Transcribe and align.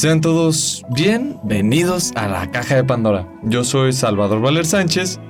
Sean 0.00 0.22
todos 0.22 0.82
bienvenidos 0.88 2.12
a 2.14 2.26
la 2.26 2.50
caja 2.50 2.74
de 2.74 2.84
Pandora. 2.84 3.28
Yo 3.42 3.64
soy 3.64 3.92
Salvador 3.92 4.40
Valer 4.40 4.64
Sánchez 4.64 5.20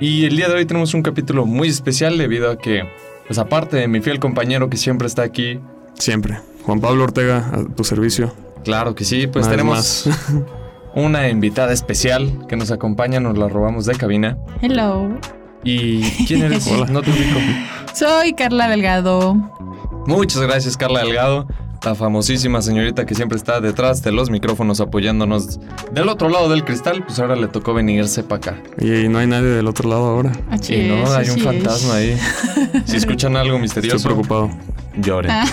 y 0.00 0.26
el 0.26 0.36
día 0.36 0.46
de 0.46 0.54
hoy 0.54 0.64
tenemos 0.64 0.94
un 0.94 1.02
capítulo 1.02 1.44
muy 1.44 1.66
especial 1.66 2.16
debido 2.16 2.52
a 2.52 2.56
que, 2.56 2.84
pues 3.26 3.40
aparte 3.40 3.78
de 3.78 3.88
mi 3.88 4.00
fiel 4.00 4.20
compañero 4.20 4.70
que 4.70 4.76
siempre 4.76 5.08
está 5.08 5.22
aquí, 5.22 5.58
Siempre. 5.94 6.38
Juan 6.62 6.80
Pablo 6.80 7.02
Ortega, 7.02 7.50
a 7.52 7.64
tu 7.64 7.82
servicio. 7.82 8.32
claro 8.62 8.94
que 8.94 9.02
sí, 9.02 9.26
pues 9.26 9.48
tenemos 9.48 10.08
una 10.94 11.28
invitada 11.28 11.72
especial 11.72 12.46
que 12.48 12.54
nos 12.54 12.70
acompaña, 12.70 13.18
nos 13.18 13.36
la 13.36 13.48
robamos 13.48 13.86
de 13.86 13.96
cabina. 13.96 14.38
Hello. 14.62 15.18
¿Y 15.64 16.02
quién 16.28 16.42
eres? 16.42 16.64
Hola. 16.70 16.86
No 16.86 17.02
te 17.02 17.10
ubico. 17.10 17.40
Soy 17.92 18.34
Carla 18.34 18.68
Delgado. 18.68 19.34
Muchas 20.06 20.42
gracias, 20.42 20.76
Carla 20.76 21.00
Delgado, 21.00 21.48
la 21.84 21.94
famosísima 21.94 22.60
señorita 22.60 23.06
que 23.06 23.14
siempre 23.14 23.38
está 23.38 23.60
detrás 23.60 24.02
de 24.02 24.12
los 24.12 24.28
micrófonos 24.30 24.80
apoyándonos 24.80 25.58
del 25.92 26.08
otro 26.08 26.28
lado 26.28 26.48
del 26.50 26.64
cristal. 26.64 27.02
Pues 27.04 27.18
ahora 27.18 27.36
le 27.36 27.48
tocó 27.48 27.72
venirse 27.74 28.22
para 28.22 28.36
acá. 28.36 28.62
Y 28.80 29.08
no 29.08 29.18
hay 29.18 29.26
nadie 29.26 29.48
del 29.48 29.66
otro 29.66 29.88
lado 29.88 30.04
ahora. 30.06 30.32
Así 30.50 30.74
Y 30.74 30.88
no, 30.88 31.04
es, 31.04 31.10
hay 31.10 31.30
un 31.30 31.38
fantasma 31.40 32.00
es. 32.00 32.20
ahí. 32.20 32.82
Si 32.86 32.96
escuchan 32.96 33.36
algo 33.36 33.58
misterioso, 33.58 33.96
Estoy 33.96 34.12
preocupado. 34.12 34.50
lloren. 34.96 35.30
Ah. 35.30 35.44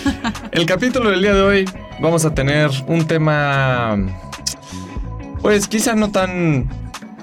El 0.52 0.66
capítulo 0.66 1.10
del 1.10 1.20
día 1.22 1.34
de 1.34 1.42
hoy 1.42 1.64
vamos 2.00 2.24
a 2.24 2.34
tener 2.34 2.70
un 2.86 3.06
tema, 3.06 3.96
pues 5.40 5.66
quizá 5.66 5.94
no 5.94 6.10
tan 6.10 6.68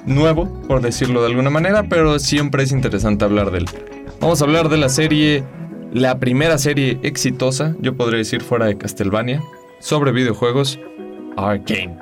nuevo, 0.06 0.46
por 0.68 0.82
decirlo 0.82 1.22
de 1.22 1.28
alguna 1.28 1.50
manera, 1.50 1.84
pero 1.90 2.20
siempre 2.20 2.64
es 2.64 2.72
interesante 2.72 3.24
hablar 3.26 3.52
de 3.52 3.60
él. 3.60 3.66
Vamos 4.20 4.42
a 4.42 4.46
hablar 4.46 4.68
de 4.70 4.78
la 4.78 4.90
serie, 4.90 5.44
la 5.94 6.20
primera 6.20 6.58
serie 6.58 7.00
exitosa, 7.04 7.76
yo 7.80 7.96
podría 7.96 8.20
decir 8.20 8.42
fuera 8.42 8.66
de 8.68 8.78
Castlevania, 8.78 9.44
sobre 9.80 10.12
videojuegos, 10.12 10.80
Arcane. 11.38 11.98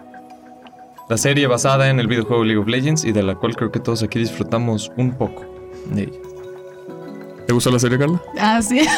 La 1.10 1.18
serie 1.18 1.48
basada 1.48 1.90
en 1.90 2.00
el 2.00 2.08
videojuego 2.08 2.44
League 2.44 2.60
of 2.60 2.68
Legends 2.68 3.06
y 3.06 3.14
de 3.14 3.24
la 3.24 3.36
cual 3.36 3.56
creo 3.56 3.72
que 3.72 3.80
todos 3.80 4.04
aquí 4.04 4.20
disfrutamos 4.20 4.92
un 4.98 5.14
poco 5.14 5.46
de 5.92 6.04
ella. 6.04 6.27
¿Te 7.48 7.54
gustó 7.54 7.72
la 7.72 7.80
serie, 7.80 7.98
Carla? 7.98 8.22
Ah, 8.40 8.62
sí. 8.62 8.82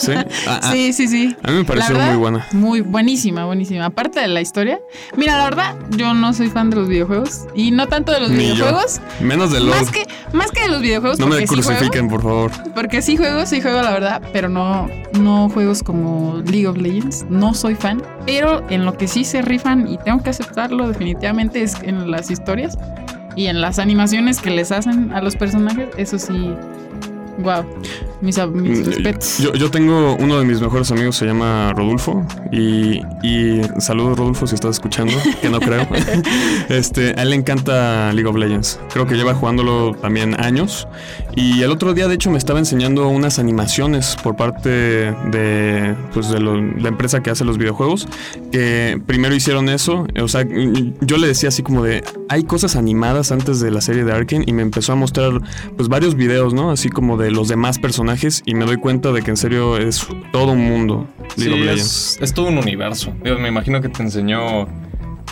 Sí. 0.00 0.12
Ah, 0.16 0.60
ah, 0.62 0.72
sí, 0.72 0.94
sí, 0.94 1.06
sí. 1.08 1.36
A 1.42 1.50
mí 1.50 1.58
me 1.58 1.64
pareció 1.66 1.94
verdad, 1.94 2.12
muy 2.12 2.18
buena. 2.18 2.46
Muy 2.52 2.80
buenísima, 2.80 3.44
buenísima. 3.44 3.84
Aparte 3.84 4.18
de 4.18 4.28
la 4.28 4.40
historia. 4.40 4.80
Mira, 5.14 5.36
la 5.36 5.44
verdad, 5.44 5.76
yo 5.90 6.14
no 6.14 6.32
soy 6.32 6.48
fan 6.48 6.70
de 6.70 6.76
los 6.76 6.88
videojuegos. 6.88 7.42
Y 7.54 7.70
no 7.70 7.86
tanto 7.86 8.10
de 8.10 8.20
los 8.20 8.30
Ni 8.30 8.46
yo. 8.48 8.54
videojuegos. 8.54 8.98
Menos 9.20 9.52
de 9.52 9.60
LOL. 9.60 9.68
Más 9.78 9.90
que, 9.90 10.06
más 10.32 10.50
que 10.52 10.62
de 10.62 10.68
los 10.68 10.80
videojuegos. 10.80 11.18
No 11.18 11.26
me 11.26 11.36
sí 11.40 11.44
crucifiquen, 11.44 12.08
por 12.08 12.22
favor. 12.22 12.50
porque 12.74 13.02
sí 13.02 13.18
juego, 13.18 13.44
sí 13.44 13.60
juego, 13.60 13.82
la 13.82 13.90
verdad. 13.90 14.22
Pero 14.32 14.48
no, 14.48 14.88
no 15.20 15.50
juegos 15.50 15.82
como 15.82 16.40
League 16.46 16.66
of 16.66 16.78
Legends. 16.78 17.26
No 17.28 17.52
soy 17.52 17.74
fan. 17.74 18.02
Pero 18.24 18.64
en 18.70 18.86
lo 18.86 18.96
que 18.96 19.06
sí 19.06 19.24
se 19.26 19.42
rifan, 19.42 19.86
y 19.86 19.98
tengo 19.98 20.22
que 20.22 20.30
aceptarlo 20.30 20.88
definitivamente, 20.88 21.62
es 21.62 21.74
en 21.82 22.10
las 22.10 22.30
historias. 22.30 22.78
Y 23.36 23.48
en 23.48 23.60
las 23.60 23.78
animaciones 23.78 24.40
que 24.40 24.48
les 24.50 24.72
hacen 24.72 25.12
a 25.12 25.20
los 25.20 25.36
personajes. 25.36 25.90
Eso 25.98 26.18
sí. 26.18 26.54
Wow. 27.38 27.64
Mis, 28.20 28.36
mis 28.52 28.80
Mm, 28.80 28.84
respetos. 28.84 29.38
Yo, 29.38 29.54
yo 29.54 29.70
tengo 29.70 30.14
uno 30.16 30.38
de 30.38 30.44
mis 30.44 30.60
mejores 30.60 30.90
amigos, 30.90 31.16
se 31.16 31.24
llama 31.24 31.72
Rodolfo. 31.74 32.22
Y, 32.52 33.00
y 33.22 33.62
saludos, 33.78 34.18
Rodolfo, 34.18 34.46
si 34.46 34.54
estás 34.56 34.72
escuchando, 34.72 35.14
que 35.40 35.48
no 35.48 35.58
creo. 35.58 35.86
este, 36.68 37.14
a 37.18 37.22
él 37.22 37.30
le 37.30 37.36
encanta 37.36 38.12
League 38.12 38.28
of 38.28 38.36
Legends. 38.36 38.78
Creo 38.92 39.06
que 39.06 39.14
lleva 39.14 39.34
jugándolo 39.34 39.94
también 39.94 40.38
años. 40.38 40.86
Y 41.34 41.62
el 41.62 41.70
otro 41.70 41.94
día, 41.94 42.08
de 42.08 42.14
hecho, 42.14 42.30
me 42.30 42.36
estaba 42.38 42.58
enseñando 42.58 43.08
unas 43.08 43.38
animaciones 43.38 44.16
por 44.22 44.36
parte 44.36 44.68
de, 44.68 45.94
pues, 46.12 46.28
de 46.30 46.40
lo- 46.40 46.60
la 46.60 46.88
empresa 46.88 47.22
que 47.22 47.30
hace 47.30 47.44
los 47.44 47.56
videojuegos. 47.56 48.06
Que 48.52 49.00
primero 49.06 49.34
hicieron 49.34 49.68
eso. 49.70 50.06
O 50.20 50.28
sea, 50.28 50.44
yo 51.00 51.16
le 51.16 51.26
decía 51.26 51.48
así 51.48 51.62
como 51.62 51.82
de, 51.82 52.04
hay 52.28 52.44
cosas 52.44 52.76
animadas 52.76 53.32
antes 53.32 53.60
de 53.60 53.70
la 53.70 53.80
serie 53.80 54.04
de 54.04 54.12
Arkane. 54.12 54.44
Y 54.46 54.52
me 54.52 54.60
empezó 54.62 54.92
a 54.92 54.96
mostrar, 54.96 55.40
pues, 55.76 55.88
varios 55.88 56.14
videos, 56.16 56.52
¿no? 56.52 56.70
Así 56.70 56.90
como 56.90 57.16
de 57.16 57.29
los 57.30 57.48
demás 57.48 57.78
personajes. 57.78 58.42
Y 58.46 58.54
me 58.54 58.64
doy 58.64 58.76
cuenta 58.76 59.12
de 59.12 59.22
que 59.22 59.30
en 59.30 59.36
serio 59.36 59.76
es 59.76 60.06
todo 60.32 60.52
un 60.52 60.64
mundo. 60.68 61.08
League 61.36 61.52
of 61.52 61.58
Sí, 61.58 61.64
Legends. 61.64 62.16
es, 62.16 62.18
es 62.22 62.34
todo 62.34 62.46
un 62.48 62.58
universo. 62.58 63.12
Dios, 63.22 63.38
me 63.40 63.48
imagino 63.48 63.80
que 63.80 63.88
te 63.88 64.02
enseñó 64.02 64.66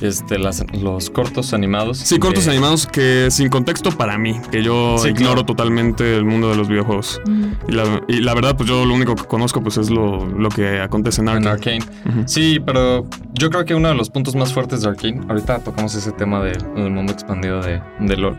este, 0.01 0.39
las- 0.39 0.65
los 0.81 1.11
cortos 1.11 1.53
animados. 1.53 1.99
Sí, 1.99 2.21
cortos 2.21 2.45
de- 2.45 2.53
animados 2.53 2.87
que 2.87 3.33
sin 3.33 3.49
contexto 3.49 3.91
para 3.91 4.17
mí, 4.17 4.41
que 4.53 4.63
yo 4.63 4.97
Sí, 4.99 5.09
ignoro 5.09 5.33
claro. 5.33 5.47
totalmente 5.47 6.17
el 6.17 6.25
mundo 6.25 6.51
de 6.51 6.57
los 6.57 6.69
videojuegos. 6.69 7.21
Mm. 7.27 7.45
Y 7.69 7.73
la, 7.73 8.03
y 8.07 8.21
la 8.21 8.33
verdad, 8.35 8.57
pues 8.57 8.69
yo 8.69 8.85
lo 8.85 8.95
único 8.95 9.17
que 9.17 9.25
conozco 9.25 9.61
pues 9.61 9.77
es 9.77 9.91
lo, 9.91 10.25
lo 10.25 10.51
que 10.51 10.81
acontece 10.81 11.21
en 11.21 11.29
Arkane. 11.31 11.49
Arcane. 11.51 11.81
Sí, 12.27 12.61
pero 12.65 13.09
yo 13.35 13.51
creo 13.51 13.65
que 13.65 13.75
uno 13.75 13.89
de 13.89 13.95
los 13.97 14.09
puntos 14.09 14.37
más 14.37 14.53
fuertes 14.53 14.83
de 14.83 14.89
Arcane, 14.91 15.21
ahorita 15.29 15.59
tocamos 15.65 15.93
ese 15.97 16.13
tema 16.13 16.41
de- 16.45 16.53
del 16.77 16.93
mundo 16.93 17.13
expandido 17.13 17.61
de, 17.61 17.81
de 17.99 18.17
LoL. 18.17 18.37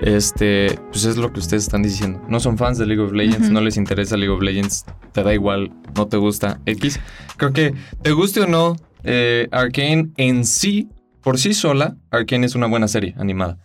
Este, 0.00 0.78
pues 0.90 1.04
es 1.04 1.16
lo 1.16 1.32
que 1.32 1.40
ustedes 1.40 1.64
están 1.64 1.82
diciendo. 1.82 2.20
No 2.28 2.40
son 2.40 2.58
fans 2.58 2.78
de 2.78 2.86
League 2.86 3.02
of 3.02 3.12
Legends, 3.12 3.50
no 3.50 3.60
les 3.60 3.76
interesa 3.76 4.16
League 4.16 4.34
of 4.34 4.42
Legends, 4.42 4.84
te 5.12 5.22
da 5.22 5.32
igual, 5.32 5.72
no 5.94 6.08
te 6.08 6.16
gusta 6.16 6.60
X. 6.66 7.00
Creo 7.36 7.52
que 7.52 7.74
te 8.02 8.12
guste 8.12 8.40
o 8.40 8.46
no, 8.46 8.76
eh, 9.04 9.48
Arcane 9.50 10.10
en 10.16 10.44
sí, 10.44 10.88
por 11.22 11.38
sí 11.38 11.54
sola, 11.54 11.96
Arcane 12.10 12.46
es 12.46 12.54
una 12.54 12.66
buena 12.66 12.88
serie 12.88 13.14
animada. 13.18 13.58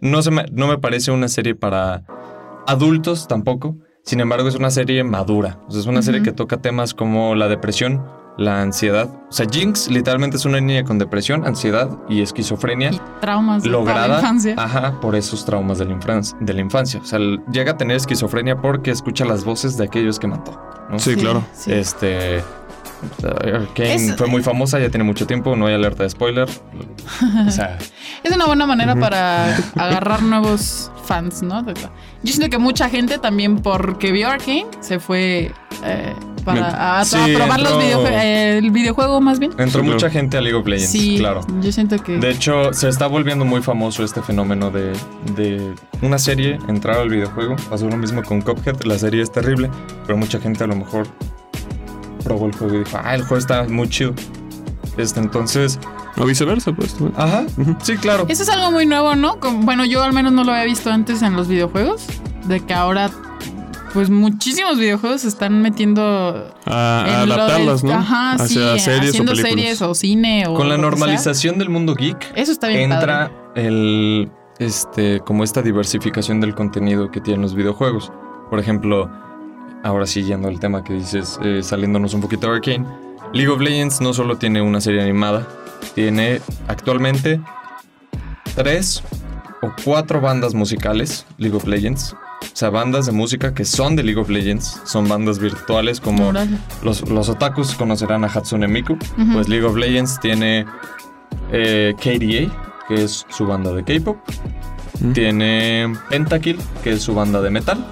No, 0.00 0.22
se 0.22 0.30
me, 0.30 0.46
no 0.50 0.66
me 0.66 0.78
parece 0.78 1.12
una 1.12 1.28
serie 1.28 1.54
para 1.54 2.04
adultos 2.66 3.28
tampoco. 3.28 3.76
Sin 4.02 4.20
embargo, 4.20 4.48
es 4.48 4.54
una 4.54 4.70
serie 4.70 5.02
madura. 5.02 5.60
O 5.66 5.70
sea, 5.70 5.80
es 5.80 5.86
una 5.86 6.02
serie 6.02 6.22
que 6.22 6.32
toca 6.32 6.60
temas 6.60 6.92
como 6.92 7.34
la 7.34 7.48
depresión, 7.48 8.04
la 8.36 8.60
ansiedad. 8.62 9.08
O 9.28 9.32
sea, 9.32 9.46
Jinx 9.50 9.88
literalmente 9.88 10.36
es 10.36 10.44
una 10.44 10.60
niña 10.60 10.84
con 10.84 10.98
depresión, 10.98 11.46
ansiedad 11.46 11.88
y 12.08 12.20
esquizofrenia 12.22 12.90
Y 12.92 13.00
traumas 13.20 13.62
de 13.62 13.68
lograda 13.68 14.08
la 14.08 14.14
infancia. 14.16 14.54
ajá, 14.58 15.00
por 15.00 15.14
esos 15.16 15.44
traumas 15.44 15.78
de 15.78 15.84
la, 15.84 15.92
infancia, 15.92 16.36
de 16.40 16.52
la 16.52 16.60
infancia. 16.60 17.00
O 17.00 17.04
sea, 17.04 17.18
llega 17.52 17.72
a 17.72 17.76
tener 17.76 17.96
esquizofrenia 17.96 18.56
porque 18.60 18.90
escucha 18.90 19.24
las 19.24 19.44
voces 19.44 19.76
de 19.76 19.84
aquellos 19.84 20.18
que 20.18 20.26
mató. 20.26 20.60
¿no? 20.90 20.98
Sí, 20.98 21.14
claro. 21.16 21.44
sí. 21.54 21.72
Este. 21.72 22.42
Arkane 23.22 23.94
Es- 23.94 24.16
fue 24.16 24.26
muy 24.28 24.42
famosa, 24.42 24.78
ya 24.78 24.88
tiene 24.88 25.04
mucho 25.04 25.26
tiempo, 25.26 25.54
no 25.56 25.66
hay 25.66 25.74
alerta 25.74 26.02
de 26.04 26.10
spoiler. 26.10 26.48
O 27.46 27.50
sea, 27.50 27.78
Es 28.22 28.34
una 28.34 28.46
buena 28.46 28.66
manera 28.66 28.94
para 28.96 29.54
agarrar 29.76 30.22
nuevos 30.22 30.90
fans, 31.04 31.42
¿no? 31.42 31.62
De- 31.62 31.74
Yo 31.74 32.32
siento 32.32 32.48
que 32.48 32.58
mucha 32.58 32.88
gente 32.88 33.18
también 33.18 33.58
porque 33.60 34.10
vio 34.12 34.28
Arkane 34.30 34.66
se 34.80 34.98
fue 35.00 35.52
eh, 35.84 36.14
para 36.44 36.60
Me- 36.60 36.66
a, 36.66 37.00
a 37.00 37.04
Sí, 37.04 37.16
probar 37.34 37.60
los 37.60 37.72
entró- 37.72 37.80
videojue- 38.04 38.10
eh, 38.12 38.58
el 38.58 38.70
videojuego 38.70 39.20
más 39.20 39.38
bien. 39.38 39.52
entró 39.58 39.82
Sí, 39.82 39.88
mucha 39.88 40.10
gente 40.10 40.36
a 40.36 40.40
League 40.40 40.56
of 40.58 40.66
Legends, 40.66 40.90
sí, 40.92 41.16
claro. 41.18 41.40
yo 41.60 41.72
siento 41.72 41.96
que 42.02 42.18
De 42.18 42.30
hecho, 42.30 42.72
se 42.72 42.88
está 42.88 43.06
volviendo 43.06 43.44
muy 43.44 43.62
famoso 43.62 44.04
este 44.04 44.22
fenómeno 44.22 44.70
de, 44.70 44.92
de 45.36 45.74
una 46.02 46.18
serie 46.18 46.58
entrar 46.68 46.98
al 46.98 47.08
videojuego. 47.08 47.56
Pasó 47.70 47.88
lo 47.88 47.96
mismo 47.96 48.22
con 48.22 48.40
Cuphead. 48.42 48.82
La 48.84 48.98
serie 48.98 49.22
es 49.22 49.32
terrible, 49.32 49.70
pero 50.06 50.16
mucha 50.18 50.38
gente 50.40 50.64
a 50.64 50.66
lo 50.66 50.76
mejor 50.76 51.06
probó 52.22 52.46
el 52.46 52.54
juego 52.56 52.74
y 52.74 52.78
dijo, 52.78 52.98
ah, 53.02 53.14
el 53.14 53.22
juego 53.22 53.36
está 53.38 53.64
muy 53.64 53.88
chido. 53.88 54.14
Este, 54.96 55.20
entonces, 55.20 55.78
O 56.16 56.24
viceversa, 56.24 56.72
pues. 56.72 56.94
ajá, 57.16 57.44
sí, 57.82 57.96
claro. 57.96 58.26
eso 58.28 58.44
es 58.44 58.48
algo 58.48 58.70
muy 58.70 58.86
nuevo, 58.86 59.16
¿no? 59.16 59.40
Como- 59.40 59.62
bueno, 59.64 59.84
yo 59.84 60.02
al 60.04 60.12
menos 60.12 60.32
no 60.32 60.44
lo 60.44 60.52
había 60.52 60.64
visto 60.64 60.90
antes 60.92 61.22
en 61.22 61.34
los 61.34 61.48
videojuegos, 61.48 62.06
de 62.46 62.60
que 62.60 62.72
ahora 62.72 63.10
pues 63.94 64.10
muchísimos 64.10 64.76
videojuegos 64.78 65.22
se 65.22 65.28
están 65.28 65.62
metiendo 65.62 66.02
A, 66.66 66.72
a 67.04 67.22
adaptarlas, 67.22 67.80
del- 67.82 67.92
¿no? 67.92 67.96
Ajá, 67.96 68.36
sí, 68.46 68.58
Hacia 68.58 68.78
series 68.78 69.10
haciendo 69.12 69.32
o 69.32 69.34
películas. 69.36 69.54
series 69.62 69.82
o 69.82 69.94
cine 69.94 70.44
o 70.46 70.54
Con 70.54 70.68
la 70.68 70.76
normalización 70.76 71.58
del 71.58 71.70
mundo 71.70 71.94
geek, 71.94 72.32
Eso 72.36 72.52
está 72.52 72.68
bien 72.68 72.92
entra 72.92 73.30
padre. 73.54 73.66
el 73.66 74.30
este 74.58 75.20
como 75.20 75.42
esta 75.44 75.62
diversificación 75.62 76.40
del 76.40 76.54
contenido 76.54 77.10
que 77.10 77.20
tienen 77.20 77.40
los 77.42 77.54
videojuegos. 77.54 78.12
Por 78.50 78.58
ejemplo, 78.60 79.10
ahora 79.82 80.06
sí 80.06 80.22
yendo 80.24 80.48
al 80.48 80.60
tema 80.60 80.84
que 80.84 80.92
dices, 80.94 81.38
eh, 81.42 81.60
saliéndonos 81.62 82.12
un 82.14 82.20
poquito 82.20 82.48
de 82.50 82.56
Arcane, 82.56 82.86
League 83.32 83.48
of 83.50 83.60
Legends 83.60 84.00
no 84.00 84.12
solo 84.12 84.36
tiene 84.36 84.60
una 84.62 84.80
serie 84.80 85.02
animada, 85.02 85.46
tiene 85.94 86.40
actualmente 86.68 87.40
tres 88.54 89.02
o 89.62 89.72
cuatro 89.84 90.20
bandas 90.20 90.54
musicales 90.54 91.26
League 91.38 91.56
of 91.56 91.66
Legends. 91.66 92.14
O 92.52 92.56
sea, 92.56 92.70
bandas 92.70 93.06
de 93.06 93.12
música 93.12 93.52
que 93.52 93.64
son 93.64 93.96
de 93.96 94.02
League 94.02 94.20
of 94.20 94.28
Legends, 94.28 94.80
son 94.84 95.08
bandas 95.08 95.38
virtuales 95.38 96.00
como 96.00 96.32
los, 96.82 97.08
los 97.08 97.28
otakus 97.28 97.74
conocerán 97.74 98.24
a 98.24 98.28
Hatsune 98.28 98.68
Miku. 98.68 98.96
Pues 99.32 99.48
League 99.48 99.64
of 99.64 99.76
Legends 99.76 100.20
tiene 100.20 100.64
eh, 101.52 101.94
KDA, 101.96 102.86
que 102.88 103.04
es 103.04 103.26
su 103.28 103.46
banda 103.46 103.72
de 103.72 103.84
K-pop. 103.84 104.16
Tiene 105.12 105.92
Pentakill, 106.08 106.58
que 106.82 106.92
es 106.92 107.02
su 107.02 107.14
banda 107.14 107.40
de 107.40 107.50
metal. 107.50 107.84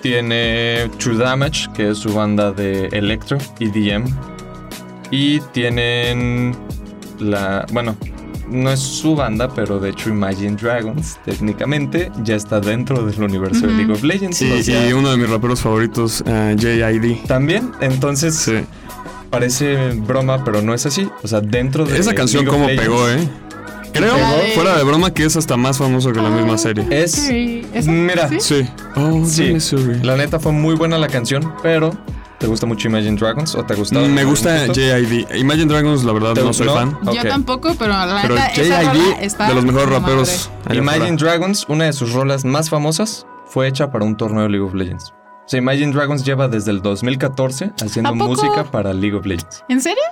Tiene 0.00 0.90
True 0.98 1.16
Damage, 1.16 1.68
que 1.74 1.90
es 1.90 1.98
su 1.98 2.14
banda 2.14 2.52
de 2.52 2.86
electro 2.88 3.38
y 3.58 3.66
DM. 3.66 4.04
Y 5.10 5.40
tienen 5.52 6.56
la. 7.18 7.66
Bueno, 7.72 7.96
no 8.48 8.70
es 8.70 8.80
su 8.80 9.14
banda, 9.16 9.48
pero 9.54 9.78
de 9.78 9.90
hecho 9.90 10.10
Imagine 10.10 10.56
Dragons, 10.56 11.18
técnicamente, 11.24 12.10
ya 12.22 12.36
está 12.36 12.60
dentro 12.60 13.04
del 13.04 13.22
universo 13.22 13.66
de. 13.66 13.72
League 13.74 13.92
of 13.92 14.02
Legends. 14.02 14.36
Sí, 14.36 14.50
o 14.52 14.62
sea, 14.62 14.88
y 14.88 14.92
uno 14.92 15.10
de 15.10 15.16
mis 15.16 15.28
raperos 15.30 15.60
favoritos, 15.60 16.22
eh, 16.26 16.56
J.I.D. 16.58 17.22
También, 17.26 17.72
entonces, 17.80 18.34
Sí. 18.36 18.54
parece 19.30 19.92
broma, 19.92 20.44
pero 20.44 20.62
no 20.62 20.74
es 20.74 20.86
así. 20.86 21.08
O 21.22 21.28
sea, 21.28 21.40
dentro 21.40 21.84
de. 21.84 21.98
Esa 21.98 22.14
canción 22.14 22.44
League 22.44 22.56
como 22.56 22.68
Legends, 22.68 22.82
pegó, 22.88 23.08
¿eh? 23.08 23.28
Creo, 23.92 24.16
fuera 24.56 24.76
de 24.76 24.82
broma, 24.82 25.14
que 25.14 25.24
es 25.24 25.36
hasta 25.36 25.56
más 25.56 25.78
famoso 25.78 26.12
que 26.12 26.20
la 26.20 26.28
misma 26.28 26.58
serie. 26.58 26.84
Es. 26.90 27.30
Mira, 27.86 28.28
¿Sí? 28.28 28.38
Sí. 28.40 28.68
Oh, 28.96 29.24
Sí, 29.24 29.56
la 30.02 30.16
neta 30.16 30.40
fue 30.40 30.50
muy 30.50 30.74
buena 30.74 30.98
la 30.98 31.06
canción, 31.06 31.52
pero 31.62 31.96
¿te 32.44 32.50
gusta 32.50 32.66
mucho 32.66 32.88
Imagine 32.88 33.16
Dragons 33.16 33.54
o 33.54 33.64
te? 33.64 33.74
Mm, 33.74 33.78
Me 33.78 34.04
en 34.04 34.18
algún 34.18 34.32
gusta? 34.34 34.66
JID. 34.66 35.34
Imagine 35.36 35.64
Dragons, 35.64 36.04
la 36.04 36.12
verdad, 36.12 36.34
¿Te 36.34 36.42
no 36.42 36.52
soy 36.52 36.68
fan. 36.68 36.94
Yo 37.10 37.22
tampoco, 37.26 37.74
pero 37.78 37.92
la 37.92 38.20
Pero 38.20 38.36
JID, 38.36 39.46
de 39.48 39.54
los 39.54 39.64
mejores 39.64 39.88
raperos. 39.88 40.50
Imagine. 40.70 41.16
Dragons, 41.16 41.64
una 41.70 41.86
de 41.86 41.94
sus 41.94 42.12
rolas 42.12 42.44
más 42.44 42.68
famosas, 42.68 43.26
fue 43.46 43.66
hecha 43.66 43.90
para 43.90 44.04
un 44.04 44.14
torneo 44.18 44.42
de 44.42 44.50
League 44.50 44.66
of 44.66 44.74
Legends. 44.74 45.10
O 45.10 45.48
sea, 45.48 45.58
Imagine 45.58 45.90
Dragons 45.92 46.22
lleva 46.22 46.48
desde 46.48 46.70
el 46.70 46.82
2014 46.82 47.72
haciendo 47.82 48.14
música 48.14 48.64
para 48.70 48.92
League 48.92 49.16
of 49.16 49.24
Legends. 49.24 49.64
¿En 49.70 49.80
serio? 49.80 50.02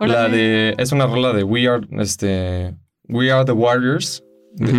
La 0.00 0.28
de 0.28 0.74
es 0.78 0.90
una 0.90 1.06
rola 1.06 1.32
de 1.32 1.44
We 1.44 1.68
Are 1.68 1.86
este 1.92 2.74
We 3.08 3.30
Are 3.30 3.44
the 3.44 3.52
Warriors. 3.52 4.24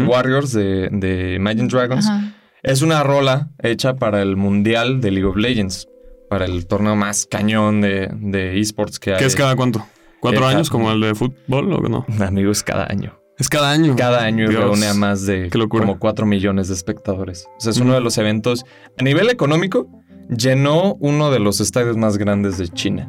Warriors 0.06 0.52
de, 0.52 0.90
de 0.92 1.36
Imagine 1.36 1.70
Dragons. 1.70 2.06
Ajá. 2.06 2.34
Es 2.62 2.82
una 2.82 3.04
rola 3.04 3.52
hecha 3.64 3.96
para 3.96 4.22
el 4.22 4.36
mundial 4.36 5.00
de 5.00 5.12
League 5.12 5.26
of 5.30 5.38
Legends, 5.38 5.88
para 6.30 6.46
el 6.46 6.68
torneo 6.68 6.96
más 6.96 7.26
cañón 7.26 7.82
de, 7.82 8.10
de 8.14 8.60
esports 8.60 9.00
que 9.00 9.14
hay. 9.14 9.20
¿Qué 9.20 9.26
es 9.26 9.36
cada 9.36 9.56
cuánto? 9.56 9.86
¿Cuatro 10.20 10.44
Eh, 10.50 10.54
años 10.54 10.70
cada- 10.70 10.80
como 10.84 10.92
el 10.92 11.02
de 11.02 11.16
fútbol 11.16 11.74
o 11.74 11.80
no? 11.90 12.06
Amigos, 12.26 12.64
cada 12.64 12.86
año. 12.90 13.16
Es 13.38 13.48
cada 13.48 13.72
año. 13.72 13.96
Cada 13.96 14.24
año 14.24 14.50
Dios. 14.50 14.62
reúne 14.62 14.88
a 14.88 14.94
más 14.94 15.26
de 15.26 15.50
como 15.70 15.98
4 15.98 16.26
millones 16.26 16.68
de 16.68 16.74
espectadores. 16.74 17.48
O 17.58 17.62
sea, 17.62 17.72
es 17.72 17.80
Mm. 17.80 17.84
uno 17.84 17.94
de 17.94 18.02
los 18.02 18.18
eventos 18.18 18.66
a 18.98 19.04
nivel 19.04 19.30
económico. 19.30 19.88
Llenó 20.30 20.96
uno 21.00 21.32
de 21.32 21.40
los 21.40 21.60
estadios 21.62 21.96
más 21.98 22.18
grandes 22.18 22.58
de 22.58 22.68
China. 22.68 23.08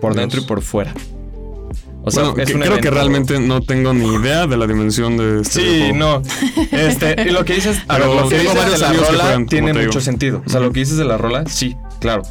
Por 0.00 0.12
Dios. 0.12 0.22
dentro 0.22 0.40
y 0.40 0.44
por 0.44 0.60
fuera. 0.62 0.92
O 2.02 2.10
sea, 2.10 2.24
Bueno, 2.24 2.38
es 2.42 2.48
que- 2.48 2.54
un 2.54 2.60
creo 2.62 2.78
que 2.78 2.90
realmente 2.90 3.38
no 3.40 3.60
tengo 3.62 3.92
ni 3.92 4.06
idea 4.14 4.46
de 4.46 4.56
la 4.56 4.66
dimensión 4.66 5.16
de 5.18 5.40
este 5.40 5.60
Sí, 5.60 5.92
no. 5.94 6.22
Este, 6.72 7.22
y 7.28 7.30
lo 7.30 7.44
que 7.44 7.54
dices, 7.54 7.82
a 7.88 7.98
ver, 7.98 8.08
Pero 8.08 8.20
lo 8.22 8.28
que 8.28 8.38
dices 8.38 8.72
de 8.72 8.78
la 8.78 8.92
rola 8.92 9.44
tiene 9.48 9.72
mucho 9.74 10.00
sentido. 10.00 10.42
O 10.46 10.48
sea, 10.48 10.60
lo 10.60 10.70
que 10.72 10.80
dices 10.80 10.96
de 10.98 11.04
la 11.04 11.18
rola, 11.18 11.44
sí, 11.46 11.76
claro. 12.00 12.22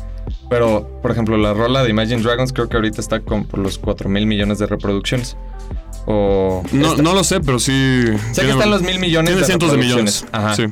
Pero, 0.49 0.99
por 1.01 1.11
ejemplo, 1.11 1.37
la 1.37 1.53
rola 1.53 1.83
de 1.83 1.89
Imagine 1.89 2.21
Dragons 2.21 2.53
creo 2.53 2.67
que 2.69 2.75
ahorita 2.75 3.01
está 3.01 3.19
con 3.21 3.45
por 3.45 3.59
los 3.59 3.77
4 3.77 4.09
mil 4.09 4.25
millones 4.25 4.59
de 4.59 4.67
reproducciones. 4.67 5.37
O. 6.05 6.63
No, 6.71 6.95
no 6.97 7.13
lo 7.13 7.23
sé, 7.23 7.39
pero 7.39 7.59
sí. 7.59 8.03
Sé 8.31 8.41
que 8.43 8.49
están 8.51 8.69
los 8.69 8.81
mil 8.81 8.99
millones 8.99 9.29
Tiene 9.29 9.41
de 9.41 9.45
cientos 9.45 9.71
de 9.71 9.77
millones. 9.77 10.25
Ajá. 10.31 10.55
Sí. 10.55 10.65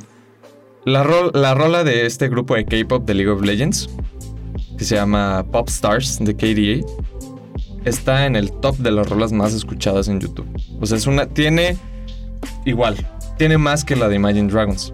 La, 0.85 1.03
ro- 1.03 1.31
la 1.33 1.53
rola 1.53 1.83
de 1.83 2.05
este 2.05 2.27
grupo 2.29 2.55
de 2.55 2.65
K-pop 2.65 3.05
de 3.05 3.13
League 3.13 3.29
of 3.31 3.41
Legends, 3.41 3.89
que 4.77 4.83
se 4.85 4.95
llama 4.95 5.45
Pop 5.51 5.67
Stars 5.69 6.17
de 6.21 6.35
KDA, 6.35 6.87
está 7.85 8.25
en 8.25 8.35
el 8.35 8.51
top 8.51 8.77
de 8.77 8.91
las 8.91 9.07
rolas 9.09 9.31
más 9.31 9.53
escuchadas 9.53 10.07
en 10.07 10.19
YouTube. 10.21 10.47
O 10.79 10.85
sea, 10.85 10.97
es 10.97 11.07
una. 11.07 11.25
Tiene. 11.27 11.77
Igual. 12.65 12.95
Tiene 13.37 13.57
más 13.57 13.83
que 13.83 13.95
la 13.95 14.07
de 14.07 14.15
Imagine 14.15 14.49
Dragons. 14.51 14.93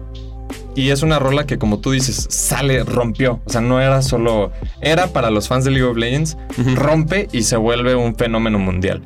Y 0.74 0.90
es 0.90 1.02
una 1.02 1.18
rola 1.18 1.46
que, 1.46 1.58
como 1.58 1.78
tú 1.80 1.92
dices, 1.92 2.26
sale, 2.30 2.82
rompió. 2.84 3.40
O 3.44 3.50
sea, 3.50 3.60
no 3.60 3.80
era 3.80 4.02
solo. 4.02 4.50
Era 4.80 5.08
para 5.08 5.30
los 5.30 5.48
fans 5.48 5.64
de 5.64 5.70
League 5.70 5.86
of 5.86 5.96
Legends, 5.96 6.36
rompe 6.74 7.28
y 7.32 7.42
se 7.42 7.56
vuelve 7.56 7.94
un 7.94 8.16
fenómeno 8.16 8.58
mundial. 8.58 9.02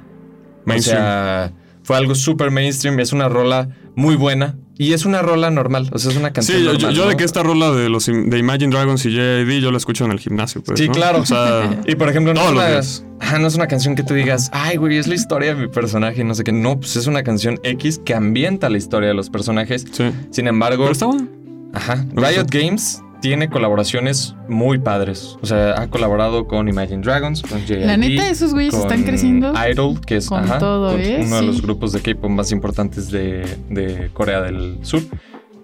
Mainstream. 0.64 0.98
O 0.98 1.04
sea, 1.04 1.52
fue 1.82 1.96
algo 1.96 2.14
súper 2.14 2.50
mainstream. 2.50 2.98
Es 3.00 3.12
una 3.12 3.28
rola 3.28 3.68
muy 3.94 4.16
buena. 4.16 4.56
Y 4.80 4.92
es 4.92 5.04
una 5.04 5.22
rola 5.22 5.50
normal. 5.50 5.90
O 5.92 5.98
sea, 5.98 6.12
es 6.12 6.16
una 6.16 6.32
canción 6.32 6.58
Sí, 6.58 6.64
yo, 6.64 6.72
normal. 6.74 6.94
yo 6.94 7.02
¿no? 7.04 7.10
de 7.10 7.16
que 7.16 7.24
esta 7.24 7.42
rola 7.42 7.72
de 7.72 7.88
los 7.88 8.06
de 8.06 8.38
Imagine 8.38 8.70
Dragons 8.72 9.04
y 9.06 9.10
JID 9.10 9.60
yo 9.60 9.72
la 9.72 9.76
escucho 9.78 10.04
en 10.04 10.12
el 10.12 10.20
gimnasio, 10.20 10.62
pues. 10.62 10.78
Sí, 10.78 10.86
¿no? 10.86 10.94
claro. 10.94 11.20
O 11.20 11.26
sea, 11.26 11.80
Y 11.86 11.96
por 11.96 12.08
ejemplo, 12.08 12.32
no 12.32 12.42
es, 12.62 13.02
una, 13.08 13.26
ajá, 13.26 13.38
no 13.40 13.48
es 13.48 13.56
una 13.56 13.66
canción 13.66 13.96
que 13.96 14.04
tú 14.04 14.14
digas, 14.14 14.50
ay, 14.52 14.76
güey, 14.76 14.96
es 14.96 15.08
la 15.08 15.16
historia 15.16 15.52
de 15.54 15.62
mi 15.62 15.66
personaje 15.68 16.20
y 16.20 16.24
no 16.24 16.32
sé 16.36 16.44
qué. 16.44 16.52
No, 16.52 16.78
pues 16.78 16.94
es 16.94 17.08
una 17.08 17.24
canción 17.24 17.58
X 17.64 18.00
que 18.04 18.14
ambienta 18.14 18.68
la 18.68 18.78
historia 18.78 19.08
de 19.08 19.14
los 19.14 19.30
personajes. 19.30 19.84
sí. 19.90 20.12
Sin 20.30 20.46
embargo, 20.46 20.84
Pero 20.84 20.92
está 20.92 21.06
bueno. 21.06 21.26
Ajá, 21.74 22.04
Riot. 22.14 22.46
Games 22.50 23.02
tiene 23.20 23.48
colaboraciones 23.50 24.34
muy 24.48 24.78
padres. 24.78 25.36
O 25.42 25.46
sea, 25.46 25.80
ha 25.80 25.88
colaborado 25.88 26.46
con 26.46 26.68
Imagine 26.68 27.02
Dragons, 27.02 27.42
con 27.42 27.64
JID. 27.66 27.84
La 27.84 27.96
neta, 27.96 28.30
esos 28.30 28.52
güeyes 28.54 28.72
con 28.74 28.82
están 28.82 29.02
creciendo. 29.02 29.52
Idol, 29.68 30.00
que 30.00 30.16
es 30.16 30.28
con 30.28 30.44
ajá, 30.44 30.58
todo, 30.58 30.92
con 30.92 31.00
¿eh? 31.00 31.20
uno 31.24 31.36
de 31.36 31.42
los 31.42 31.60
grupos 31.62 31.92
de 31.92 32.00
K-pop 32.00 32.30
más 32.30 32.52
importantes 32.52 33.10
de, 33.10 33.44
de 33.70 34.10
Corea 34.12 34.40
del 34.42 34.78
Sur. 34.82 35.02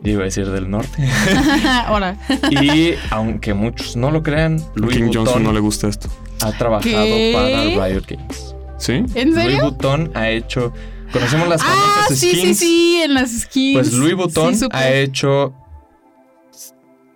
Y 0.02 0.10
iba 0.10 0.22
a 0.22 0.24
decir 0.24 0.50
del 0.50 0.68
norte. 0.68 1.02
Ahora. 1.86 2.18
y 2.50 2.92
aunque 3.10 3.54
muchos 3.54 3.96
no 3.96 4.10
lo 4.10 4.22
crean, 4.22 4.60
Louis 4.74 4.96
King 4.96 5.10
Johnson 5.14 5.42
no 5.42 5.52
le 5.52 5.60
gusta 5.60 5.88
esto. 5.88 6.08
ha 6.42 6.52
trabajado 6.52 6.82
¿Qué? 6.92 7.32
para 7.76 7.86
Riot 7.88 8.02
Games. 8.06 8.54
¿Sí? 8.76 8.92
¿En 9.14 9.30
Louis 9.30 9.44
serio? 9.44 9.60
Vuitton 9.62 10.10
ha 10.14 10.28
hecho. 10.28 10.74
Conocemos 11.12 11.48
las 11.48 11.62
Ah, 11.62 11.66
famosas 11.66 12.18
sí, 12.18 12.30
skins. 12.32 12.42
sí, 12.42 12.54
sí, 12.66 13.00
en 13.02 13.14
las 13.14 13.30
skins. 13.30 13.78
Pues 13.78 13.92
Louis 13.94 14.14
Vuitton 14.14 14.54
Sí, 14.56 14.66
ha 14.72 14.90
hecho 14.90 15.54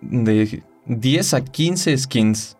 de 0.01 0.63
10 0.85 1.33
a 1.33 1.41
15 1.43 1.97
skins 1.97 2.57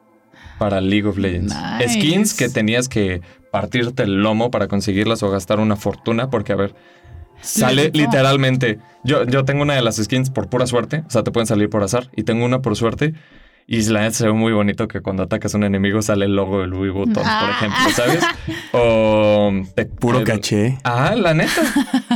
para 0.57 0.81
League 0.81 1.05
of 1.07 1.17
Legends. 1.17 1.55
Nice. 1.79 1.93
Skins 1.93 2.33
que 2.33 2.49
tenías 2.49 2.89
que 2.89 3.21
partirte 3.51 4.03
el 4.03 4.21
lomo 4.21 4.51
para 4.51 4.67
conseguirlas 4.67 5.23
o 5.23 5.29
gastar 5.31 5.59
una 5.59 5.75
fortuna 5.75 6.29
porque 6.29 6.51
a 6.53 6.55
ver 6.55 6.75
sale 7.41 7.85
Literal. 7.85 8.05
literalmente. 8.07 8.79
Yo, 9.03 9.23
yo 9.25 9.45
tengo 9.45 9.61
una 9.61 9.73
de 9.75 9.81
las 9.81 9.95
skins 9.95 10.29
por 10.29 10.49
pura 10.49 10.67
suerte, 10.67 11.03
o 11.07 11.09
sea, 11.09 11.23
te 11.23 11.31
pueden 11.31 11.47
salir 11.47 11.69
por 11.69 11.81
azar 11.83 12.09
y 12.15 12.23
tengo 12.23 12.43
una 12.45 12.61
por 12.61 12.75
suerte. 12.75 13.13
Y 13.71 13.83
la 13.83 14.01
neta 14.01 14.13
se 14.15 14.25
ve 14.25 14.33
muy 14.33 14.51
bonito 14.51 14.87
que 14.87 14.99
cuando 14.99 15.21
atacas 15.23 15.53
a 15.53 15.57
un 15.57 15.63
enemigo 15.63 16.01
sale 16.01 16.25
el 16.25 16.35
logo 16.35 16.59
de 16.61 16.65
Louis 16.67 16.91
Vuitton, 16.91 17.21
por 17.21 17.23
Ah. 17.25 17.51
ejemplo, 17.55 17.91
¿sabes? 17.95 18.23
O 18.73 19.51
te- 19.75 19.85
Puro 19.85 20.19
el- 20.19 20.23
caché. 20.25 20.77
Ah, 20.83 21.13
la 21.15 21.33
neta. 21.35 21.61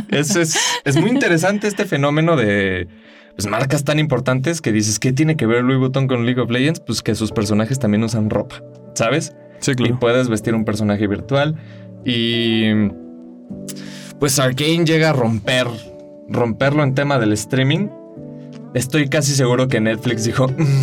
es, 0.10 0.36
es, 0.36 0.58
es 0.84 0.96
muy 0.98 1.10
interesante 1.12 1.68
este 1.68 1.86
fenómeno 1.86 2.36
de 2.36 2.88
pues, 3.36 3.48
marcas 3.48 3.84
tan 3.84 4.00
importantes 4.00 4.62
que 4.62 4.72
dices, 4.72 5.00
¿qué 5.00 5.12
tiene 5.14 5.36
que 5.36 5.46
ver 5.46 5.64
Louis 5.64 5.80
Vuitton 5.80 6.08
con 6.08 6.26
League 6.26 6.40
of 6.42 6.50
Legends? 6.52 6.80
Pues 6.80 7.02
que 7.02 7.16
sus 7.16 7.32
personajes 7.32 7.80
también 7.80 8.04
usan 8.04 8.30
ropa, 8.30 8.62
¿sabes? 8.96 9.34
Sí, 9.60 9.72
Y 9.72 9.76
claro. 9.76 10.00
puedes 10.00 10.30
vestir 10.30 10.54
un 10.56 10.66
personaje 10.66 11.08
virtual. 11.08 11.56
Y 12.06 12.66
pues 14.20 14.40
Arkane 14.40 14.86
llega 14.86 15.10
a 15.12 15.14
romper, 15.14 15.68
romperlo 16.28 16.84
en 16.84 16.96
tema 16.96 17.18
del 17.20 17.34
streaming. 17.34 17.88
Estoy 18.74 19.08
casi 19.08 19.34
seguro 19.36 19.68
que 19.68 19.80
Netflix 19.80 20.24
dijo, 20.24 20.48
"Mm, 20.48 20.82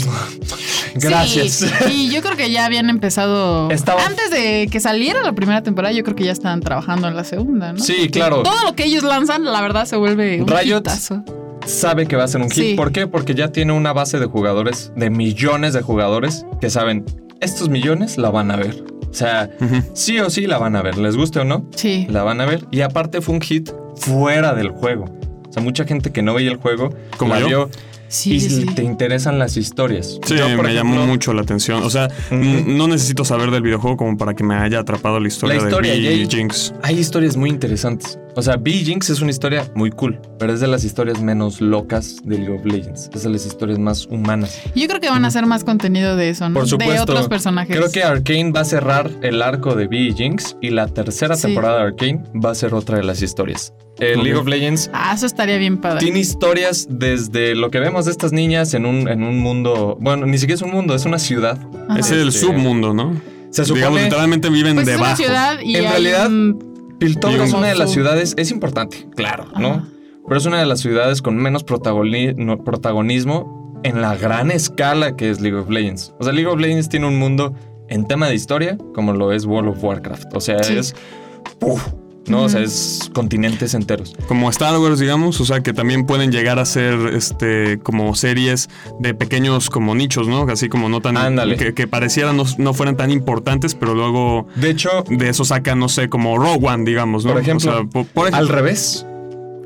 gracias. 0.94 1.52
Sí, 1.86 2.06
y 2.06 2.10
yo 2.10 2.22
creo 2.22 2.36
que 2.36 2.50
ya 2.50 2.64
habían 2.66 2.88
empezado. 2.88 3.70
Estaba- 3.70 4.04
Antes 4.06 4.30
de 4.30 4.68
que 4.70 4.78
saliera 4.80 5.22
la 5.22 5.32
primera 5.32 5.62
temporada, 5.62 5.92
yo 5.92 6.04
creo 6.04 6.14
que 6.16 6.24
ya 6.24 6.32
estaban 6.32 6.60
trabajando 6.60 7.08
en 7.08 7.16
la 7.16 7.24
segunda, 7.24 7.72
¿no? 7.72 7.78
Sí, 7.80 7.94
Porque 7.98 8.10
claro. 8.10 8.42
Todo 8.42 8.64
lo 8.64 8.74
que 8.76 8.84
ellos 8.84 9.02
lanzan, 9.02 9.44
la 9.44 9.60
verdad, 9.60 9.86
se 9.86 9.96
vuelve 9.96 10.40
un 10.40 10.48
Riot 10.48 10.78
hitazo. 10.80 11.24
Sabe 11.70 12.06
que 12.06 12.16
va 12.16 12.24
a 12.24 12.28
ser 12.28 12.40
un 12.40 12.50
hit. 12.50 12.64
Sí. 12.64 12.74
¿Por 12.74 12.92
qué? 12.92 13.06
Porque 13.06 13.34
ya 13.34 13.48
tiene 13.52 13.72
una 13.72 13.92
base 13.92 14.18
de 14.18 14.26
jugadores, 14.26 14.92
de 14.96 15.10
millones 15.10 15.72
de 15.72 15.82
jugadores, 15.82 16.44
que 16.60 16.68
saben, 16.70 17.04
estos 17.40 17.68
millones 17.68 18.18
la 18.18 18.30
van 18.30 18.50
a 18.50 18.56
ver. 18.56 18.84
O 19.10 19.14
sea, 19.14 19.50
sí 19.94 20.20
o 20.20 20.30
sí 20.30 20.46
la 20.46 20.58
van 20.58 20.76
a 20.76 20.82
ver, 20.82 20.96
les 20.98 21.16
guste 21.16 21.40
o 21.40 21.44
no, 21.44 21.64
Sí. 21.74 22.06
la 22.10 22.22
van 22.22 22.40
a 22.40 22.46
ver. 22.46 22.66
Y 22.70 22.82
aparte 22.82 23.20
fue 23.20 23.34
un 23.34 23.40
hit 23.40 23.70
fuera 23.96 24.54
del 24.54 24.68
juego. 24.70 25.06
O 25.48 25.52
sea, 25.52 25.62
mucha 25.62 25.84
gente 25.84 26.12
que 26.12 26.22
no 26.22 26.32
veía 26.34 26.50
el 26.52 26.58
juego 26.58 26.90
Como 27.16 27.34
la 27.34 27.40
yo. 27.40 27.46
vio 27.46 27.70
Sí, 28.06 28.34
y 28.34 28.40
sí. 28.40 28.66
te 28.74 28.82
interesan 28.82 29.38
las 29.38 29.56
historias. 29.56 30.18
Sí, 30.26 30.34
Yo, 30.36 30.60
me 30.60 30.74
llamó 30.74 31.06
mucho 31.06 31.32
la 31.32 31.42
atención. 31.42 31.84
O 31.84 31.90
sea, 31.90 32.08
no 32.32 32.88
necesito 32.88 33.24
saber 33.24 33.52
del 33.52 33.62
videojuego 33.62 33.96
como 33.96 34.16
para 34.16 34.34
que 34.34 34.42
me 34.42 34.56
haya 34.56 34.80
atrapado 34.80 35.20
la 35.20 35.28
historia, 35.28 35.56
La 35.56 35.62
historia, 35.62 35.92
de 35.92 36.26
Jinx. 36.28 36.74
Hay 36.82 36.98
historias 36.98 37.36
muy 37.36 37.50
interesantes. 37.50 38.18
O 38.40 38.42
sea, 38.42 38.58
Jinx 38.64 39.10
es 39.10 39.20
una 39.20 39.30
historia 39.30 39.70
muy 39.74 39.90
cool, 39.90 40.18
pero 40.38 40.54
es 40.54 40.60
de 40.60 40.66
las 40.66 40.82
historias 40.82 41.20
menos 41.20 41.60
locas 41.60 42.16
de 42.24 42.38
League 42.38 42.54
of 42.56 42.64
Legends. 42.64 43.10
Es 43.12 43.22
de 43.24 43.28
las 43.28 43.44
historias 43.44 43.78
más 43.78 44.06
humanas. 44.06 44.62
Yo 44.74 44.88
creo 44.88 44.98
que 44.98 45.10
van 45.10 45.26
a 45.26 45.28
hacer 45.28 45.44
más 45.44 45.62
contenido 45.62 46.16
de 46.16 46.30
eso, 46.30 46.48
¿no? 46.48 46.54
Por 46.54 46.62
De 46.64 46.70
supuesto. 46.70 47.02
otros 47.02 47.28
personajes. 47.28 47.76
Creo 47.76 47.92
que 47.92 48.02
Arkane 48.02 48.50
va 48.50 48.60
a 48.60 48.64
cerrar 48.64 49.10
el 49.20 49.42
arco 49.42 49.74
de 49.74 49.88
B 49.88 50.14
Jinx 50.16 50.56
y 50.62 50.70
la 50.70 50.88
tercera 50.88 51.36
Sí. 51.36 51.42
temporada 51.48 51.80
de 51.80 51.82
Arkane 51.88 52.22
va 52.42 52.52
a 52.52 52.54
ser 52.54 52.72
otra 52.72 52.96
de 52.96 53.04
las 53.04 53.20
historias. 53.20 53.74
Eh. 53.98 54.14
League 54.16 54.36
of 54.36 54.46
Legends 54.46 54.88
Ah, 54.94 55.12
eso 55.14 55.26
estaría 55.26 55.58
bien 55.58 55.76
padre. 55.76 55.98
tiene 56.00 56.20
historias 56.20 56.86
desde 56.88 57.54
lo 57.54 57.70
que 57.70 57.78
vemos 57.78 58.06
de 58.06 58.12
estas 58.12 58.32
niñas 58.32 58.72
en 58.72 58.86
un, 58.86 59.06
en 59.06 59.22
un 59.22 59.38
mundo. 59.38 59.98
Bueno, 60.00 60.24
ni 60.24 60.38
siquiera 60.38 60.54
es 60.56 60.62
un 60.62 60.70
mundo, 60.70 60.94
es 60.94 61.04
una 61.04 61.18
ciudad. 61.18 61.58
Ajá. 61.90 61.98
Es 62.00 62.10
el 62.10 62.28
Este, 62.28 62.40
submundo, 62.40 62.94
¿no? 62.94 63.20
Se 63.50 63.64
supone. 63.66 63.80
Digamos, 63.80 64.00
literalmente 64.02 64.48
viven 64.48 64.76
Pues 64.76 64.88
es 64.88 64.94
una 64.96 65.02
debajo. 65.08 65.22
ciudad 65.22 65.60
y 65.62 65.76
En 65.76 65.84
hay 65.84 65.90
realidad, 65.90 66.26
un- 66.28 66.69
Piltover 67.00 67.40
es 67.40 67.52
una 67.52 67.66
de 67.66 67.74
las 67.74 67.90
ciudades. 67.90 68.34
Es 68.36 68.50
importante, 68.52 69.08
claro, 69.16 69.46
¿no? 69.58 69.86
Pero 70.28 70.38
es 70.38 70.46
una 70.46 70.60
de 70.60 70.66
las 70.66 70.78
ciudades 70.80 71.22
con 71.22 71.36
menos 71.36 71.66
protagoni- 71.66 72.36
no- 72.36 72.62
protagonismo 72.62 73.80
en 73.82 74.00
la 74.00 74.14
gran 74.16 74.50
escala 74.52 75.16
que 75.16 75.30
es 75.30 75.40
League 75.40 75.56
of 75.58 75.68
Legends. 75.70 76.14
O 76.20 76.24
sea, 76.24 76.32
League 76.32 76.48
of 76.48 76.60
Legends 76.60 76.88
tiene 76.88 77.08
un 77.08 77.18
mundo 77.18 77.54
en 77.88 78.06
tema 78.06 78.28
de 78.28 78.34
historia 78.34 78.78
como 78.94 79.12
lo 79.14 79.32
es 79.32 79.44
World 79.46 79.70
of 79.70 79.82
Warcraft. 79.82 80.36
O 80.36 80.40
sea, 80.40 80.62
Sí. 80.62 80.76
es... 80.76 80.94
uf, 81.62 81.82
¿no? 82.30 82.42
O 82.44 82.48
sea, 82.48 82.60
es 82.62 83.10
continentes 83.12 83.74
enteros. 83.74 84.14
Como 84.28 84.48
Star 84.50 84.78
Wars, 84.78 84.98
digamos, 84.98 85.40
o 85.40 85.44
sea, 85.44 85.60
que 85.62 85.72
también 85.72 86.06
pueden 86.06 86.30
llegar 86.32 86.58
a 86.58 86.64
ser 86.64 86.94
este 87.14 87.78
como 87.82 88.14
series 88.14 88.68
de 89.00 89.12
pequeños 89.14 89.68
como 89.70 89.94
nichos, 89.94 90.28
¿no? 90.28 90.42
Así 90.50 90.68
como 90.68 90.88
no 90.88 91.00
tan 91.00 91.16
Ándale. 91.16 91.56
que, 91.56 91.74
que 91.74 91.86
parecieran 91.86 92.36
no, 92.36 92.44
no 92.58 92.72
fueran 92.74 92.96
tan 92.96 93.10
importantes, 93.10 93.74
pero 93.74 93.94
luego 93.94 94.46
De 94.56 94.70
hecho, 94.70 95.04
de 95.08 95.28
eso 95.28 95.44
sacan, 95.44 95.78
no 95.78 95.88
sé, 95.88 96.08
como 96.08 96.38
Rogue 96.38 96.66
One, 96.66 96.84
digamos, 96.84 97.24
¿no? 97.24 97.32
Por 97.32 97.42
ejemplo, 97.42 97.70
O 97.70 97.74
sea, 97.74 97.84
po- 97.84 98.04
por, 98.04 98.34
al 98.34 98.48
revés, 98.48 99.04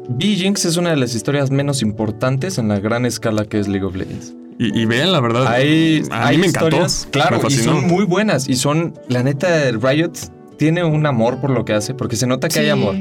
B-Jinx 0.09 0.64
es 0.66 0.76
una 0.76 0.90
de 0.90 0.97
las 0.97 1.14
historias 1.14 1.50
menos 1.50 1.83
importantes 1.83 2.59
en 2.59 2.68
la 2.68 2.78
gran 2.80 3.06
escala 3.06 3.44
que 3.44 3.59
es 3.59 3.68
League 3.68 3.85
of 3.87 3.94
Legends. 3.97 4.35
Y, 4.59 4.78
y 4.78 4.85
vean, 4.87 5.11
la 5.11 5.21
verdad, 5.21 5.49
Hay, 5.49 6.04
a 6.11 6.26
hay 6.28 6.37
mí 6.37 6.42
me 6.42 6.47
encantó. 6.49 6.68
historias, 6.68 7.09
claro, 7.11 7.40
me 7.42 7.49
y 7.52 7.56
son 7.56 7.87
muy 7.88 8.04
buenas. 8.04 8.49
Y 8.49 8.54
son, 8.54 8.94
la 9.09 9.23
neta, 9.25 9.49
Riot 9.73 10.12
tiene 10.59 10.85
un 10.85 11.07
amor 11.07 11.41
por 11.41 11.51
lo 11.51 11.65
que 11.65 11.73
hace, 11.73 11.95
porque 11.95 12.17
se 12.17 12.27
nota 12.27 12.49
que 12.49 12.61
hay 12.61 12.69
amor. 12.71 12.97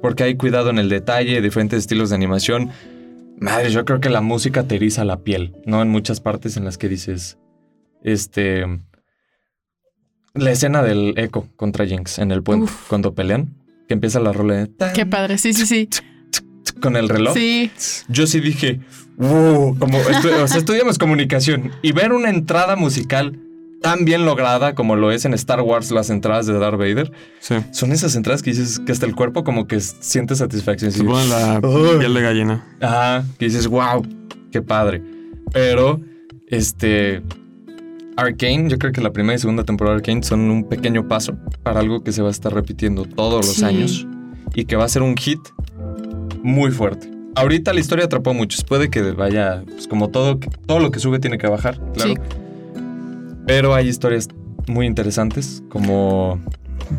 Porque 0.00 0.24
hay 0.24 0.36
cuidado 0.36 0.70
en 0.70 0.78
el 0.78 0.88
detalle, 0.88 1.40
diferentes 1.40 1.78
estilos 1.80 2.10
de 2.10 2.16
animación. 2.16 2.70
Madre, 3.38 3.70
yo 3.70 3.84
creo 3.84 4.00
que 4.00 4.10
la 4.10 4.20
música 4.20 4.64
te 4.64 4.76
eriza 4.76 5.04
la 5.04 5.20
piel, 5.22 5.54
¿no? 5.64 5.80
En 5.82 5.88
muchas 5.88 6.20
partes 6.20 6.56
en 6.56 6.64
las 6.64 6.78
que 6.78 6.88
dices, 6.88 7.38
este... 8.02 8.64
La 10.34 10.50
escena 10.50 10.82
del 10.82 11.12
eco 11.18 11.46
contra 11.56 11.86
Jinx 11.86 12.18
en 12.18 12.30
el 12.30 12.42
puente, 12.42 12.64
Uf. 12.64 12.88
cuando 12.88 13.14
pelean, 13.14 13.54
que 13.86 13.94
empieza 13.94 14.18
la 14.18 14.32
rola 14.32 14.54
de... 14.54 14.66
tan, 14.66 14.92
Qué 14.94 15.04
padre, 15.04 15.36
sí, 15.38 15.52
sí, 15.52 15.66
sí. 15.66 15.88
Con 16.80 16.96
el 16.96 17.08
reloj. 17.08 17.34
Sí. 17.34 17.70
Yo 18.08 18.26
sí 18.26 18.40
dije, 18.40 18.80
wow, 19.18 19.76
como 19.78 19.98
estu- 19.98 20.32
o 20.42 20.48
sea, 20.48 20.56
estudiamos 20.58 20.96
comunicación 20.98 21.70
y 21.82 21.92
ver 21.92 22.12
una 22.12 22.30
entrada 22.30 22.76
musical 22.76 23.38
tan 23.82 24.04
bien 24.04 24.24
lograda 24.24 24.74
como 24.74 24.96
lo 24.96 25.10
es 25.12 25.24
en 25.24 25.34
Star 25.34 25.60
Wars 25.60 25.90
las 25.90 26.08
entradas 26.10 26.46
de 26.46 26.58
Darth 26.58 26.78
Vader, 26.78 27.12
Sí. 27.40 27.56
son 27.72 27.92
esas 27.92 28.14
entradas 28.16 28.42
que 28.42 28.50
dices 28.50 28.78
que 28.78 28.92
hasta 28.92 29.06
el 29.06 29.14
cuerpo 29.14 29.44
como 29.44 29.66
que 29.66 29.80
siente 29.80 30.34
satisfacción. 30.36 30.90
Se 30.92 30.98
así, 31.00 31.06
ponen 31.06 31.28
la 31.28 31.60
piel 31.98 32.14
de 32.14 32.22
gallina. 32.22 32.64
Ajá, 32.80 33.24
que 33.38 33.46
dices, 33.46 33.66
wow, 33.66 34.06
qué 34.50 34.62
padre. 34.62 35.02
Pero, 35.52 36.00
este, 36.48 37.22
Arkane, 38.16 38.68
yo 38.68 38.78
creo 38.78 38.92
que 38.92 39.00
la 39.00 39.12
primera 39.12 39.34
y 39.34 39.38
segunda 39.38 39.64
temporada 39.64 39.96
de 39.96 40.00
Arkane 40.00 40.22
son 40.22 40.40
un 40.50 40.64
pequeño 40.68 41.08
paso 41.08 41.34
para 41.62 41.80
algo 41.80 42.02
que 42.04 42.12
se 42.12 42.22
va 42.22 42.28
a 42.28 42.30
estar 42.30 42.52
repitiendo 42.54 43.04
todos 43.04 43.46
los 43.46 43.56
Sí. 43.56 43.64
años 43.64 44.06
y 44.54 44.64
que 44.66 44.76
va 44.76 44.84
a 44.84 44.88
ser 44.88 45.02
un 45.02 45.16
hit 45.16 45.40
muy 46.42 46.70
fuerte. 46.70 47.10
Ahorita 47.34 47.72
la 47.72 47.80
historia 47.80 48.04
atrapó 48.04 48.30
a 48.30 48.32
muchos. 48.34 48.62
Puede 48.64 48.90
que 48.90 49.00
vaya, 49.12 49.62
pues 49.66 49.88
como 49.88 50.08
todo, 50.10 50.38
todo 50.66 50.78
lo 50.80 50.90
que 50.90 51.00
sube 51.00 51.18
tiene 51.18 51.38
que 51.38 51.46
bajar, 51.46 51.80
claro. 51.94 52.14
Sí. 52.14 52.20
Pero 53.46 53.74
hay 53.74 53.88
historias 53.88 54.28
muy 54.68 54.86
interesantes, 54.86 55.62
como 55.68 56.40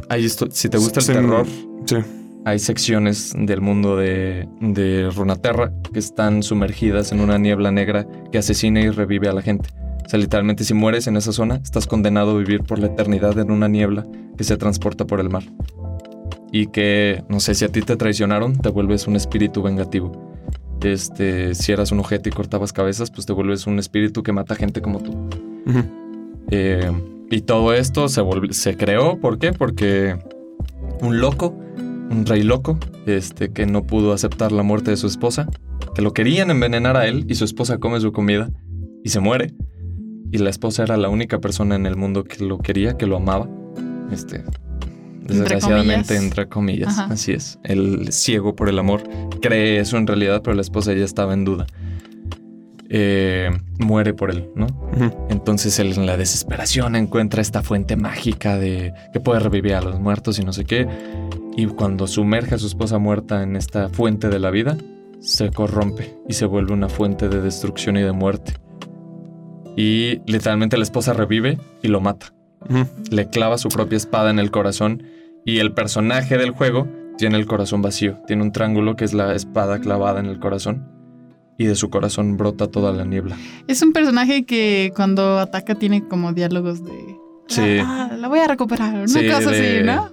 hay 0.10 0.28
si 0.28 0.70
te 0.70 0.78
gusta 0.78 1.00
el 1.00 1.06
terror, 1.06 1.46
Sí. 1.86 1.98
hay 2.46 2.60
secciones 2.60 3.34
del 3.38 3.62
mundo 3.62 3.96
de, 3.98 4.48
de 4.60 5.10
Runaterra 5.10 5.72
que 5.92 6.00
están 6.00 6.44
sumergidas 6.44 7.12
en 7.12 7.20
una 7.22 7.38
niebla 7.38 7.72
negra 7.72 8.08
que 8.32 8.38
asesina 8.38 8.82
y 8.82 8.90
revive 8.90 9.30
a 9.30 9.34
la 9.34 9.42
gente. 9.42 9.70
O 10.06 10.10
sea, 10.10 10.20
literalmente 10.20 10.64
si 10.66 10.74
mueres 10.74 11.08
en 11.08 11.16
esa 11.16 11.32
zona, 11.32 11.56
estás 11.64 11.88
condenado 11.88 12.32
a 12.32 12.38
vivir 12.38 12.64
por 12.64 12.80
la 12.80 12.88
eternidad 12.88 13.38
en 13.40 13.52
una 13.52 13.68
niebla 13.70 14.06
que 14.38 14.44
se 14.44 14.58
transporta 14.58 15.06
por 15.08 15.20
el 15.22 15.30
mar. 15.30 15.44
Y 16.52 16.68
que, 16.68 17.24
no 17.30 17.40
sé, 17.40 17.56
si 17.56 17.64
a 17.66 17.70
ti 17.70 17.82
te 17.82 17.96
traicionaron, 17.96 18.58
te 18.58 18.70
vuelves 18.70 19.08
un 19.08 19.16
espíritu 19.16 19.64
vengativo. 19.64 20.12
Este, 20.84 21.56
si 21.56 21.72
eras 21.72 21.92
un 21.94 22.00
ojete 22.02 22.30
y 22.30 22.32
cortabas 22.34 22.74
cabezas, 22.74 23.10
pues 23.10 23.26
te 23.26 23.32
vuelves 23.34 23.66
un 23.66 23.80
espíritu 23.80 24.22
que 24.22 24.34
mata 24.34 24.54
gente 24.56 24.82
como 24.82 25.00
tú. 25.00 25.12
Ujú. 25.66 26.03
Eh, 26.56 26.92
y 27.32 27.42
todo 27.42 27.74
esto 27.74 28.08
se, 28.08 28.78
creó, 28.78 29.20
¿por 29.20 29.40
qué? 29.40 29.54
Porque 29.54 30.20
un 31.02 31.20
loco, 31.20 31.58
un 32.12 32.28
rey 32.28 32.44
loco, 32.44 32.78
este, 33.08 33.52
que 33.52 33.66
no 33.66 33.88
pudo 33.88 34.14
aceptar 34.14 34.52
la 34.52 34.62
muerte 34.62 34.92
de 34.92 34.98
su 34.98 35.08
esposa, 35.08 35.50
que 35.96 36.04
lo 36.04 36.14
querían 36.14 36.52
envenenar 36.52 36.96
a 36.96 37.08
él 37.08 37.26
y 37.28 37.34
su 37.34 37.44
esposa 37.44 37.80
come 37.80 38.00
su 38.00 38.12
comida 38.12 38.52
y 39.04 39.10
se 39.10 39.20
muere. 39.20 39.56
Y 40.32 40.38
la 40.38 40.52
esposa 40.52 40.84
era 40.84 40.96
la 40.96 41.10
única 41.10 41.40
persona 41.40 41.76
en 41.76 41.88
el 41.88 41.96
mundo 41.96 42.24
que 42.24 42.44
lo 42.44 42.60
quería, 42.60 42.98
que 42.98 43.08
lo 43.08 43.18
amaba. 43.18 43.50
Este, 44.12 44.44
desgraciadamente, 45.26 46.10
comillas. 46.10 46.24
entre 46.24 46.50
comillas, 46.50 47.00
así 47.00 47.32
es. 47.32 47.58
El 47.64 48.12
ciego 48.12 48.56
por 48.56 48.70
el 48.70 48.78
amor 48.78 49.02
cree 49.42 49.80
eso 49.80 49.98
en 49.98 50.06
realidad, 50.06 50.42
pero 50.44 50.56
la 50.56 50.62
esposa 50.62 50.94
ya 50.94 51.04
estaba 51.04 51.34
en 51.34 51.46
duda. 51.46 51.66
Eh, 52.96 53.50
muere 53.80 54.14
por 54.14 54.30
él, 54.30 54.52
¿no? 54.56 54.68
Entonces 55.28 55.80
él 55.80 55.94
en 55.94 56.06
la 56.06 56.16
desesperación 56.16 56.96
encuentra 56.96 57.42
esta 57.42 57.64
fuente 57.64 57.96
mágica 57.96 58.60
de 58.60 58.94
que 59.12 59.20
puede 59.20 59.40
revivir 59.40 59.74
a 59.74 59.82
los 59.82 60.00
muertos 60.00 60.38
y 60.38 60.46
no 60.46 60.54
sé 60.54 60.64
qué. 60.64 60.88
Y 61.58 61.66
cuando 61.66 62.06
sumerge 62.06 62.54
a 62.54 62.60
su 62.60 62.68
esposa 62.68 63.00
muerta 63.00 63.42
en 63.42 63.56
esta 63.56 63.90
fuente 63.90 64.30
de 64.30 64.38
la 64.38 64.52
vida, 64.52 64.78
se 65.22 65.50
corrompe 65.50 66.16
y 66.30 66.34
se 66.34 66.46
vuelve 66.46 66.74
una 66.74 66.88
fuente 66.88 67.30
de 67.30 67.42
destrucción 67.42 67.98
y 67.98 68.04
de 68.04 68.12
muerte. 68.12 68.54
Y 69.76 70.22
literalmente 70.32 70.78
la 70.78 70.84
esposa 70.84 71.14
revive 71.14 71.58
y 71.82 71.88
lo 71.88 72.00
mata. 72.00 72.36
Le 73.10 73.28
clava 73.28 73.58
su 73.58 73.70
propia 73.70 73.98
espada 73.98 74.30
en 74.30 74.38
el 74.38 74.52
corazón 74.52 75.02
y 75.46 75.58
el 75.58 75.74
personaje 75.74 76.38
del 76.38 76.52
juego 76.52 76.88
tiene 77.18 77.38
el 77.38 77.48
corazón 77.48 77.82
vacío. 77.82 78.20
Tiene 78.28 78.44
un 78.44 78.52
triángulo 78.52 78.96
que 78.96 79.06
es 79.06 79.16
la 79.16 79.34
espada 79.34 79.80
clavada 79.80 80.20
en 80.20 80.28
el 80.28 80.40
corazón. 80.40 80.93
Y 81.58 81.66
de 81.66 81.76
su 81.76 81.90
corazón 81.90 82.36
brota 82.38 82.68
toda 82.68 82.92
la 82.92 83.06
niebla. 83.06 83.38
Es 83.68 83.82
un 83.82 83.94
personaje 83.94 84.46
que 84.46 84.92
cuando 84.96 85.38
ataca 85.40 85.76
tiene 85.76 86.08
como 86.08 86.34
diálogos 86.34 86.84
de. 86.84 86.92
Sí. 87.48 87.78
Ah, 87.82 88.12
la 88.18 88.28
voy 88.28 88.40
a 88.40 88.48
recuperar. 88.48 88.96
Una 88.96 89.08
Sí, 89.08 89.28
cosa 89.28 89.52
de- 89.52 89.78
así, 89.78 89.86
¿no? 89.86 90.10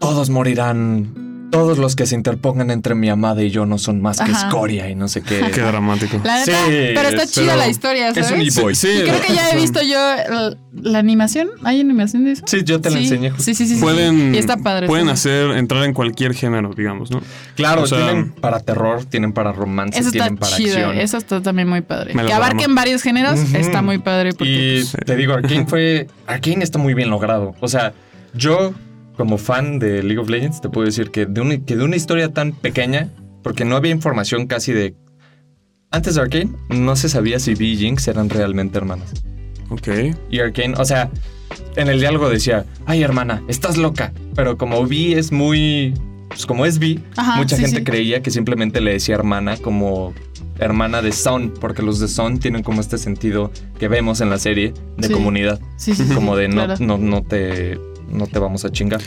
Todos 0.00 0.28
morirán. 0.30 1.31
Todos 1.52 1.76
los 1.78 1.94
que 1.96 2.06
se 2.06 2.14
interpongan 2.14 2.70
entre 2.70 2.94
mi 2.94 3.08
amada 3.10 3.42
y 3.42 3.50
yo 3.50 3.66
no 3.66 3.76
son 3.78 4.00
más 4.00 4.16
que 4.18 4.30
Ajá. 4.32 4.48
escoria 4.48 4.88
y 4.88 4.94
no 4.94 5.06
sé 5.06 5.20
qué. 5.22 5.40
Qué 5.54 5.60
dramático. 5.60 6.18
La 6.24 6.38
neta, 6.40 6.52
Sí, 6.66 6.72
pero 6.94 7.08
está 7.10 7.26
chida 7.26 7.44
pero 7.52 7.56
la 7.58 7.68
historia, 7.68 8.08
es 8.08 8.30
un 8.30 8.40
e-boy. 8.40 8.74
Sí, 8.74 8.88
Y 8.88 9.02
creo 9.02 9.20
que 9.20 9.34
ya 9.34 9.50
he 9.50 9.56
visto 9.56 9.82
yo 9.82 9.94
la, 9.98 10.56
la 10.72 10.98
animación. 10.98 11.50
¿Hay 11.62 11.78
animación 11.78 12.24
de 12.24 12.32
eso? 12.32 12.44
Sí, 12.46 12.62
yo 12.64 12.80
te 12.80 12.88
la 12.90 12.96
sí. 12.96 13.02
enseñé. 13.04 13.28
justo. 13.30 13.44
Sí, 13.44 13.54
sí, 13.54 13.66
sí. 13.66 13.74
sí. 13.74 13.80
Pueden, 13.82 14.34
Y 14.34 14.38
está 14.38 14.56
padre. 14.56 14.86
pueden 14.86 15.10
hacer, 15.10 15.50
entrar 15.52 15.84
en 15.84 15.92
cualquier 15.92 16.32
género, 16.34 16.72
digamos, 16.74 17.10
¿no? 17.10 17.20
Claro, 17.54 17.82
O 17.82 17.86
sea, 17.86 17.98
tienen 17.98 18.30
para 18.32 18.60
terror, 18.60 19.04
tienen 19.04 19.32
para 19.34 19.52
romance, 19.52 19.98
Eso 20.00 20.08
está 20.08 20.20
tienen 20.24 20.38
para 20.38 20.56
chido, 20.56 20.76
acción. 20.78 20.98
eso 20.98 21.18
está 21.18 21.42
también 21.42 21.68
muy 21.68 21.82
padre. 21.82 22.14
Que 22.14 22.32
abarquen 22.32 22.64
armo. 22.64 22.76
varios 22.76 23.02
géneros, 23.02 23.38
está 23.54 23.82
muy 23.82 23.98
padre 23.98 24.32
porque 24.32 24.82
Y 24.84 25.04
te 25.04 25.16
digo, 25.16 25.34
Arkane 25.34 25.66
fue. 25.66 26.08
Arkane 26.26 26.64
está 26.64 26.78
muy 26.78 26.94
bien 26.94 27.10
logrado. 27.10 27.54
O 27.60 27.68
sea, 27.68 27.92
yo, 28.34 28.72
como 29.16 29.38
fan 29.38 29.78
de 29.78 30.02
League 30.02 30.18
of 30.18 30.28
Legends, 30.30 30.60
te 30.60 30.68
puedo 30.68 30.86
decir 30.86 31.10
que 31.10 31.26
de, 31.26 31.40
una, 31.40 31.58
que 31.58 31.76
de 31.76 31.84
una 31.84 31.96
historia 31.96 32.32
tan 32.32 32.52
pequeña, 32.52 33.10
porque 33.42 33.64
no 33.64 33.76
había 33.76 33.90
información 33.92 34.46
casi 34.46 34.72
de. 34.72 34.94
Antes 35.90 36.14
de 36.14 36.22
Arkane, 36.22 36.50
no 36.70 36.96
se 36.96 37.08
sabía 37.08 37.38
si 37.38 37.54
Vi 37.54 37.72
y 37.72 37.76
Jinx 37.76 38.08
eran 38.08 38.30
realmente 38.30 38.78
hermanas. 38.78 39.12
Ok. 39.68 39.88
Y 40.30 40.40
Arkane, 40.40 40.74
o 40.78 40.84
sea, 40.86 41.10
en 41.76 41.88
el 41.88 42.00
diálogo 42.00 42.30
decía, 42.30 42.64
ay 42.86 43.02
hermana, 43.02 43.42
estás 43.48 43.76
loca. 43.76 44.12
Pero 44.34 44.56
como 44.56 44.86
Vi 44.86 45.12
es 45.14 45.32
muy... 45.32 45.94
Pues 46.28 46.46
como 46.46 46.64
es 46.64 46.78
Vi, 46.78 46.98
mucha 47.36 47.56
sí, 47.56 47.62
gente 47.62 47.78
sí. 47.80 47.84
creía 47.84 48.22
que 48.22 48.30
simplemente 48.30 48.80
le 48.80 48.92
decía 48.92 49.14
hermana 49.16 49.58
como 49.58 50.14
hermana 50.58 51.02
de 51.02 51.12
Son, 51.12 51.52
porque 51.60 51.82
los 51.82 51.98
de 52.00 52.08
Son 52.08 52.38
tienen 52.38 52.62
como 52.62 52.80
este 52.80 52.96
sentido 52.96 53.50
que 53.78 53.88
vemos 53.88 54.22
en 54.22 54.30
la 54.30 54.38
serie 54.38 54.72
de 54.96 55.08
Sí. 55.08 55.12
comunidad, 55.12 55.60
sí, 55.76 55.94
sí, 55.94 56.06
sí, 56.06 56.14
como 56.14 56.34
de 56.36 56.48
no, 56.48 56.64
claro. 56.64 56.76
no, 56.80 56.96
no 56.96 57.22
te 57.22 57.78
no 58.12 58.26
te 58.26 58.38
vamos 58.38 58.64
a 58.64 58.70
chingar. 58.70 59.00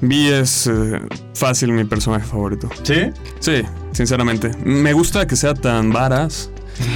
Vi 0.00 0.28
es 0.28 0.66
eh, 0.66 1.00
fácil 1.34 1.72
mi 1.72 1.84
personaje 1.84 2.26
favorito. 2.26 2.68
¿Sí? 2.82 3.10
Sí, 3.38 3.62
sinceramente. 3.92 4.50
Me 4.64 4.92
gusta 4.92 5.26
que 5.26 5.36
sea 5.36 5.54
tan 5.54 5.92
varas. 5.92 6.50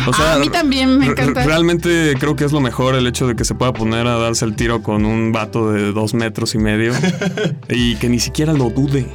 O 0.08 0.12
sea, 0.12 0.32
Ah, 0.32 0.34
a 0.34 0.38
mí 0.38 0.48
también 0.48 0.98
me 0.98 1.06
encanta. 1.06 1.44
Realmente 1.44 2.14
creo 2.18 2.34
que 2.34 2.44
es 2.44 2.52
lo 2.52 2.60
mejor 2.60 2.94
el 2.96 3.06
hecho 3.06 3.28
de 3.28 3.36
que 3.36 3.44
se 3.44 3.54
pueda 3.54 3.72
poner 3.72 4.06
a 4.06 4.16
darse 4.18 4.44
el 4.44 4.56
tiro 4.56 4.82
con 4.82 5.04
un 5.04 5.32
vato 5.32 5.70
de 5.70 5.92
dos 5.92 6.14
metros 6.14 6.54
y 6.54 6.58
medio 6.58 6.92
y 7.68 7.94
que 7.96 8.08
ni 8.08 8.18
siquiera 8.18 8.52
lo 8.52 8.70
dude. 8.70 9.06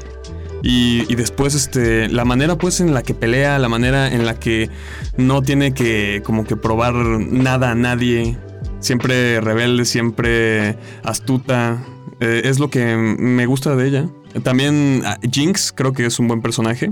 Y, 0.63 1.11
y 1.11 1.15
después, 1.15 1.55
este, 1.55 2.07
la 2.07 2.23
manera 2.23 2.55
pues 2.55 2.79
en 2.79 2.93
la 2.93 3.01
que 3.01 3.15
pelea, 3.15 3.57
la 3.57 3.67
manera 3.67 4.07
en 4.13 4.25
la 4.25 4.35
que 4.35 4.69
no 5.17 5.41
tiene 5.41 5.73
que 5.73 6.21
como 6.23 6.45
que 6.45 6.55
probar 6.55 6.93
nada 6.93 7.71
a 7.71 7.75
nadie, 7.75 8.37
siempre 8.81 9.39
rebelde, 9.39 9.85
siempre 9.85 10.77
astuta, 11.03 11.81
eh, 12.19 12.41
es 12.45 12.59
lo 12.59 12.69
que 12.69 12.95
me 12.97 13.45
gusta 13.45 13.75
de 13.75 13.87
ella. 13.87 14.09
También 14.43 15.01
ah, 15.05 15.17
Jinx 15.29 15.71
creo 15.71 15.93
que 15.93 16.05
es 16.05 16.19
un 16.19 16.27
buen 16.27 16.41
personaje. 16.41 16.91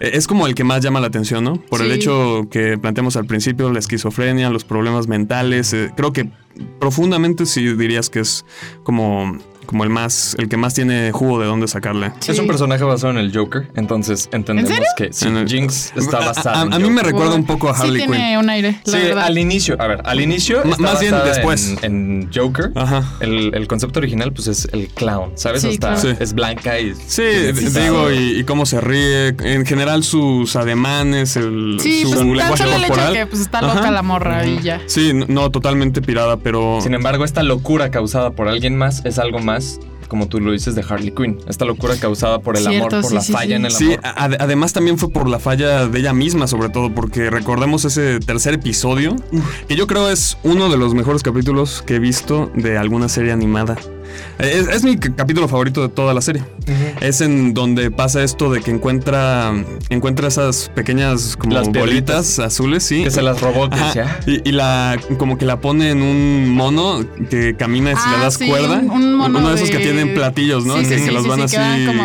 Eh, 0.00 0.10
Es 0.14 0.26
como 0.26 0.46
el 0.46 0.54
que 0.54 0.64
más 0.64 0.82
llama 0.82 1.00
la 1.00 1.08
atención, 1.08 1.44
¿no? 1.44 1.56
Por 1.56 1.82
el 1.82 1.92
hecho 1.92 2.46
que 2.50 2.78
planteamos 2.78 3.16
al 3.16 3.26
principio, 3.26 3.70
la 3.72 3.78
esquizofrenia, 3.78 4.50
los 4.50 4.64
problemas 4.64 5.06
mentales. 5.08 5.72
eh, 5.74 5.90
creo 5.96 6.12
que 6.12 6.30
profundamente 6.80 7.46
sí 7.46 7.74
dirías 7.74 8.10
que 8.10 8.20
es 8.20 8.44
como, 8.82 9.38
como 9.68 9.84
el 9.84 9.90
más, 9.90 10.34
el 10.38 10.48
que 10.48 10.56
más 10.56 10.72
tiene 10.72 11.12
jugo 11.12 11.38
de 11.38 11.46
dónde 11.46 11.68
sacarle. 11.68 12.10
Sí. 12.20 12.32
Es 12.32 12.38
un 12.38 12.46
personaje 12.46 12.82
basado 12.84 13.12
en 13.12 13.18
el 13.18 13.36
Joker, 13.36 13.68
entonces 13.76 14.30
entendemos 14.32 14.70
serio? 14.70 14.86
que 14.96 15.12
sí, 15.12 15.28
En 15.28 15.36
el- 15.36 15.46
Jinx 15.48 15.92
está 15.94 16.16
A- 16.16 16.26
basada 16.26 16.60
a, 16.60 16.62
en 16.64 16.72
a 16.72 16.78
mí 16.78 16.88
me 16.88 17.02
recuerda 17.02 17.34
un 17.34 17.44
poco 17.44 17.68
a 17.68 17.74
Sí 17.76 17.82
Harley 17.82 18.06
tiene 18.06 18.28
Quinn. 18.30 18.38
un 18.38 18.48
aire, 18.48 18.80
la 18.86 18.92
Sí, 18.92 18.98
verdad. 18.98 19.24
al 19.24 19.36
inicio, 19.36 19.76
a 19.78 19.86
ver, 19.86 20.00
al 20.04 20.20
inicio 20.22 20.62
M- 20.62 20.70
está 20.70 20.82
más 20.82 21.00
bien 21.00 21.14
después. 21.22 21.76
en, 21.82 22.22
en 22.22 22.30
Joker. 22.34 22.72
Ajá. 22.74 23.04
El, 23.20 23.54
el 23.54 23.68
concepto 23.68 23.98
original, 23.98 24.32
pues 24.32 24.46
es 24.48 24.66
el 24.72 24.88
clown, 24.88 25.32
¿sabes? 25.34 25.60
Sí, 25.60 25.68
Hasta 25.68 25.94
claro. 25.94 26.00
Sí. 26.00 26.16
es 26.18 26.32
blanca 26.32 26.80
y. 26.80 26.94
Sí, 26.94 27.22
tiene 27.54 27.80
digo, 27.84 28.10
y, 28.10 28.38
y 28.40 28.44
cómo 28.44 28.64
se 28.64 28.80
ríe. 28.80 29.28
En 29.44 29.66
general, 29.66 30.02
sus 30.02 30.56
ademanes, 30.56 31.36
el, 31.36 31.78
Sí, 31.80 32.02
su 32.04 32.08
pues 32.10 32.20
lenguaje 32.22 32.56
solo 32.56 32.70
el 32.70 32.78
hecho 32.84 32.88
corporal. 32.88 33.12
de 33.12 33.18
que 33.20 33.26
pues, 33.26 33.42
está 33.42 33.60
loca 33.60 33.80
Ajá. 33.80 33.90
la 33.90 34.02
morra 34.02 34.46
y 34.46 34.60
ya. 34.62 34.80
Sí, 34.86 35.12
no, 35.28 35.50
totalmente 35.50 36.00
pirada, 36.00 36.38
pero. 36.38 36.78
Sin 36.80 36.94
embargo, 36.94 37.24
esta 37.24 37.42
locura 37.42 37.90
causada 37.90 38.30
por 38.30 38.48
alguien 38.48 38.76
más 38.76 39.04
es 39.04 39.18
algo 39.18 39.38
más, 39.40 39.57
como 40.08 40.26
tú 40.26 40.40
lo 40.40 40.52
dices, 40.52 40.74
de 40.74 40.82
Harley 40.88 41.10
Quinn. 41.10 41.38
Esta 41.48 41.66
locura 41.66 41.94
causada 42.00 42.38
por 42.40 42.56
el 42.56 42.62
Cierto, 42.64 42.96
amor, 42.96 43.00
por 43.02 43.10
sí, 43.10 43.14
la 43.14 43.20
sí, 43.20 43.32
falla 43.32 43.46
sí. 43.48 43.52
en 43.54 43.64
el 43.66 43.70
Sí, 43.72 43.84
amor. 43.92 44.00
a- 44.04 44.24
además 44.44 44.72
también 44.72 44.96
fue 44.96 45.10
por 45.10 45.28
la 45.28 45.38
falla 45.38 45.86
de 45.86 45.98
ella 45.98 46.14
misma, 46.14 46.46
sobre 46.46 46.70
todo, 46.70 46.94
porque 46.94 47.28
recordemos 47.28 47.84
ese 47.84 48.18
tercer 48.20 48.54
episodio, 48.54 49.16
que 49.68 49.76
yo 49.76 49.86
creo 49.86 50.08
es 50.10 50.38
uno 50.44 50.70
de 50.70 50.78
los 50.78 50.94
mejores 50.94 51.22
capítulos 51.22 51.82
que 51.82 51.96
he 51.96 51.98
visto 51.98 52.50
de 52.54 52.78
alguna 52.78 53.08
serie 53.10 53.32
animada. 53.32 53.76
Es, 54.38 54.68
es 54.68 54.84
mi 54.84 54.96
capítulo 54.96 55.48
favorito 55.48 55.82
de 55.82 55.88
toda 55.88 56.14
la 56.14 56.20
serie. 56.20 56.44
Es 57.00 57.20
en 57.20 57.54
donde 57.54 57.90
pasa 57.90 58.22
esto 58.22 58.50
de 58.52 58.60
que 58.60 58.70
encuentra, 58.70 59.52
encuentra 59.90 60.28
esas 60.28 60.70
pequeñas 60.74 61.36
como 61.36 61.54
Las 61.54 61.68
bolitas 61.68 62.38
azules, 62.38 62.82
sí. 62.84 63.02
Que 63.04 63.10
se 63.10 63.22
las 63.22 63.40
robó, 63.40 63.68
"Ah, 63.72 63.92
y, 64.26 64.48
y 64.48 64.52
la 64.52 64.96
como 65.18 65.38
que 65.38 65.44
la 65.46 65.60
pone 65.60 65.90
en 65.90 66.02
un 66.02 66.50
mono 66.50 67.04
que 67.30 67.56
camina 67.56 67.92
y 67.92 67.96
si 67.96 68.02
Ah, 68.04 68.12
le 68.16 68.22
das 68.24 68.34
sí, 68.34 68.46
cuerda. 68.48 68.78
un- 68.78 68.90
un 68.90 69.14
mono 69.16 69.38
uno 69.38 69.48
de 69.50 69.54
esos 69.56 69.70
que 69.70 69.78
tienen 69.78 70.14
platillos, 70.14 70.64
¿no? 70.64 70.76
Sí, 70.76 70.82
que, 70.84 70.98
sí, 70.98 71.04
que 71.04 71.08
sí, 71.08 71.14
los 71.14 71.22
sí, 71.24 71.28
van 71.28 71.40
así 71.42 71.56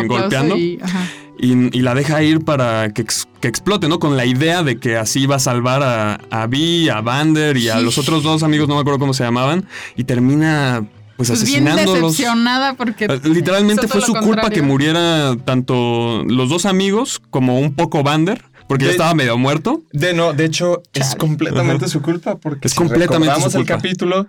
golpeando. 0.08 0.56
y- 0.56 0.78
ajá. 0.82 1.00
Y, 1.36 1.76
y 1.76 1.82
la 1.82 1.94
deja 1.96 2.22
ir 2.22 2.44
para 2.44 2.90
que, 2.94 3.02
ex- 3.02 3.26
que 3.40 3.48
explote, 3.48 3.88
¿no? 3.88 3.98
Con 3.98 4.16
la 4.16 4.24
idea 4.24 4.62
de 4.62 4.78
que 4.78 4.96
así 4.96 5.26
va 5.26 5.36
a 5.36 5.38
salvar 5.40 5.82
a, 5.82 6.14
a 6.30 6.46
Vi, 6.46 6.88
a 6.88 7.00
Vander 7.00 7.56
y 7.56 7.68
a 7.68 7.80
los 7.80 7.98
otros 7.98 8.22
dos 8.22 8.42
amigos, 8.44 8.68
no 8.68 8.76
me 8.76 8.80
acuerdo 8.80 9.00
cómo 9.00 9.12
se 9.14 9.24
llamaban. 9.24 9.66
Y 9.96 10.04
termina 10.04 10.84
pues, 11.16 11.28
Pues 11.28 11.44
bien 11.44 11.68
asesinándolos. 11.68 12.12
decepcionada 12.12 12.74
porque. 12.74 13.04
Eh, 13.06 13.20
Literalmente 13.24 13.86
fue 13.88 14.00
su 14.00 14.14
culpa 14.14 14.50
que 14.50 14.62
muriera 14.62 15.36
tanto 15.44 16.22
los 16.26 16.48
dos 16.48 16.66
amigos 16.66 17.20
como 17.30 17.58
un 17.58 17.74
poco 17.74 18.02
Vander, 18.02 18.42
porque 18.68 18.86
ya 18.86 18.90
estaba 18.92 19.14
medio 19.14 19.36
muerto. 19.38 19.82
De 19.92 20.14
no, 20.14 20.32
de 20.32 20.44
hecho, 20.46 20.82
es 20.92 21.14
completamente 21.16 21.88
su 21.88 22.02
culpa 22.02 22.36
porque 22.36 22.68
Es 22.68 22.72
si 22.72 22.78
completamente 22.78 23.26
recordamos 23.26 23.52
su 23.52 23.58
el 23.58 23.66
capítulo, 23.66 24.26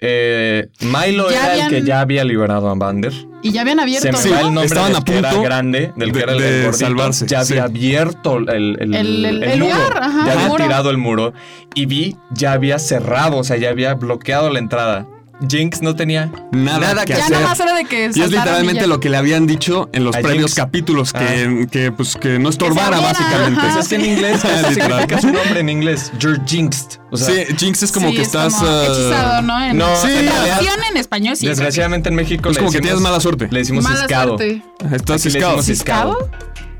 eh, 0.00 0.68
Milo 0.80 1.28
Ya 1.30 1.54
era 1.54 1.66
el 1.66 1.70
que 1.70 1.82
ya 1.82 2.00
había 2.00 2.24
liberado 2.24 2.68
a 2.68 2.74
Vander. 2.74 3.12
Y 3.42 3.52
ya 3.52 3.60
habían 3.62 3.80
abierto. 3.80 4.16
Se 4.16 4.22
Sí, 4.22 4.28
el 4.32 4.42
nombre 4.46 4.64
estaban 4.66 4.92
del 4.92 5.00
a 5.00 5.04
que 5.04 5.18
era 5.18 5.30
punto 5.30 5.44
grande, 5.44 5.92
del 5.96 6.12
que 6.12 6.18
de- 6.18 6.22
era 6.24 6.32
el, 6.32 6.38
de 6.38 6.62
gordito. 6.64 6.72
salvarse, 6.86 7.26
Ya 7.26 7.44
sí. 7.44 7.52
había 7.54 7.64
abierto 7.64 8.38
el, 8.38 8.48
el, 8.80 8.94
El- 8.94 9.24
el- 9.24 9.42
el 9.44 9.60
muro. 9.60 9.74
lugar, 9.74 10.02
ajá, 10.02 10.26
ya 10.26 10.32
el 10.32 10.38
había 10.38 10.48
muro. 10.48 10.64
tirado 10.64 10.90
el 10.90 10.98
muro. 10.98 11.32
Y 11.74 11.86
Vi 11.86 12.16
ya 12.30 12.52
había 12.52 12.78
cerrado, 12.78 13.38
o 13.38 13.44
sea, 13.44 13.56
ya 13.56 13.70
había 13.70 13.94
bloqueado 13.94 14.50
la 14.50 14.58
entrada. 14.58 15.06
Jinx 15.48 15.82
no 15.82 15.94
tenía 15.94 16.32
Nada, 16.50 16.78
nada 16.80 17.04
que 17.04 17.12
que 17.12 17.18
Ya 17.18 17.24
hacer. 17.26 17.36
nada 17.36 17.48
más 17.48 17.60
era 17.60 17.74
de 17.74 17.84
que. 17.84 18.06
Y 18.14 18.20
es 18.22 18.30
literalmente 18.30 18.86
lo 18.88 18.98
que 18.98 19.08
le 19.08 19.16
habían 19.18 19.46
dicho 19.46 19.88
en 19.92 20.02
los 20.04 20.16
A 20.16 20.20
previos 20.20 20.50
Jinx. 20.50 20.54
capítulos, 20.56 21.12
que, 21.12 21.66
que, 21.70 21.92
pues 21.92 22.16
que 22.16 22.38
no 22.40 22.48
estorbara 22.48 22.98
básicamente. 22.98 23.60
ajá. 23.60 23.72
Pues 23.74 23.84
es 23.84 23.88
que 23.88 23.94
en 23.96 24.04
inglés 24.04 24.40
significa 24.74 25.20
su 25.20 25.30
nombre 25.30 25.60
en 25.60 25.68
inglés. 25.68 26.10
You're 26.18 26.40
jinxed. 26.46 26.98
O 27.10 27.16
sea, 27.16 27.26
sí, 27.46 27.54
Jinx 27.56 27.82
es 27.84 27.92
como 27.92 28.08
Sí, 28.10 28.16
que 28.16 28.20
es 28.22 28.26
estás... 28.28 28.54
como 28.54 28.66
ah, 28.68 28.84
hechizado, 28.84 29.42
¿no? 29.42 29.64
En, 29.64 29.76
No, 29.78 29.96
Sí, 29.96 30.08
en 30.10 30.18
en 30.18 30.26
traducción 30.26 30.76
en 30.90 30.96
español 30.96 31.36
sí. 31.36 31.46
desgraciadamente 31.46 32.08
en 32.08 32.14
México 32.16 32.48
Es 32.50 32.56
le 32.56 32.60
como 32.60 32.70
que 32.72 32.78
decimos- 32.78 32.82
tienes 32.88 33.00
mala 33.02 33.20
suerte. 33.20 33.48
Le 33.50 33.58
decimos 33.60 33.84
Mala 33.84 33.96
ciscado. 34.00 34.36
suerte. 34.38 34.62
Estás 34.92 35.22
ciscado. 35.22 35.62
ciscado. 35.62 36.30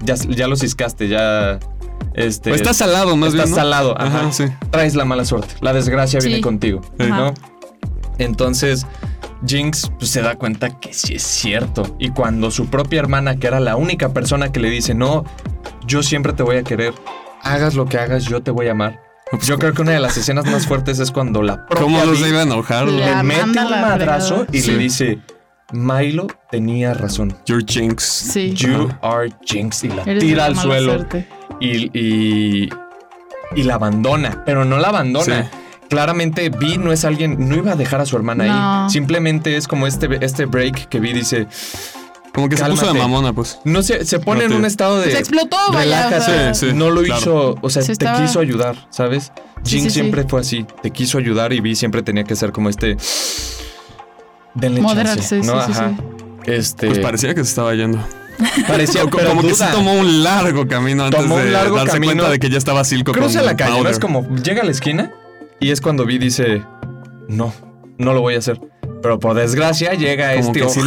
Ya, 0.00 0.14
ya 0.28 0.48
lo 0.48 0.56
ciscaste, 0.56 1.08
ya. 1.08 1.58
Este, 2.14 2.50
O 2.52 2.54
estás 2.54 2.76
salado 2.76 3.16
más 3.16 3.28
estás 3.30 3.46
bien, 3.46 3.50
¿no? 3.50 3.56
salado. 3.56 4.00
Ajá, 4.00 4.20
Ajá, 4.22 4.32
sí. 4.32 4.44
Traes 4.70 4.94
la 4.96 5.04
mala 5.04 5.24
suerte. 5.24 5.54
La 5.60 5.72
desgracia 5.72 6.20
Sí. 6.20 6.26
viene 6.28 6.42
contigo. 6.42 6.80
¿no? 6.98 7.32
Entonces, 8.18 8.86
Jinx 9.46 9.90
pues, 9.98 10.10
se 10.10 10.22
da 10.22 10.34
cuenta 10.36 10.78
que 10.80 10.92
sí 10.92 11.14
es 11.14 11.22
cierto. 11.22 11.96
Y 11.98 12.10
cuando 12.10 12.50
su 12.50 12.66
propia 12.66 13.00
hermana, 13.00 13.36
que 13.36 13.46
era 13.46 13.60
la 13.60 13.76
única 13.76 14.12
persona 14.12 14.50
que 14.52 14.60
le 14.60 14.70
dice, 14.70 14.94
no, 14.94 15.24
yo 15.86 16.02
siempre 16.02 16.32
te 16.32 16.42
voy 16.42 16.56
a 16.56 16.62
querer, 16.64 16.92
hagas 17.42 17.74
lo 17.74 17.86
que 17.86 17.98
hagas, 17.98 18.24
yo 18.24 18.42
te 18.42 18.50
voy 18.50 18.68
a 18.68 18.72
amar. 18.72 19.00
Yo 19.42 19.58
creo 19.58 19.74
que 19.74 19.82
una 19.82 19.92
de 19.92 20.00
las 20.00 20.16
escenas 20.16 20.46
más 20.46 20.66
fuertes 20.66 20.98
es 21.00 21.10
cuando 21.10 21.42
la 21.42 21.66
propia 21.66 21.84
¿Cómo 21.84 22.04
los 22.04 22.26
iba 22.26 22.40
a 22.40 22.42
enojar? 22.44 22.88
Le 22.88 23.22
mete 23.22 23.42
un 23.42 23.54
madrazo 23.54 24.46
y 24.50 24.60
Sí. 24.60 24.70
le 24.72 24.78
dice, 24.78 25.18
Milo 25.70 26.28
tenía 26.50 26.94
razón. 26.94 27.36
Your 27.44 27.62
Jinx. 27.62 28.02
Sí. 28.04 28.54
You 28.54 28.88
are 29.02 29.30
Jinx. 29.44 29.84
Y 29.84 29.88
la 29.88 30.02
Eres 30.04 30.20
tira 30.24 30.46
al 30.46 30.56
suelo 30.56 31.06
y, 31.60 31.90
y, 31.98 32.70
y 33.54 33.62
la 33.64 33.74
abandona, 33.74 34.42
pero 34.46 34.64
no 34.64 34.78
la 34.78 34.88
abandona. 34.88 35.42
Sí. 35.42 35.58
Claramente 35.88 36.50
Vi 36.50 36.76
no 36.78 36.92
es 36.92 37.04
alguien, 37.04 37.48
no 37.48 37.56
iba 37.56 37.72
a 37.72 37.76
dejar 37.76 38.00
a 38.00 38.06
su 38.06 38.16
hermana 38.16 38.44
No. 38.44 38.84
ahí. 38.84 38.90
Simplemente 38.90 39.56
es 39.56 39.66
como 39.68 39.86
este, 39.86 40.08
este 40.24 40.44
break 40.46 40.88
que 40.88 41.00
Vi 41.00 41.12
dice, 41.14 41.46
Como 42.34 42.48
que 42.48 42.56
se 42.56 42.64
puso 42.66 42.86
de 42.92 42.98
mamona, 42.98 43.32
pues. 43.32 43.58
no 43.64 43.82
sé, 43.82 44.04
se 44.04 44.18
pone 44.20 44.40
No 44.46 44.54
en 44.54 44.60
un 44.60 44.64
estado 44.66 44.98
de... 45.00 45.10
Se 45.10 45.18
explotó, 45.18 45.56
vaya. 45.72 46.06
o 46.08 46.10
sea, 46.22 46.54
Sí, 46.54 46.66
sí. 46.68 46.72
no 46.74 46.90
lo 46.90 47.02
claro. 47.02 47.20
hizo, 47.20 47.54
o 47.62 47.70
sea, 47.70 47.82
Se 47.82 47.86
te 47.88 47.92
estaba- 48.04 48.20
quiso 48.20 48.38
ayudar, 48.40 48.86
¿sabes? 48.90 49.32
Sí, 49.64 49.80
sí. 49.80 49.90
siempre 49.90 50.24
fue 50.24 50.40
así, 50.40 50.64
te 50.82 50.90
quiso 50.90 51.18
ayudar 51.18 51.52
y 51.52 51.60
Vi 51.60 51.74
siempre 51.74 52.02
tenía 52.02 52.24
que 52.24 52.36
ser 52.36 52.52
como 52.52 52.68
este... 52.68 52.96
Denle 54.54 54.80
Moderarse, 54.80 55.40
chance, 55.40 55.52
¿no? 55.52 55.60
sí, 55.66 55.72
sí, 55.72 55.78
Ajá. 55.78 55.94
sí. 55.96 56.50
Este, 56.52 56.86
Pues 56.88 56.98
parecía 57.00 57.34
que 57.34 57.44
se 57.44 57.50
estaba 57.50 57.74
yendo. 57.74 57.98
parecía 58.66 59.02
como 59.10 59.16
pero 59.16 59.28
como 59.30 59.42
que 59.42 59.48
duda. 59.48 59.66
se 59.68 59.72
tomó 59.72 59.92
un 59.94 60.22
largo 60.24 60.66
camino 60.66 61.04
antes 61.04 61.20
Tomó 61.20 61.36
un 61.36 61.44
de 61.44 61.50
largo 61.50 61.76
darse 61.76 61.92
camino. 61.94 62.12
cuenta 62.14 62.30
de 62.30 62.38
que 62.38 62.50
ya 62.50 62.58
estaba 62.58 62.84
Silco 62.84 63.12
con 63.12 63.22
Cruza 63.22 63.42
la 63.42 63.56
calle, 63.56 63.82
¿no? 63.82 63.88
Es 63.88 63.98
como 63.98 64.26
llega 64.36 64.62
a 64.62 64.64
la 64.64 64.70
esquina 64.70 65.12
y 65.60 65.70
es 65.70 65.80
cuando 65.80 66.04
Vi 66.06 66.18
dice, 66.18 66.62
no, 67.28 67.52
no 67.98 68.12
lo 68.14 68.20
voy 68.20 68.34
a 68.34 68.38
hacer. 68.38 68.60
Pero 69.02 69.20
por 69.20 69.34
desgracia 69.36 69.92
llega 69.94 70.34
Como 70.34 70.48
este 70.48 70.60
que 70.60 70.68
sí 70.70 70.80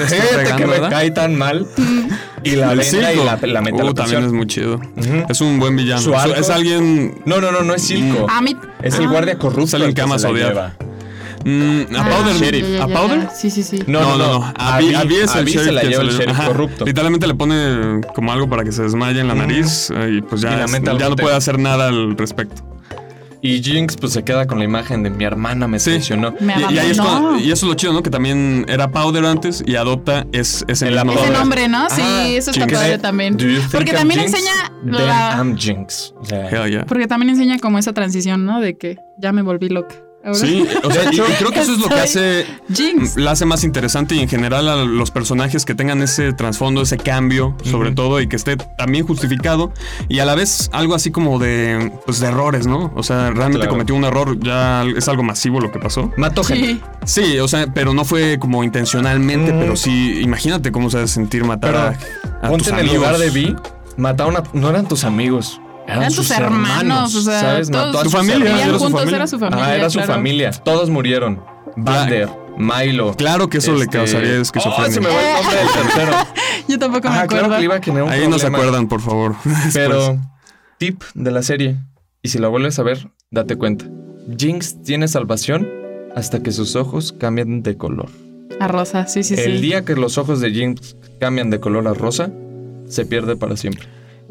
que 0.57 0.65
me 0.65 0.71
¿verdad? 0.73 0.89
cae 0.89 1.11
tan 1.11 1.35
mal 1.37 1.65
y 2.43 2.51
la 2.57 2.73
venda 2.73 3.13
y 3.13 3.17
la, 3.17 3.37
la 3.41 3.61
mete 3.61 3.79
a 3.79 3.83
la 3.85 3.91
Uh, 3.91 3.93
también 3.93 4.23
es 4.25 4.33
muy 4.33 4.47
chido. 4.47 4.75
Ujú. 4.75 5.25
Es 5.29 5.39
un 5.39 5.59
buen 5.59 5.77
villano. 5.77 6.01
Su 6.01 6.13
Es- 6.13 6.19
arco- 6.19 6.35
Es 6.35 6.49
alguien. 6.49 7.21
No, 7.25 7.39
no, 7.39 7.51
no, 7.53 7.61
no 7.61 7.73
es 7.73 7.83
Silco. 7.83 8.27
A 8.29 8.41
mí. 8.41 8.55
Es 8.83 8.95
el 8.99 9.05
ah. 9.05 9.09
guardia 9.11 9.37
corrupto. 9.37 9.67
Salen 9.67 9.89
el 9.89 9.93
que 9.93 10.01
la 10.01 10.15
odiar. 10.15 10.73
mm, 11.45 11.81
a 11.95 12.01
Ah, 12.01 12.09
Powder. 12.09 12.35
sheriff. 12.35 12.63
ya, 12.67 12.77
ya, 12.79 12.83
¿A 12.83 12.87
ya, 12.89 12.93
Powder? 12.99 13.21
ya. 13.21 13.29
Sí, 13.29 13.49
sí, 13.49 13.63
sí. 13.63 13.79
No, 13.87 14.01
no, 14.01 14.17
no. 14.17 14.43
A 14.57 14.75
A 14.75 14.79
Vi 14.79 14.89
Vi- 14.89 14.95
a 14.95 15.03
Vi 15.05 15.15
es 15.15 15.33
a 15.33 15.39
el 15.39 15.45
Vi 15.45 15.51
se 15.53 15.57
sheriff 15.59 15.73
la 15.73 15.83
lleva 15.83 16.03
el 16.03 16.09
sheriff 16.09 16.29
ajá. 16.37 16.47
corrupto. 16.47 16.85
Literalmente 16.85 17.27
le 17.27 17.35
pone 17.35 18.01
como 18.13 18.33
algo 18.33 18.49
para 18.49 18.65
que 18.65 18.73
se 18.73 18.83
desmaye 18.83 19.21
en 19.21 19.29
la 19.29 19.35
nariz 19.35 19.89
eh, 19.95 20.17
y 20.17 20.21
pues 20.21 20.41
Y 20.41 20.43
ya, 20.45 20.57
la 20.57 20.65
es- 20.65 20.71
ya 20.99 21.09
no 21.09 21.15
puede 21.15 21.35
hacer 21.35 21.57
nada 21.59 21.87
al 21.87 22.17
respecto. 22.17 22.61
Y 23.43 23.61
Jinx 23.63 23.95
pues 23.97 24.13
se 24.13 24.23
queda 24.23 24.45
con 24.45 24.59
la 24.59 24.65
imagen 24.65 25.01
de 25.01 25.09
mi 25.09 25.23
hermana 25.23 25.67
me 25.67 25.79
Sí. 25.79 25.89
traicionó. 25.91 26.35
Me 26.39 26.53
Y, 26.53 26.73
y 26.75 26.77
ahí 26.79 26.91
es 26.91 26.99
abandonó. 26.99 27.29
cuando- 27.29 27.39
y 27.43 27.51
eso 27.51 27.65
es 27.65 27.69
lo 27.69 27.73
chido, 27.73 27.93
¿no? 27.93 28.03
Que 28.03 28.09
también 28.11 28.65
era 28.69 28.91
Powder 28.91 29.25
antes 29.25 29.63
y 29.65 29.75
adopta 29.77 30.27
es, 30.31 30.63
es 30.67 30.81
el 30.83 30.97
apodo. 30.97 31.15
Ese 31.15 31.31
nombre. 31.31 31.39
nombre, 31.39 31.67
¿no? 31.67 31.89
Sí, 31.89 32.01
Ah, 32.03 32.27
eso 32.27 32.51
está 32.51 32.67
padre 32.67 32.97
también. 32.99 33.37
Do 33.37 33.45
you 33.45 33.59
think 33.59 33.71
Porque 33.71 33.91
I'm 33.91 33.97
también 33.99 34.19
Jinx? 34.21 34.33
enseña 34.33 34.53
Then 34.83 35.07
la. 35.07 35.35
I'm 35.37 35.57
Jinx. 35.57 36.13
Yeah. 36.29 36.85
Porque 36.85 37.07
también 37.07 37.29
enseña 37.31 37.57
como 37.59 37.79
esa 37.79 37.93
transición, 37.93 38.45
¿no? 38.45 38.61
De 38.61 38.77
que 38.77 38.97
ya 39.17 39.31
me 39.33 39.41
volví 39.41 39.69
loca. 39.69 39.95
Ahora, 40.23 40.37
Sí, 40.37 40.67
o 40.83 40.91
sea, 40.91 41.01
De 41.01 41.05
y- 41.05 41.13
hecho, 41.15 41.25
y 41.27 41.33
creo 41.33 41.51
que 41.51 41.59
eso 41.61 41.73
es 41.73 41.79
lo 41.79 41.87
que 41.89 41.95
hace 41.99 42.45
Jinx. 42.71 43.17
la 43.17 43.31
hace 43.31 43.45
más 43.45 43.63
interesante 43.63 44.13
y 44.15 44.19
en 44.19 44.29
general 44.29 44.69
a 44.69 44.75
los 44.85 45.09
personajes 45.09 45.65
que 45.65 45.73
tengan 45.73 46.01
ese 46.03 46.31
trasfondo, 46.33 46.81
ese 46.83 46.97
cambio, 46.97 47.55
sobre 47.63 47.91
todo, 47.91 48.21
y 48.21 48.27
que 48.27 48.35
esté 48.35 48.55
también 48.77 49.05
justificado 49.07 49.73
y 50.09 50.19
a 50.19 50.25
la 50.25 50.35
vez 50.35 50.69
algo 50.73 50.93
así 50.93 51.09
como 51.11 51.39
de, 51.39 51.91
pues, 52.05 52.19
de 52.19 52.27
errores, 52.27 52.67
¿no? 52.67 52.91
O 52.95 53.01
sea, 53.03 53.31
realmente 53.31 53.57
Claro. 53.59 53.71
cometió 53.71 53.95
un 53.95 54.03
error, 54.03 54.37
ya 54.39 54.83
es 54.83 55.07
algo 55.07 55.23
masivo 55.23 55.59
lo 55.59 55.71
que 55.71 55.79
pasó. 55.79 56.11
Mato 56.17 56.43
gente. 56.43 56.79
Sí. 57.05 57.21
Sí, 57.23 57.39
o 57.39 57.47
sea, 57.47 57.65
pero 57.73 57.93
no 57.95 58.05
fue 58.05 58.37
como 58.37 58.63
intencionalmente, 58.63 59.53
Mm. 59.53 59.59
pero 59.59 59.75
sí, 59.75 60.19
imagínate 60.21 60.71
cómo 60.71 60.89
se 60.91 60.97
debe 60.97 61.07
sentir 61.07 61.43
matar 61.45 61.71
Pero 61.71 61.83
a, 61.83 62.45
a 62.45 62.49
Ponte 62.49 62.65
tus 62.65 62.67
en 62.67 62.75
el 62.75 62.79
amigos. 62.81 62.95
lugar 62.97 63.17
de 63.17 63.29
Vi. 63.31 63.55
Mataron 63.97 64.37
a. 64.37 64.43
No 64.53 64.69
eran 64.69 64.87
tus 64.87 65.03
amigos. 65.03 65.59
Eran, 65.97 66.11
sus 66.11 66.31
hermanos, 66.31 67.15
o 67.15 67.21
sea, 67.21 67.39
¿sabes? 67.41 67.69
todos 67.71 68.01
Su 68.03 68.09
familia, 68.09 68.63
era 68.63 68.73
su 68.73 68.79
juntos, 68.79 68.99
familia. 68.99 69.15
era 69.17 69.27
su 69.27 69.39
familia. 69.39 69.65
Ah, 69.65 69.75
era 69.75 69.89
su 69.89 69.97
claro. 69.99 70.13
familia. 70.13 70.51
Todos 70.51 70.89
murieron. 70.89 71.43
Vander, 71.77 72.29
Milo. 72.57 73.13
Claro 73.15 73.49
que 73.49 73.57
eso 73.59 73.73
le 73.73 73.83
este- 73.83 73.97
causaría 73.97 74.37
Oh, 74.37 74.41
esquizofrenia. 74.41 74.91
se 74.91 74.99
me 75.01 75.07
va 75.07 75.21
el 75.21 75.33
nombre 75.43 75.57
del 75.57 75.67
tercero. 75.71 76.11
Yo 76.67 76.79
tampoco 76.79 77.09
me 77.09 77.15
acuerdo. 77.15 77.45
claro 77.47 77.57
que 77.57 77.63
iba 77.63 77.75
a 77.75 77.81
generar 77.81 78.03
un 78.05 78.09
Ahí 78.11 78.27
no 78.27 78.33
se 78.37 78.45
problema. 78.45 78.57
acuerdan, 78.57 78.87
por 78.87 79.01
favor. 79.01 79.35
Pero, 79.73 80.19
tip 80.77 81.01
de 81.13 81.31
la 81.31 81.41
serie. 81.43 81.77
Y 82.21 82.29
si 82.29 82.39
la 82.39 82.47
vuelves 82.49 82.77
a 82.79 82.83
ver, 82.83 83.09
date 83.31 83.55
cuenta. 83.55 83.85
Jinx 84.37 84.83
tiene 84.83 85.07
salvación 85.07 85.67
hasta 86.15 86.43
que 86.43 86.51
sus 86.51 86.75
ojos 86.75 87.13
cambian 87.17 87.63
de 87.63 87.77
color. 87.77 88.09
A 88.59 88.67
Rosa, 88.67 89.07
sí, 89.07 89.23
sí, 89.23 89.35
sí. 89.35 89.41
El 89.41 89.61
día 89.61 89.83
que 89.85 89.95
los 89.95 90.17
ojos 90.17 90.39
de 90.41 90.51
Jinx 90.51 90.95
cambian 91.19 91.49
de 91.49 91.59
color 91.59 91.87
a 91.87 91.93
rosa, 91.93 92.29
se 92.87 93.05
pierde 93.05 93.35
para 93.37 93.55
siempre. 93.57 93.87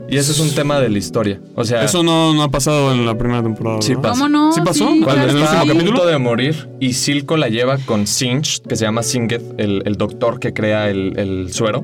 Y 0.09 0.17
ese 0.17 0.33
es 0.33 0.41
un 0.41 0.51
tema 0.55 0.81
de 0.81 0.89
la 0.89 0.99
historia. 0.99 1.41
O 1.55 1.65
sea, 1.65 1.85
Eso 1.85 2.03
no, 2.03 2.35
no 2.35 2.43
ha 2.43 2.51
pasado 2.51 2.93
en 2.93 3.07
la 3.07 3.17
primera 3.17 3.43
temporada. 3.43 3.81
Sí 3.83 3.95
pasa. 3.95 4.11
¿Cómo 4.11 4.29
no? 4.29 4.53
¿Sí 4.53 4.61
pasó? 4.65 4.89
Sí, 4.91 5.01
cuando 5.05 5.23
¿En 5.25 5.31
el 5.31 5.37
claro 5.37 5.45
está 5.45 5.51
que 5.51 5.57
a 5.59 5.63
último 5.63 5.79
capítulo? 5.91 6.07
de 6.07 6.19
morir 6.19 6.69
y 6.81 6.93
Silco 6.95 7.37
la 7.37 7.49
lleva 7.49 7.79
con 7.79 8.07
Sinch, 8.07 8.61
que 8.63 8.75
se 8.77 8.85
llama 8.85 9.03
Singed, 9.03 9.43
el, 9.59 9.83
el 9.87 9.97
doctor 9.97 10.41
que 10.41 10.53
crea 10.53 10.89
el, 10.91 11.19
el 11.19 11.53
suero. 11.53 11.83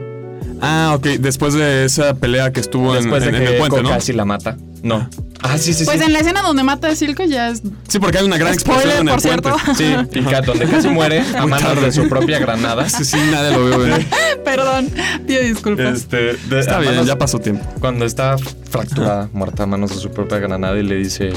Ah, 0.60 0.92
ok. 0.96 1.06
Después 1.20 1.54
de 1.54 1.84
esa 1.84 2.14
pelea 2.14 2.52
que 2.52 2.60
estuvo 2.60 2.94
en, 2.96 3.02
Después 3.02 3.22
de 3.22 3.28
en- 3.30 3.34
en 3.36 3.42
que 3.44 3.48
el 3.52 3.58
puente, 3.58 3.82
¿no? 3.82 3.90
casi 3.90 4.12
la 4.12 4.24
mata. 4.24 4.56
No. 4.82 5.08
Ah, 5.42 5.58
sí, 5.58 5.74
sí, 5.74 5.84
Pues 5.84 5.98
sí. 5.98 6.04
en 6.06 6.12
la 6.12 6.20
escena 6.20 6.42
donde 6.42 6.62
mata 6.62 6.88
a 6.88 6.94
Silco 6.96 7.24
ya 7.24 7.50
es. 7.50 7.62
Sí, 7.88 7.98
porque 7.98 8.18
hay 8.18 8.24
una 8.24 8.38
gran 8.38 8.58
Spoiler, 8.58 8.86
explosión 8.86 9.02
en 9.02 9.08
el 9.08 9.14
por 9.14 9.20
cierto. 9.20 9.56
puente. 9.76 10.08
Sí, 10.12 10.18
y 10.20 10.22
ca- 10.22 10.40
donde 10.42 10.66
casi 10.66 10.88
muere 10.88 11.20
a 11.20 11.46
manos 11.46 11.62
tarde. 11.68 11.86
de 11.86 11.92
su 11.92 12.08
propia 12.08 12.38
granada. 12.38 12.88
Sí, 12.88 13.04
sí, 13.04 13.16
nadie 13.30 13.50
lo 13.56 13.66
vio 13.66 13.78
venir. 13.78 14.06
Perdón, 14.44 14.88
pido 15.26 15.42
disculpas. 15.42 15.94
Este, 15.94 16.16
de- 16.34 16.60
Está 16.60 16.76
a 16.76 16.80
bien, 16.80 16.92
manos- 16.94 17.06
ya 17.06 17.18
pasó 17.18 17.38
tiempo. 17.38 17.64
Cuando 17.80 18.04
está 18.04 18.36
fracturada, 18.70 19.28
muerta 19.32 19.64
a 19.64 19.66
manos 19.66 19.90
de 19.90 19.96
su 19.96 20.10
propia 20.10 20.38
granada 20.38 20.78
y 20.78 20.82
le 20.84 20.96
dice, 20.96 21.32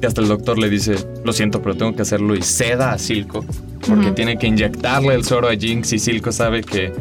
y 0.00 0.06
hasta 0.06 0.20
el 0.20 0.28
doctor 0.28 0.58
le 0.58 0.68
dice, 0.70 0.94
lo 1.24 1.32
siento, 1.32 1.60
pero 1.62 1.76
tengo 1.76 1.94
que 1.96 2.02
hacerlo 2.02 2.34
y 2.36 2.42
ceda 2.42 2.92
a 2.92 2.98
Silco, 2.98 3.44
porque 3.86 4.12
tiene 4.12 4.38
que 4.38 4.46
inyectarle 4.46 5.14
el 5.14 5.24
suero 5.24 5.48
a 5.48 5.54
Jinx 5.56 5.92
y 5.92 5.98
Silco 5.98 6.30
sabe 6.32 6.62
que 6.62 6.92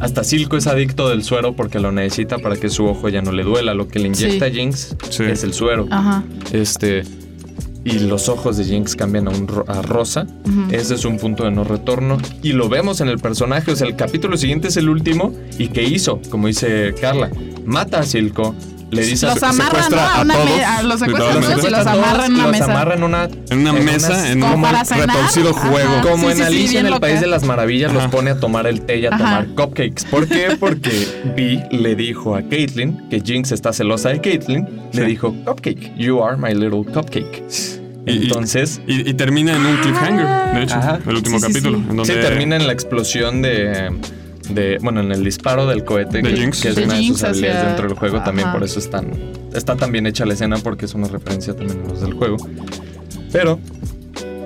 hasta 0.00 0.24
Silco 0.24 0.56
es 0.56 0.66
adicto 0.66 1.08
del 1.08 1.22
suero 1.22 1.54
porque 1.54 1.78
lo 1.80 1.92
necesita 1.92 2.38
para 2.38 2.56
que 2.56 2.68
su 2.68 2.86
ojo 2.86 3.08
ya 3.08 3.22
no 3.22 3.32
le 3.32 3.42
duela. 3.44 3.74
Lo 3.74 3.86
que 3.88 3.98
le 3.98 4.08
inyecta 4.08 4.46
Sí. 4.48 4.52
Jinx 4.54 4.96
Sí. 5.10 5.24
es 5.24 5.44
el 5.44 5.52
suero. 5.52 5.86
Ajá. 5.90 6.24
Este, 6.52 7.02
y 7.84 7.98
los 8.00 8.28
ojos 8.28 8.56
de 8.58 8.64
Jinx 8.64 8.94
cambian 8.96 9.28
a, 9.28 9.30
un 9.30 9.46
ro- 9.48 9.64
a 9.68 9.80
rosa. 9.82 10.26
Ese 10.70 10.94
es 10.94 11.04
un 11.04 11.18
punto 11.18 11.44
de 11.44 11.50
no 11.50 11.64
retorno. 11.64 12.18
Y 12.42 12.52
lo 12.52 12.68
vemos 12.68 13.00
en 13.00 13.08
el 13.08 13.18
personaje. 13.18 13.70
O 13.72 13.76
sea, 13.76 13.86
el 13.86 13.96
capítulo 13.96 14.36
siguiente 14.36 14.68
es 14.68 14.76
el 14.76 14.88
último. 14.88 15.32
¿Y 15.58 15.68
qué 15.68 15.82
hizo? 15.84 16.20
Como 16.30 16.46
dice 16.48 16.94
Carla. 17.00 17.30
Mata 17.64 18.00
a 18.00 18.02
Silco. 18.02 18.54
Le 18.90 19.04
dice 19.04 19.26
Los 19.26 19.40
amarran, 19.42 19.58
¿no? 19.58 19.64
secuestra 19.64 20.06
A 20.06 20.18
a 20.18 20.22
una 20.22 20.34
todos, 20.34 20.46
me- 20.50 20.64
a- 20.64 20.82
los 20.82 20.98
todos 20.98 21.08
y 21.08 21.12
los 21.12 21.44
secuestra 21.46 21.80
a 21.80 21.84
todos 21.84 21.96
amarra 22.06 22.26
en 22.26 22.32
una 22.34 22.42
los 22.42 22.50
mesa. 22.52 22.64
amarra 22.64 22.94
en 22.94 23.02
una, 23.04 23.24
En 23.50 23.58
una 23.60 23.70
en 23.78 23.84
mesa, 23.84 24.32
en 24.32 24.40
Como 24.40 24.54
un 24.56 24.62
retorcido 24.64 25.50
Ajá. 25.50 25.68
juego. 25.68 26.00
Como 26.02 26.16
Sí, 26.16 26.26
en 26.26 26.32
sí, 26.32 26.38
sí, 26.38 26.42
Alicia 26.46 26.80
en 26.80 26.86
el 26.86 26.92
loca. 26.92 27.00
País 27.02 27.20
de 27.20 27.26
las 27.28 27.44
Maravillas 27.44 27.92
los 27.92 28.06
pone 28.08 28.30
a 28.30 28.40
tomar 28.40 28.66
el 28.66 28.80
té 28.82 28.98
y 28.98 29.06
a 29.06 29.10
Ajá. 29.10 29.18
tomar 29.18 29.46
cupcakes. 29.54 30.04
¿Por 30.10 30.26
qué? 30.26 30.56
Porque 30.58 30.90
Vi 31.36 31.60
le 31.70 31.94
dijo 31.94 32.34
a 32.34 32.42
Caitlyn 32.42 33.08
que 33.08 33.20
Jinx 33.20 33.52
está 33.52 33.72
celosa 33.72 34.08
de 34.08 34.20
Caitlyn. 34.20 34.66
Le 34.92 35.04
dijo, 35.04 35.34
Cupcake, 35.44 35.92
you 35.96 36.22
are 36.24 36.36
my 36.36 36.52
little 36.52 36.84
cupcake. 36.84 37.44
Y- 38.06 38.24
Entonces, 38.24 38.80
Y, 38.88 39.08
y 39.08 39.14
termina 39.14 39.54
en 39.54 39.66
un 39.66 39.76
cliffhanger, 39.76 40.26
de 40.54 40.62
hecho, 40.64 40.74
Ajá. 40.74 40.98
el 41.06 41.14
último 41.16 41.38
capítulo. 41.38 41.78
sí. 41.78 41.84
En 41.90 41.96
donde 41.96 42.12
sí, 42.14 42.18
termina 42.20 42.56
en 42.56 42.66
la 42.66 42.72
explosión 42.72 43.40
de, 43.42 43.90
de- 44.54 44.78
bueno, 44.82 45.00
en 45.00 45.12
el 45.12 45.22
disparo 45.24 45.66
del 45.66 45.84
cohete, 45.84 46.22
De 46.22 46.30
que, 46.30 46.36
Jinx. 46.36 46.60
que 46.62 46.68
es 46.70 46.76
De 46.76 46.84
una 46.84 46.94
de 46.96 47.04
sus 47.04 47.22
habilidades 47.24 47.56
hacia- 47.56 47.66
dentro 47.68 47.88
del 47.88 47.96
juego. 47.98 48.22
También 48.22 48.48
Ajá. 48.48 48.58
por 48.58 48.64
eso 48.64 48.78
es 48.78 48.90
tan, 48.90 49.10
está 49.54 49.76
tan 49.76 49.92
bien 49.92 50.06
hecha 50.06 50.24
la 50.26 50.34
escena, 50.34 50.56
porque 50.58 50.84
es 50.86 50.94
una 50.94 51.08
referencia 51.08 51.54
también 51.54 51.80
a 51.84 51.88
los 51.88 52.00
del 52.00 52.14
juego. 52.14 52.36
Pero, 53.32 53.58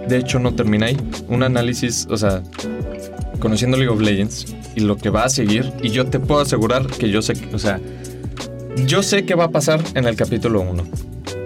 de 0.09 0.17
hecho, 0.19 0.38
no 0.38 0.55
termina 0.55 0.87
ahí. 0.87 0.97
Un 1.29 1.43
análisis, 1.43 2.07
o 2.11 2.17
sea, 2.17 2.43
conociendo 3.40 3.77
League 3.77 3.93
of 3.93 4.01
Legends 4.01 4.55
y 4.75 4.81
lo 4.81 4.97
que 4.97 5.11
va 5.11 5.25
a 5.25 5.29
seguir, 5.29 5.73
y 5.83 5.90
yo 5.90 6.07
te 6.07 6.19
puedo 6.21 6.40
asegurar 6.40 6.87
que 6.87 7.11
yo 7.11 7.23
sé, 7.23 7.35
o 7.53 7.59
sea, 7.59 7.81
yo 8.87 9.03
sé 9.03 9.25
qué 9.25 9.35
va 9.35 9.45
a 9.45 9.51
pasar 9.51 9.81
en 9.95 10.07
el 10.07 10.17
capítulo 10.17 10.61
1. 10.61 10.85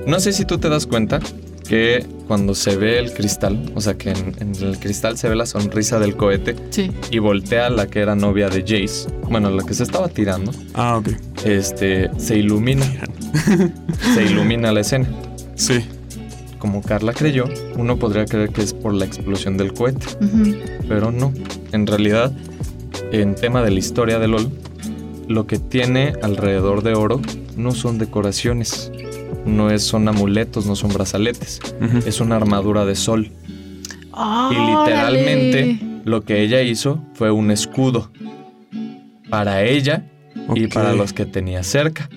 No 0.07 0.21
sé 0.21 0.33
si 0.33 0.45
tú 0.45 0.59
te 0.59 0.69
das 0.69 0.87
cuenta 0.87 1.21
que 1.69 2.05
cuando 2.27 2.55
se 2.55 2.77
ve 2.77 2.99
el 2.99 3.13
cristal, 3.13 3.71
o 3.75 3.81
sea, 3.81 3.95
que 3.95 4.11
en, 4.11 4.35
en 4.41 4.55
el 4.57 4.79
cristal 4.79 5.19
se 5.19 5.29
ve 5.29 5.37
la 5.37 5.47
sonrisa 5.47 5.99
del 5.99 6.17
cohete 6.17 6.57
Sí. 6.71 6.91
y 7.11 7.19
voltea 7.19 7.67
a 7.67 7.71
la 7.71 7.87
que 7.87 8.01
era 8.01 8.15
novia 8.15 8.49
de 8.49 8.61
Jace, 8.63 9.09
bueno, 9.29 9.51
la 9.51 9.63
que 9.65 9.75
se 9.75 9.83
estaba 9.83 10.09
tirando, 10.09 10.51
Ah, 10.75 10.97
ok. 10.97 11.09
este, 11.45 12.11
se 12.19 12.39
ilumina. 12.39 12.87
se 14.15 14.25
ilumina 14.25 14.73
la 14.73 14.81
escena. 14.81 15.09
Sí. 15.55 15.85
Como 16.59 16.83
Carla 16.83 17.13
creyó, 17.13 17.45
uno 17.77 17.99
podría 17.99 18.25
creer 18.25 18.51
que 18.51 18.63
es 18.63 18.73
por 18.75 18.93
la 18.95 19.05
explosión 19.05 19.57
del 19.57 19.73
cohete, 19.75 20.07
pero 20.89 21.13
no. 21.13 21.33
En 21.73 21.87
realidad, 21.87 22.33
en 23.13 23.35
tema 23.37 23.63
de 23.63 23.71
la 23.71 23.79
historia 23.79 24.19
de 24.19 24.27
LOL, 24.29 24.51
lo 25.29 25.47
que 25.47 25.59
tiene 25.59 26.15
alrededor 26.23 26.83
de 26.83 26.95
oro 26.95 27.21
no 27.57 27.73
son 27.73 27.99
decoraciones, 27.99 28.91
no 29.49 29.71
es, 29.71 29.83
son 29.83 30.07
amuletos, 30.09 30.67
no 30.67 30.77
son 30.77 30.93
brazaletes, 30.93 31.61
es 32.07 32.21
una 32.21 32.37
armadura 32.37 32.85
de 32.85 32.95
sol. 32.95 33.31
Y 34.51 34.55
literalmente 34.55 35.81
lo 36.05 36.23
que 36.25 36.43
ella 36.43 36.63
hizo 36.63 37.01
fue 37.15 37.31
un 37.31 37.51
escudo 37.51 38.11
para 39.31 39.63
ella 39.65 40.05
y 40.55 40.67
para 40.69 40.93
los 40.93 41.13
que 41.13 41.27
tenía 41.27 41.63
cerca. 41.63 42.09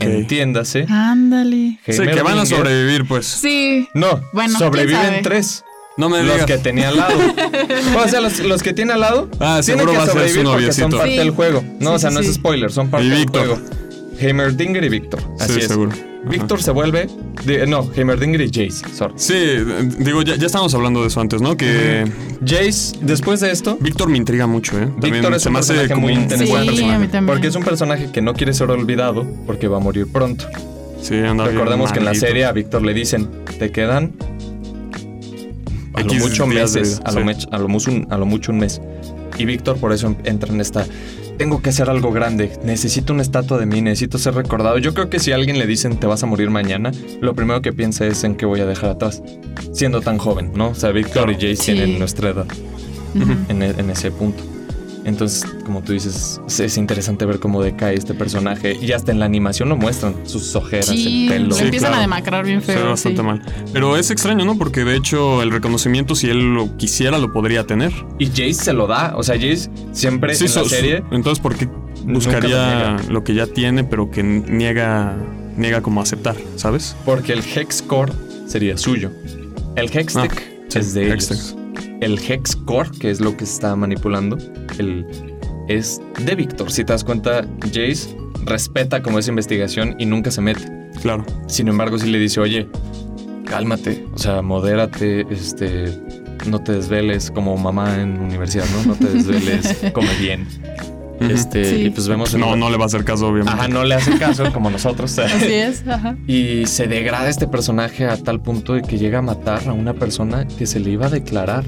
Entiéndase. 0.00 0.86
Ándale. 0.88 1.78
Sí, 1.86 1.98
que 2.02 2.22
van 2.22 2.38
a 2.38 2.46
sobrevivir, 2.46 3.06
pues. 3.06 3.26
Sí. 3.26 3.88
No, 3.94 4.20
Bueno, 4.32 4.54
¿quién 4.56 4.58
sobreviven 4.58 5.22
tres. 5.22 5.64
No 5.96 6.08
me 6.08 6.18
Los 6.22 6.32
digas. 6.34 6.46
que 6.46 6.58
tenía 6.58 6.88
al 6.90 6.96
lado. 6.96 7.18
o 8.04 8.08
sea, 8.08 8.20
los, 8.20 8.38
los 8.38 8.62
que 8.62 8.72
tiene 8.72 8.92
al 8.92 9.00
lado 9.00 9.28
Ah, 9.40 9.60
tienen 9.64 9.84
seguro 9.84 9.90
que 9.92 9.98
va 9.98 10.02
a 10.04 10.06
ser 10.06 10.12
sobrevivir 10.14 10.44
su 10.44 10.50
porque 10.52 10.72
son 10.72 10.90
parte 10.92 11.10
Sí. 11.10 11.18
del 11.18 11.30
juego. 11.30 11.64
No, 11.80 11.90
Sí, 11.90 11.94
o 11.94 11.98
sea, 11.98 12.10
sí, 12.10 12.14
no 12.14 12.20
es 12.20 12.34
spoiler, 12.34 12.70
son 12.70 12.88
parte 12.88 13.06
Y 13.06 13.10
del 13.10 13.26
juego. 13.28 13.58
Heimerdinger 14.20 14.82
y 14.84 14.88
Víctor. 14.88 15.20
Así 15.38 15.54
sí, 15.54 15.58
es. 15.60 15.68
seguro. 15.68 15.92
Víctor 16.28 16.60
se 16.62 16.72
vuelve. 16.72 17.08
de- 17.44 17.66
no, 17.66 17.88
Heimerdinger 17.94 18.40
y 18.40 18.46
Jace. 18.48 18.84
Sorry. 18.94 19.14
Sí, 19.16 19.34
eh, 19.36 19.64
digo, 20.00 20.22
ya, 20.22 20.34
ya 20.36 20.46
estábamos 20.46 20.74
hablando 20.74 21.00
de 21.02 21.06
eso 21.08 21.20
antes, 21.20 21.40
¿no? 21.40 21.56
Que 21.56 22.04
Jace, 22.44 22.96
después 23.00 23.40
de 23.40 23.50
esto, 23.52 23.78
Víctor 23.80 24.08
me 24.08 24.18
intriga 24.18 24.46
mucho, 24.46 24.76
¿eh? 24.78 24.86
También 24.86 25.14
Víctor 25.14 25.34
es 25.34 25.42
se 25.42 25.48
un 25.48 25.52
me 25.54 25.58
personaje 25.60 25.88
como 25.88 26.00
muy 26.02 26.12
interesante. 26.14 26.76
Sí, 26.76 26.84
a 26.84 26.98
mí 26.98 27.06
también. 27.06 27.26
porque 27.26 27.46
es 27.46 27.54
un 27.54 27.62
personaje 27.62 28.10
que 28.12 28.20
no 28.20 28.34
quiere 28.34 28.52
ser 28.52 28.70
olvidado 28.70 29.24
porque 29.46 29.68
va 29.68 29.76
a 29.76 29.80
morir 29.80 30.06
pronto. 30.12 30.44
Sí, 31.00 31.14
anda 31.14 31.44
bien 31.44 31.54
Recordemos 31.56 31.92
que 31.92 32.00
en 32.00 32.04
la 32.04 32.14
serie 32.14 32.44
a 32.44 32.52
Víctor 32.52 32.82
le 32.82 32.92
dicen, 32.92 33.28
te 33.58 33.70
quedan 33.70 34.12
a 35.94 36.00
lo 36.02 36.12
X 36.12 36.20
mucho 36.22 36.46
meses, 36.46 37.00
a, 37.04 37.12
lo 37.12 37.20
sí. 37.20 37.26
mech- 37.26 37.48
a, 37.52 37.58
lo 37.58 37.68
mucho 37.68 37.90
un, 37.90 38.06
a 38.10 38.18
lo 38.18 38.26
mucho 38.26 38.52
un 38.52 38.58
mes. 38.58 38.80
Y 39.38 39.44
Víctor 39.44 39.76
por 39.78 39.92
eso 39.92 40.14
entra 40.24 40.52
en 40.52 40.60
esta, 40.60 40.84
tengo 41.38 41.62
que 41.62 41.70
hacer 41.70 41.88
algo 41.88 42.10
grande, 42.12 42.50
necesito 42.64 43.12
una 43.12 43.22
estatua 43.22 43.58
de 43.58 43.66
mí, 43.66 43.80
necesito 43.80 44.18
ser 44.18 44.34
recordado. 44.34 44.76
Yo 44.78 44.92
creo 44.92 45.08
que 45.08 45.18
si 45.20 45.32
a 45.32 45.36
alguien 45.36 45.58
le 45.58 45.66
dicen, 45.66 45.98
te 45.98 46.06
vas 46.06 46.22
a 46.22 46.26
morir 46.26 46.50
mañana, 46.50 46.90
lo 47.20 47.34
primero 47.34 47.62
que 47.62 47.72
piensa 47.72 48.06
es 48.06 48.24
en 48.24 48.34
qué 48.34 48.44
voy 48.44 48.60
a 48.60 48.66
dejar 48.66 48.90
atrás, 48.90 49.22
siendo 49.72 50.00
tan 50.00 50.18
joven, 50.18 50.50
¿no? 50.54 50.70
O 50.70 50.74
sea, 50.74 50.90
Víctor 50.90 51.30
y 51.30 51.34
Jace 51.34 51.56
Sí. 51.56 51.72
tienen 51.72 51.98
nuestra 51.98 52.30
edad 52.30 52.46
en, 53.48 53.62
e- 53.62 53.70
en 53.78 53.88
ese 53.90 54.10
punto. 54.10 54.42
Entonces, 55.08 55.44
como 55.64 55.82
tú 55.82 55.92
dices, 55.92 56.40
es, 56.46 56.60
es 56.60 56.76
interesante 56.76 57.24
ver 57.26 57.38
cómo 57.40 57.62
decae 57.62 57.94
este 57.94 58.14
personaje. 58.14 58.76
Y 58.80 58.92
hasta 58.92 59.10
en 59.12 59.18
la 59.18 59.24
animación 59.24 59.68
lo 59.68 59.76
muestran, 59.76 60.14
sus 60.24 60.54
ojeras, 60.54 60.86
Sí, 60.86 61.24
el 61.26 61.32
pelo. 61.32 61.48
lo 61.48 61.54
Sí, 61.54 61.64
empiezan 61.64 61.88
claro. 61.88 61.98
a 61.98 62.00
demacrar 62.02 62.44
bien 62.44 62.60
Se 62.62 62.72
ve 62.72 62.78
feo. 62.78 62.90
bastante 62.90 63.20
sí. 63.20 63.26
mal. 63.26 63.42
Pero 63.72 63.96
es 63.96 64.10
extraño, 64.10 64.44
¿no? 64.44 64.56
Porque 64.58 64.84
de 64.84 64.96
hecho 64.96 65.42
el 65.42 65.50
reconocimiento, 65.50 66.14
si 66.14 66.28
él 66.28 66.54
lo 66.54 66.76
quisiera, 66.76 67.18
lo 67.18 67.32
podría 67.32 67.66
tener. 67.66 67.92
Y 68.18 68.26
Jace 68.26 68.52
se 68.54 68.72
lo 68.72 68.86
da. 68.86 69.14
O 69.16 69.22
sea, 69.22 69.34
Jace 69.36 69.70
siempre 69.92 70.34
Sí, 70.34 70.44
en 70.46 70.54
la 70.54 70.64
serie. 70.64 71.02
Entonces, 71.10 71.40
¿por 71.40 71.56
qué 71.56 71.68
buscaría 72.04 72.96
lo 73.06 73.12
lo, 73.14 73.24
que 73.24 73.34
ya 73.34 73.46
tiene, 73.46 73.84
pero 73.84 74.10
que 74.10 74.22
niega, 74.22 75.16
niega 75.56 75.80
como 75.82 76.00
aceptar, 76.00 76.36
¿sabes? 76.56 76.96
Porque 77.04 77.32
el 77.32 77.40
Hex 77.40 77.82
Core 77.82 78.12
sería 78.46 78.76
suyo. 78.78 79.10
El 79.76 79.86
Hextech 79.90 80.32
Ah, 80.32 80.64
sí, 80.68 80.78
es 80.78 80.94
de 80.94 81.06
ellos. 81.12 81.56
El 82.00 82.18
Hex 82.18 82.56
Core, 82.56 82.90
que 83.00 83.10
es 83.10 83.20
lo 83.20 83.36
que 83.36 83.44
se 83.46 83.54
está 83.54 83.74
manipulando, 83.76 84.38
el, 84.78 85.06
es 85.68 86.00
de 86.24 86.34
Víctor. 86.34 86.70
Si 86.70 86.84
te 86.84 86.92
das 86.92 87.04
cuenta, 87.04 87.46
Jace 87.64 88.16
respeta 88.44 89.02
como 89.02 89.18
esa 89.18 89.30
investigación 89.30 89.94
y 89.98 90.06
nunca 90.06 90.30
se 90.30 90.40
mete. 90.40 90.70
Claro. 91.02 91.24
Sin 91.48 91.68
embargo, 91.68 91.98
si 91.98 92.10
le 92.10 92.18
dice, 92.18 92.40
oye, 92.40 92.68
cálmate, 93.44 94.04
o 94.14 94.18
sea, 94.18 94.42
modérate, 94.42 95.26
este, 95.30 95.92
no 96.48 96.60
te 96.60 96.72
desveles 96.72 97.30
como 97.30 97.56
mamá 97.56 98.00
en 98.00 98.18
universidad, 98.20 98.64
¿no? 98.76 98.92
No 98.92 98.94
te 98.94 99.06
desveles, 99.06 99.76
come 99.92 100.14
bien. 100.20 100.46
Este, 101.20 101.64
Sí. 101.64 101.74
y 101.86 101.90
pues 101.90 102.06
vemos 102.06 102.32
No, 102.36 102.54
no 102.54 102.70
le 102.70 102.76
va 102.76 102.84
a 102.84 102.86
hacer 102.86 103.04
caso, 103.04 103.26
obviamente. 103.26 103.52
Ajá, 103.58 103.66
no 103.66 103.84
le 103.84 103.96
hace 103.96 104.16
caso 104.18 104.52
como 104.52 104.70
nosotros. 104.70 105.18
Así 105.18 105.52
es. 105.52 105.86
Ajá. 105.86 106.16
Y 106.28 106.64
se 106.66 106.86
degrada 106.86 107.28
este 107.28 107.48
personaje 107.48 108.06
a 108.06 108.16
tal 108.16 108.40
punto 108.40 108.74
de 108.74 108.82
que 108.82 108.98
llega 108.98 109.18
a 109.18 109.22
matar 109.22 109.66
a 109.66 109.72
una 109.72 109.94
persona 109.94 110.46
que 110.46 110.64
se 110.66 110.78
le 110.78 110.90
iba 110.90 111.06
a 111.06 111.10
declarar. 111.10 111.64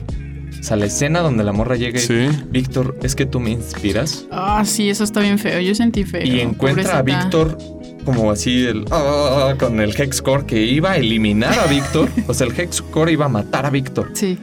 O 0.60 0.62
sea, 0.62 0.76
la 0.76 0.86
escena 0.86 1.20
donde 1.20 1.42
la 1.42 1.52
morra 1.52 1.76
llega 1.76 1.98
y 1.98 2.02
Sí. 2.02 2.28
Víctor, 2.50 2.98
es 3.02 3.14
que 3.14 3.24
tú 3.24 3.40
me 3.40 3.50
inspiras. 3.50 4.26
Ah, 4.30 4.62
sí, 4.66 4.90
eso 4.90 5.04
está 5.04 5.20
bien 5.20 5.38
feo. 5.38 5.58
Yo 5.60 5.74
sentí 5.74 6.04
feo. 6.04 6.22
y 6.24 6.40
encuentra 6.40 6.98
a. 6.98 7.02
Víctor 7.02 7.56
como 8.04 8.30
así 8.30 8.66
el, 8.66 8.84
ah, 8.90 9.54
con 9.58 9.80
el 9.80 9.94
Hexcore 9.94 10.46
que 10.46 10.62
iba 10.62 10.92
a 10.92 10.96
eliminar 10.96 11.58
a 11.58 11.66
Víctor. 11.66 12.08
o 12.28 12.34
sea, 12.34 12.46
el 12.46 12.58
Hexcore 12.58 13.12
iba 13.12 13.26
a 13.26 13.28
matar 13.28 13.66
a 13.66 13.70
Víctor. 13.70 14.10
Sí. 14.14 14.38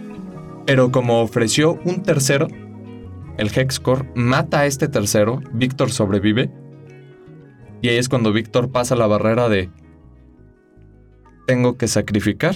Pero 0.66 0.92
como 0.92 1.22
ofreció 1.22 1.80
un 1.86 2.04
tercero, 2.04 2.48
el 3.38 3.50
Hexcore 3.50 4.10
mata 4.16 4.62
a 4.62 4.66
este 4.66 4.88
tercero, 4.88 5.42
Víctor 5.54 5.92
sobrevive. 5.92 6.52
Y 7.82 7.90
ahí 7.90 7.98
es 7.98 8.10
cuando 8.10 8.34
Víctor 8.34 8.72
pasa 8.72 8.96
la 8.96 9.08
barrera 9.08 9.50
de 9.50 9.70
tengo 11.46 11.78
que 11.78 11.88
sacrificar 11.88 12.56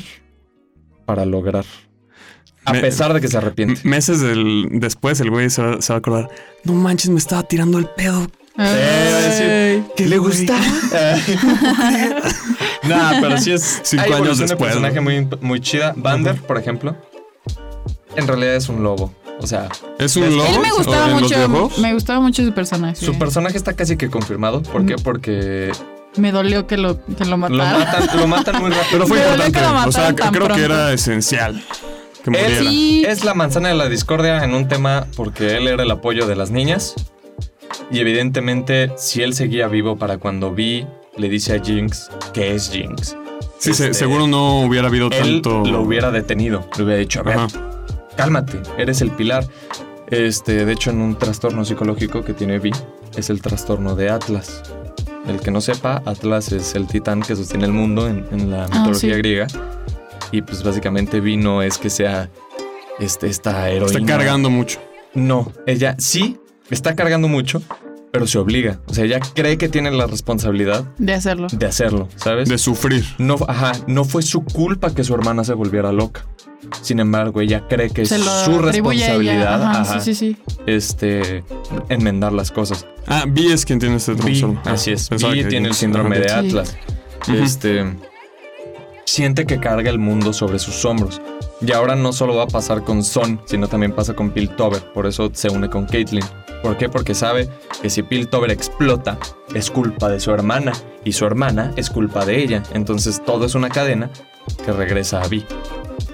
para 1.06 1.26
lograr. 1.26 1.66
A 2.66 2.74
Me- 2.74 2.82
pesar 2.82 3.14
de 3.14 3.22
que 3.22 3.28
se 3.28 3.38
arrepiente. 3.38 3.82
Meses 3.88 4.20
del, 4.22 4.68
después 4.74 5.20
el 5.20 5.30
güey 5.32 5.50
se 5.50 5.62
va, 5.64 5.82
se 5.82 5.94
va 5.94 5.98
a 5.98 6.00
acordar. 6.00 6.30
No 6.64 6.74
manches, 6.74 7.10
me 7.10 7.18
estaba 7.18 7.44
tirando 7.44 7.78
el 7.80 7.86
pedo. 7.88 8.28
Eh, 8.58 9.10
va 9.14 9.18
a 9.18 9.22
decir, 9.22 9.84
¿Qué 9.96 10.06
le 10.08 10.18
gusta? 10.18 10.56
Nah, 12.84 13.22
pero 13.22 13.38
sí 13.38 13.52
es. 13.52 13.82
Cinco 13.84 14.04
hay 14.06 14.14
años 14.14 14.38
después, 14.40 14.72
personaje 14.74 15.00
muy, 15.02 15.28
muy 15.42 15.60
chida. 15.62 15.94
Bander, 15.96 16.36
por 16.42 16.58
ejemplo. 16.58 16.96
En 18.16 18.28
realidad 18.28 18.56
es 18.56 18.70
un 18.70 18.84
lobo. 18.84 19.14
O 19.40 19.48
sea, 19.48 19.70
¿Es 19.98 20.16
un 20.16 20.36
lobo? 20.36 20.48
Él 20.48 20.60
me 20.60 20.72
gustaba 20.72 21.08
mucho. 21.08 21.70
Me 21.80 21.94
gustaba 21.94 22.20
mucho 22.20 22.44
su 22.46 22.54
personaje. 22.54 22.96
su 23.04 23.18
personaje 23.18 23.58
está 23.58 23.74
casi 23.74 23.98
que 23.98 24.10
confirmado. 24.10 24.62
¿Por 24.64 24.86
qué? 24.86 24.96
Porque 24.96 25.72
Me 26.18 26.32
dolió 26.32 26.68
que 26.68 26.78
lo, 26.78 27.04
que 27.06 27.24
lo 27.26 27.32
lo 27.32 27.38
mataran. 27.38 27.80
matan, 27.80 28.18
lo 28.20 28.28
matan 28.28 28.62
muy 28.62 28.70
rápido. 28.72 28.88
Pero 28.92 29.08
fue 29.08 29.18
Me 29.20 29.24
dolió 29.26 29.46
importante. 29.48 29.60
que 29.60 29.84
lo 29.84 29.90
O 29.90 29.92
sea, 29.92 30.32
creo 30.32 30.48
que 30.50 30.64
era 30.64 30.94
esencial 30.94 31.64
que 31.64 32.01
Él. 32.26 32.58
Sí. 32.60 33.04
es 33.08 33.24
la 33.26 33.34
manzana 33.34 33.70
de 33.70 33.76
la 33.76 33.90
discordia 33.90 34.44
en 34.44 34.54
un 34.54 34.68
tema 34.68 35.08
porque 35.16 35.58
él 35.58 35.68
era 35.68 35.84
el 35.84 35.92
apoyo 35.92 36.28
de 36.28 36.36
las 36.36 36.52
niñas. 36.52 36.96
Y 37.92 38.00
evidentemente, 38.00 38.92
si 38.98 39.22
él 39.24 39.34
seguía 39.34 39.68
vivo 39.68 39.98
para 39.98 40.18
cuando 40.18 40.54
Vi 40.54 40.86
le 41.18 41.30
dice 41.30 41.56
a 41.56 41.64
Jinx 41.64 42.10
que 42.34 42.54
es 42.56 42.70
Jinx. 42.72 43.18
Sí, 43.58 43.72
este, 43.72 43.94
seguro 43.94 44.28
no 44.28 44.62
hubiera 44.62 44.88
habido 44.88 45.08
él 45.12 45.42
tanto. 45.42 45.64
lo 45.66 45.82
hubiera 45.82 46.10
detenido. 46.12 46.68
Le 46.78 46.84
hubiera 46.84 47.00
dicho, 47.00 47.20
a 47.20 47.24
ver, 47.24 47.38
Ajá. 47.38 47.48
cálmate, 48.16 48.60
eres 48.78 49.02
el 49.02 49.12
pilar. 49.12 49.46
Este, 50.08 50.66
de 50.66 50.74
hecho, 50.74 50.90
en 50.90 51.00
un 51.02 51.16
trastorno 51.18 51.64
psicológico 51.64 52.24
que 52.24 52.34
tiene 52.34 52.60
Vi, 52.60 52.72
es 53.16 53.30
el 53.30 53.42
trastorno 53.42 53.96
de 53.96 54.10
Atlas. 54.10 54.62
El 55.28 55.40
que 55.40 55.52
no 55.52 55.62
sepa, 55.62 56.02
Atlas 56.06 56.52
es 56.52 56.74
el 56.76 56.88
titán 56.88 57.22
que 57.22 57.36
sostiene 57.36 57.66
el 57.66 57.72
mundo 57.72 58.08
en, 58.08 58.26
en 58.32 58.50
la 58.52 58.66
Ah, 58.66 58.68
mitología 58.68 59.14
sí. 59.14 59.18
griega. 59.20 59.48
Y 60.32 60.42
pues 60.42 60.64
básicamente 60.64 61.20
Vi 61.20 61.38
no 61.38 61.62
es 61.62 61.78
que 61.78 61.90
sea 61.90 62.30
este, 63.00 63.28
esta 63.28 63.70
heroína. 63.70 64.00
Está 64.00 64.06
cargando 64.18 64.50
mucho. 64.50 64.80
No, 65.14 65.52
ella 65.68 65.96
sí 66.00 66.38
está 66.70 66.96
cargando 66.96 67.28
mucho, 67.28 67.62
pero 68.12 68.28
se 68.28 68.38
obliga. 68.38 68.80
O 68.88 68.94
sea, 68.94 69.04
ella 69.06 69.20
cree 69.36 69.58
que 69.58 69.68
tiene 69.68 69.92
la 69.92 70.08
responsabilidad 70.08 70.86
De 70.98 71.14
hacerlo. 71.14 71.48
de 71.52 71.66
hacerlo, 71.66 72.08
¿sabes? 72.16 72.48
De 72.48 72.58
sufrir. 72.58 73.04
No, 73.18 73.36
ajá, 73.48 73.74
no 73.88 74.06
fue 74.06 74.22
su 74.22 74.44
culpa 74.46 74.94
que 74.94 75.04
su 75.04 75.14
hermana 75.14 75.44
se 75.44 75.54
volviera 75.54 75.92
loca. 75.92 76.26
Sin 76.82 77.00
embargo, 77.00 77.42
ella 77.42 77.68
cree 77.68 77.90
que 77.90 78.04
es 78.04 78.10
su 78.10 78.60
responsabilidad 78.60 79.62
Ajá, 79.64 79.82
ajá, 79.82 80.00
Sí, 80.00 80.14
sí, 80.16 80.36
sí. 80.36 80.54
este 80.68 81.44
enmendar 81.90 82.32
las 82.32 82.52
cosas. 82.52 82.86
Ah, 83.08 83.26
Vi 83.28 83.52
es 83.52 83.66
quien 83.66 83.80
tiene 83.80 83.96
este 83.98 84.16
trastorno. 84.16 84.62
Así 84.64 84.92
es. 84.92 85.10
pensaba 85.10 85.34
Vi 85.34 85.42
que- 85.44 85.50
tiene 85.50 85.68
el 85.68 85.74
síndrome 85.74 86.20
de 86.20 86.30
Sí. 86.30 86.36
Atlas. 86.36 86.78
Este 87.28 87.86
siente 89.06 89.46
que 89.46 89.60
carga 89.60 89.90
el 89.90 90.00
mundo 90.00 90.34
sobre 90.34 90.60
sus 90.60 90.84
hombros. 90.86 91.22
Y 91.62 91.72
ahora 91.74 91.96
no 91.96 92.12
solo 92.12 92.36
va 92.36 92.44
a 92.44 92.48
pasar 92.48 92.84
con 92.84 93.04
Son, 93.04 93.40
sino 93.46 93.68
también 93.68 93.94
pasa 93.94 94.16
con 94.16 94.32
Piltover. 94.32 94.82
Por 94.94 95.06
eso 95.06 95.30
se 95.34 95.50
une 95.50 95.70
con 95.70 95.86
Caitlyn. 95.86 96.24
¿Por 96.64 96.78
qué? 96.78 96.90
Porque 96.90 97.14
sabe 97.14 97.50
que 97.82 97.90
si 97.90 98.04
Piltover 98.04 98.52
explota, 98.52 99.20
es 99.54 99.70
culpa 99.70 100.10
de 100.10 100.20
su 100.20 100.32
hermana. 100.32 100.74
Y 101.06 101.14
su 101.14 101.26
hermana 101.26 101.72
es 101.76 101.90
culpa 101.90 102.26
de 102.26 102.42
ella. 102.42 102.64
Entonces 102.74 103.24
todo 103.24 103.46
es 103.46 103.56
una 103.56 103.70
cadena 103.70 104.10
que 104.66 104.72
regresa 104.72 105.22
a 105.22 105.28
Vi. 105.28 105.46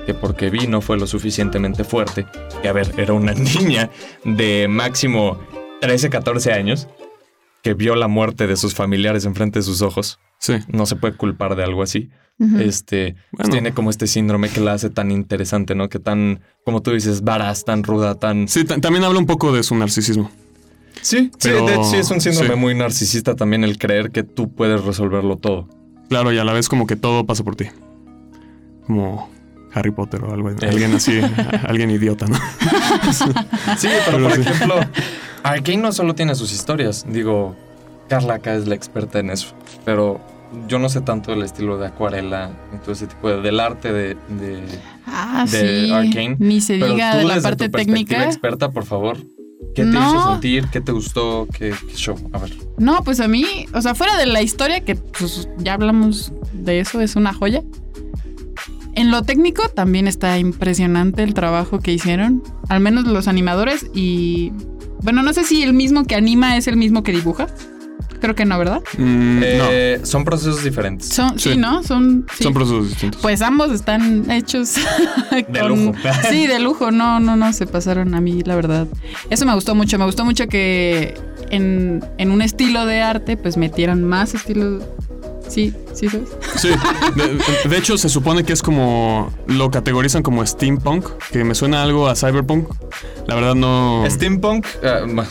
Que 0.06 0.14
porque 0.14 0.50
Vi 0.50 0.68
no 0.68 0.82
fue 0.82 0.98
lo 0.98 1.08
suficientemente 1.08 1.84
fuerte. 1.84 2.26
Que 2.62 2.68
a 2.68 2.74
ver, 2.74 2.94
era 2.98 3.14
una 3.14 3.34
niña 3.34 3.90
de 4.24 4.68
máximo 4.68 5.40
13, 5.82 6.10
14 6.10 6.52
años. 6.52 6.88
Que 7.62 7.74
vio 7.74 7.96
la 7.96 8.08
muerte 8.08 8.48
de 8.48 8.58
sus 8.58 8.76
familiares 8.76 9.26
enfrente 9.26 9.60
de 9.60 9.64
sus 9.64 9.82
ojos. 9.82 10.20
Sí. 10.48 10.66
No 10.70 10.86
se 10.86 10.96
puede 10.96 11.16
culpar 11.16 11.56
de 11.56 11.64
algo 11.64 11.84
así 11.84 12.10
este 12.60 13.16
pues 13.32 13.50
tiene 13.50 13.72
como 13.74 13.90
este 13.90 14.06
síndrome 14.06 14.50
que 14.50 14.60
la 14.60 14.74
hace 14.74 14.92
tan 14.92 15.10
interesante, 15.10 15.74
¿no? 15.74 15.90
Que 15.90 15.98
tan, 15.98 16.42
como 16.64 16.84
tú 16.84 16.92
dices, 16.92 17.24
varaz, 17.24 17.66
tan 17.66 17.82
ruda, 17.82 18.14
tan. 18.14 18.48
Sí, 18.48 18.64
ta- 18.64 18.78
también 18.80 19.04
habla 19.06 19.18
un 19.18 19.26
poco 19.26 19.52
de 19.52 19.64
su 19.64 19.74
narcisismo. 19.74 20.30
Sí, 21.02 21.32
Pero- 21.42 21.62
sí, 21.62 21.66
de 21.66 21.74
hecho, 21.74 21.84
sí 21.86 21.96
es 21.98 22.12
un 22.12 22.22
síndrome 22.22 22.54
sí. 22.54 22.60
muy 22.60 22.76
narcisista 22.76 23.36
también 23.36 23.64
el 23.64 23.80
creer 23.80 24.12
que 24.12 24.22
tú 24.22 24.54
puedes 24.54 24.84
resolverlo 24.86 25.38
todo. 25.38 25.68
Claro, 26.10 26.32
y 26.32 26.38
a 26.38 26.44
la 26.44 26.54
vez 26.54 26.70
como 26.70 26.86
que 26.86 26.96
todo 26.96 27.26
pasa 27.26 27.44
por 27.44 27.56
ti. 27.56 27.66
Como 28.86 29.30
Harry 29.74 29.90
Potter 29.92 30.24
o 30.24 30.32
algo. 30.32 30.52
Eh. 30.52 30.56
Alguien 30.62 30.94
así, 30.94 31.20
alguien 31.68 31.90
idiota, 31.90 32.28
¿no? 32.28 32.36
Sí, 33.78 33.88
pero 34.06 34.18
Pero 34.18 34.24
por 34.30 34.36
sí. 34.36 34.42
ejemplo, 34.42 34.76
Arkane 35.42 35.78
no 35.78 35.92
solo 35.92 36.14
tiene 36.14 36.36
sus 36.36 36.52
historias. 36.54 37.04
Digo, 37.10 37.56
Carla 38.10 38.36
acá 38.36 38.54
es 38.56 38.68
la 38.68 38.76
experta 38.76 39.20
en 39.20 39.30
eso. 39.32 39.56
Pero 39.86 40.22
yo 40.68 40.80
no 40.80 40.90
sé 40.90 41.02
tanto 41.02 41.32
del 41.32 41.44
estilo 41.44 41.78
de 41.78 41.88
acuarela 41.88 42.52
y 42.74 42.78
todo 42.78 42.92
ese 42.94 43.08
tipo 43.08 43.30
de, 43.30 43.42
del 43.42 43.60
arte 43.60 43.92
de. 43.92 44.16
de- 44.30 44.64
Ah, 45.06 45.46
de 45.50 45.86
sí. 45.86 45.92
Arcane, 45.92 46.36
Ni 46.40 46.60
se 46.60 46.78
pero 46.80 46.94
diga 46.94 47.14
tú 47.14 47.18
de 47.20 47.24
la 47.26 47.36
desde 47.36 47.48
parte 47.48 47.70
tu 47.70 47.78
técnica. 47.78 48.26
experta, 48.26 48.72
por 48.72 48.84
favor. 48.86 49.18
¿Qué 49.74 49.84
te 49.84 49.90
No. 49.90 50.00
hizo 50.10 50.32
sentir? 50.32 50.66
¿Qué 50.72 50.82
te 50.82 50.92
gustó? 50.92 51.48
¿Qué, 51.52 51.74
qué 51.88 51.94
show? 51.96 52.18
A 52.34 52.40
ver. 52.40 52.52
No, 52.78 53.04
pues 53.04 53.20
a 53.22 53.28
mí, 53.28 53.46
o 53.74 53.82
sea, 53.82 53.96
fuera 53.96 54.18
de 54.18 54.26
la 54.26 54.42
historia, 54.42 54.82
que 54.82 54.96
pues 54.96 55.48
ya 55.60 55.76
hablamos 55.76 56.34
de 56.52 56.80
eso, 56.80 57.00
es 57.02 57.16
una 57.16 57.34
joya. 57.34 57.64
En 58.96 59.12
lo 59.12 59.22
técnico 59.22 59.70
también 59.70 60.08
está 60.08 60.40
impresionante 60.40 61.22
el 61.24 61.34
trabajo 61.34 61.80
que 61.80 61.94
hicieron, 61.94 62.44
al 62.70 62.80
menos 62.80 63.06
los 63.06 63.28
animadores 63.28 63.86
y... 63.94 64.52
Bueno, 65.04 65.22
no 65.22 65.32
sé 65.34 65.44
si 65.44 65.62
el 65.62 65.74
mismo 65.74 66.06
que 66.06 66.16
anima 66.16 66.58
es 66.58 66.68
el 66.68 66.76
mismo 66.76 67.04
que 67.04 67.12
dibuja. 67.12 67.48
Creo 68.20 68.36
que 68.36 68.46
no, 68.46 68.58
¿verdad? 68.58 68.82
Mm, 68.98 69.40
Eh, 69.44 70.00
Son 70.04 70.24
procesos 70.26 70.64
diferentes. 70.64 71.08
Son, 71.10 71.38
sí. 71.40 71.52
Sí. 71.52 71.58
¿no? 71.58 71.84
Son... 71.84 72.22
no, 72.22 72.26
sí. 72.36 72.44
son 72.44 72.54
procesos 72.54 72.90
distintos. 72.90 73.22
Pues 73.22 73.42
ambos 73.42 73.72
están 73.72 74.30
hechos 74.32 74.76
De 75.48 75.64
lujo. 75.64 75.94
Sí, 76.30 76.48
de 76.48 76.60
lujo. 76.60 76.92
No, 76.92 77.20
no, 77.20 77.36
no, 77.36 77.54
se 77.54 77.66
pasaron 77.68 78.14
a 78.16 78.22
mí, 78.22 78.42
la 78.44 78.56
verdad. 78.56 78.88
Eso 79.30 79.46
me 79.46 79.54
gustó 79.54 79.76
mucho. 79.76 79.98
Me 80.00 80.06
gustó 80.06 80.26
mucho 80.26 80.48
que 80.48 81.14
en, 81.50 82.04
en 82.18 82.32
un 82.32 82.42
estilo 82.42 82.86
de 82.86 83.02
arte, 83.02 83.38
pues 83.38 83.58
metieran 83.58 84.04
más 84.04 84.34
estilos. 84.34 84.84
Sí, 85.48 85.74
sí, 85.94 86.10
¿sabes? 86.10 86.28
Sí, 86.58 86.68
de, 87.16 87.70
de 87.70 87.78
hecho 87.78 87.98
se 87.98 88.10
supone 88.10 88.44
que 88.44 88.52
es 88.52 88.62
como 88.62 89.32
lo 89.48 89.72
categorizan 89.72 90.22
como 90.22 90.46
steampunk, 90.46 91.06
que 91.32 91.46
me 91.46 91.56
suena 91.56 91.84
algo 91.84 92.10
a 92.10 92.16
cyberpunk. 92.16 92.68
La 93.28 93.36
verdad 93.36 93.56
no. 93.56 94.04
Steampunk 94.10 94.66
bah, 95.14 95.26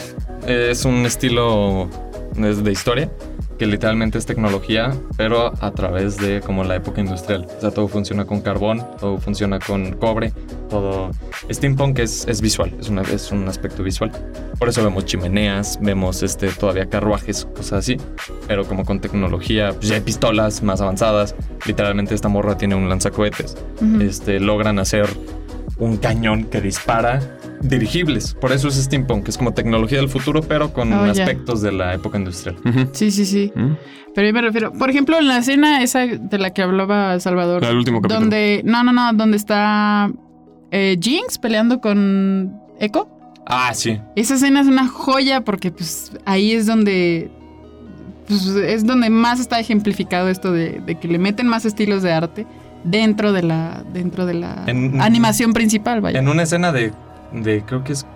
es 0.47 0.85
un 0.87 1.05
estilo 1.05 1.91
es 2.45 2.63
de 2.63 2.73
historia 2.73 3.11
que 3.59 3.67
literalmente 3.67 4.19
es 4.19 4.27
tecnología, 4.27 4.95
pero 5.17 5.53
a 5.61 5.71
través 5.73 6.17
de 6.19 6.41
como 6.41 6.65
la 6.65 6.77
época 6.77 7.01
industrial. 7.01 7.47
O 7.57 7.61
sea, 7.61 7.71
todo 7.71 7.89
funciona 7.89 8.25
con 8.25 8.41
carbón, 8.41 8.85
todo 9.01 9.19
funciona 9.19 9.59
con 9.59 9.93
cobre, 9.95 10.33
todo... 10.69 11.11
Steampunk 11.51 11.99
es, 12.01 12.27
es 12.29 12.41
visual, 12.41 12.75
es, 12.79 12.89
una, 12.89 13.03
es 13.03 13.33
un 13.33 13.49
aspecto 13.49 13.83
visual. 13.83 14.13
Por 14.59 14.69
eso 14.69 14.83
vemos 14.83 15.05
chimeneas, 15.07 15.79
vemos 15.81 16.23
este, 16.23 16.49
todavía 16.49 16.87
carruajes, 16.87 17.47
cosas 17.57 17.73
así, 17.75 17.97
pero 18.47 18.65
como 18.67 18.85
con 18.85 19.01
tecnología, 19.01 19.73
pues 19.73 19.89
ya 19.89 19.95
hay 19.97 20.03
pistolas 20.03 20.63
más 20.63 20.81
avanzadas. 20.81 21.35
Literalmente 21.67 22.15
esta 22.15 22.29
morra 22.29 22.57
tiene 22.57 22.75
un 22.75 22.89
lanzacohetes. 22.89 23.57
Este, 24.01 24.41
logran 24.41 24.79
hacer 24.79 25.07
un 25.79 25.97
cañón 25.99 26.45
que 26.45 26.61
dispara 26.61 27.36
dirigibles. 27.61 28.35
Por 28.35 28.53
eso 28.53 28.69
es 28.69 28.75
steampunk, 28.75 29.25
que 29.25 29.31
es 29.31 29.39
como 29.39 29.53
tecnología 29.55 29.99
del 29.99 30.09
futuro, 30.09 30.43
pero 30.43 30.73
con 30.73 30.93
Oh, 30.93 31.05
ya. 31.07 31.11
aspectos 31.25 31.63
de 31.63 31.73
la 31.73 31.95
época 31.95 32.19
industrial. 32.19 32.57
Sí, 32.93 33.11
sí, 33.11 33.25
sí. 33.27 33.53
Mm. 33.55 33.73
Pero 34.15 34.29
yo 34.29 34.33
me 34.33 34.41
refiero, 34.41 34.73
por 34.73 34.89
ejemplo, 34.91 35.19
en 35.19 35.29
la 35.29 35.39
escena 35.39 35.83
esa 35.83 36.01
de 36.07 36.39
la 36.39 36.51
que 36.51 36.63
hablaba 36.63 37.19
Salvador. 37.21 37.63
La 37.63 37.69
del 37.69 37.77
último 37.79 38.01
capítulo. 38.01 38.21
Donde, 38.21 38.63
no, 38.65 38.83
no, 38.83 38.93
no, 38.93 39.13
donde 39.13 39.37
está 39.37 40.11
eh, 40.71 40.97
Jinx 41.01 41.39
peleando 41.39 41.81
con 41.81 42.55
Echo. 42.81 43.09
Ah, 43.47 43.73
sí. 43.75 44.01
Esa 44.17 44.35
escena 44.35 44.61
es 44.61 44.67
una 44.69 44.89
joya 44.89 45.43
porque 45.43 45.71
pues 45.71 46.13
ahí 46.25 46.53
es 46.53 46.67
donde 46.67 47.31
pues, 48.27 48.45
es 48.47 48.85
donde 48.87 49.09
más 49.11 49.39
está 49.39 49.61
ejemplificado 49.61 50.29
esto 50.29 50.51
de, 50.51 50.81
de 50.85 50.95
que 50.99 51.07
le 51.09 51.19
meten 51.19 51.47
más 51.47 51.65
estilos 51.65 52.03
de 52.03 52.13
arte 52.13 52.47
dentro 52.85 53.33
de 53.33 53.43
la 53.43 53.85
dentro 53.93 54.27
de 54.27 54.35
la 54.35 54.65
En- 54.67 55.01
animación 55.01 55.53
principal, 55.53 56.01
vaya. 56.01 56.19
En 56.19 56.27
una 56.29 56.43
escena 56.43 56.73
de, 56.73 56.93
de 57.33 57.63
creo 57.65 57.85
que 57.85 57.93
es 57.93 58.07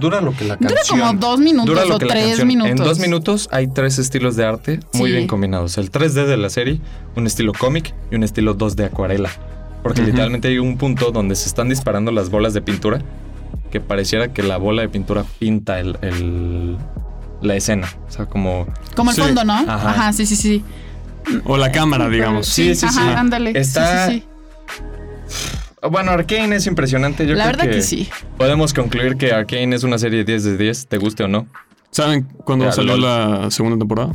dura 0.00 0.20
lo 0.20 0.32
que 0.32 0.44
la 0.44 0.56
Dura 0.56 0.74
canción. 0.74 1.00
como 1.00 1.12
dos 1.14 1.38
minutos 1.38 1.66
Dura 1.66 1.84
lo 1.84 1.96
o 1.96 1.98
que 1.98 2.06
la 2.06 2.14
tres 2.14 2.26
canción. 2.28 2.48
minutos. 2.48 2.70
En 2.70 2.76
dos 2.78 2.98
minutos 2.98 3.48
hay 3.52 3.66
tres 3.68 3.98
estilos 3.98 4.36
de 4.36 4.44
arte 4.46 4.80
muy 4.94 5.10
Sí. 5.10 5.16
bien 5.16 5.26
combinados. 5.28 5.76
El 5.78 5.90
3D 5.90 6.24
de 6.26 6.36
la 6.36 6.48
serie, 6.50 6.80
un 7.14 7.26
estilo 7.26 7.52
cómic 7.52 7.94
y 8.10 8.14
un 8.16 8.22
estilo 8.24 8.54
2 8.54 8.74
de 8.76 8.86
acuarela. 8.86 9.30
Porque 9.82 10.00
literalmente 10.02 10.48
hay 10.48 10.58
un 10.58 10.78
punto 10.78 11.10
donde 11.10 11.34
se 11.34 11.48
están 11.48 11.68
disparando 11.68 12.10
las 12.12 12.30
bolas 12.30 12.54
de 12.54 12.62
pintura 12.62 13.00
que 13.70 13.80
pareciera 13.80 14.32
que 14.32 14.42
la 14.42 14.56
bola 14.56 14.82
de 14.82 14.88
pintura 14.88 15.24
pinta 15.38 15.80
el, 15.80 15.98
el- 16.02 16.76
la 17.42 17.56
escena. 17.56 17.88
O 18.08 18.10
sea, 18.12 18.26
como... 18.26 18.66
Como 18.94 19.10
el 19.10 19.16
Sí. 19.16 19.22
fondo, 19.22 19.44
¿no? 19.44 19.54
Ajá. 19.54 19.90
Ajá. 19.90 20.12
sí, 20.12 20.24
sí, 20.26 20.36
sí. 20.36 20.64
O 21.44 21.56
la 21.56 21.72
cámara, 21.72 22.08
digamos. 22.08 22.46
Sí, 22.46 22.74
sí, 22.76 22.86
ajá, 22.86 23.00
sí. 23.00 23.08
ándale. 23.16 23.52
Sí, 23.52 23.58
Está- 23.58 24.06
sí, 24.08 24.24
sí. 25.26 25.42
Bueno, 25.90 26.12
Arkane 26.12 26.56
es 26.56 26.66
impresionante. 26.66 27.26
Yo 27.26 27.34
La 27.34 27.44
creo 27.50 27.56
verdad 27.58 27.72
que, 27.76 27.82
sí. 27.82 28.08
Podemos 28.38 28.72
concluir 28.72 29.16
que 29.16 29.32
Arkane 29.32 29.74
es 29.74 29.82
una 29.82 29.98
serie 29.98 30.18
de 30.18 30.24
10 30.24 30.44
de 30.44 30.56
10, 30.56 30.86
te 30.86 30.98
guste 30.98 31.24
o 31.24 31.28
no. 31.28 31.46
¿Saben 31.90 32.22
cuándo 32.44 32.64
Ya, 32.66 32.72
salió 32.72 32.96
lol. 32.96 33.42
la 33.42 33.50
segunda 33.50 33.76
temporada? 33.78 34.12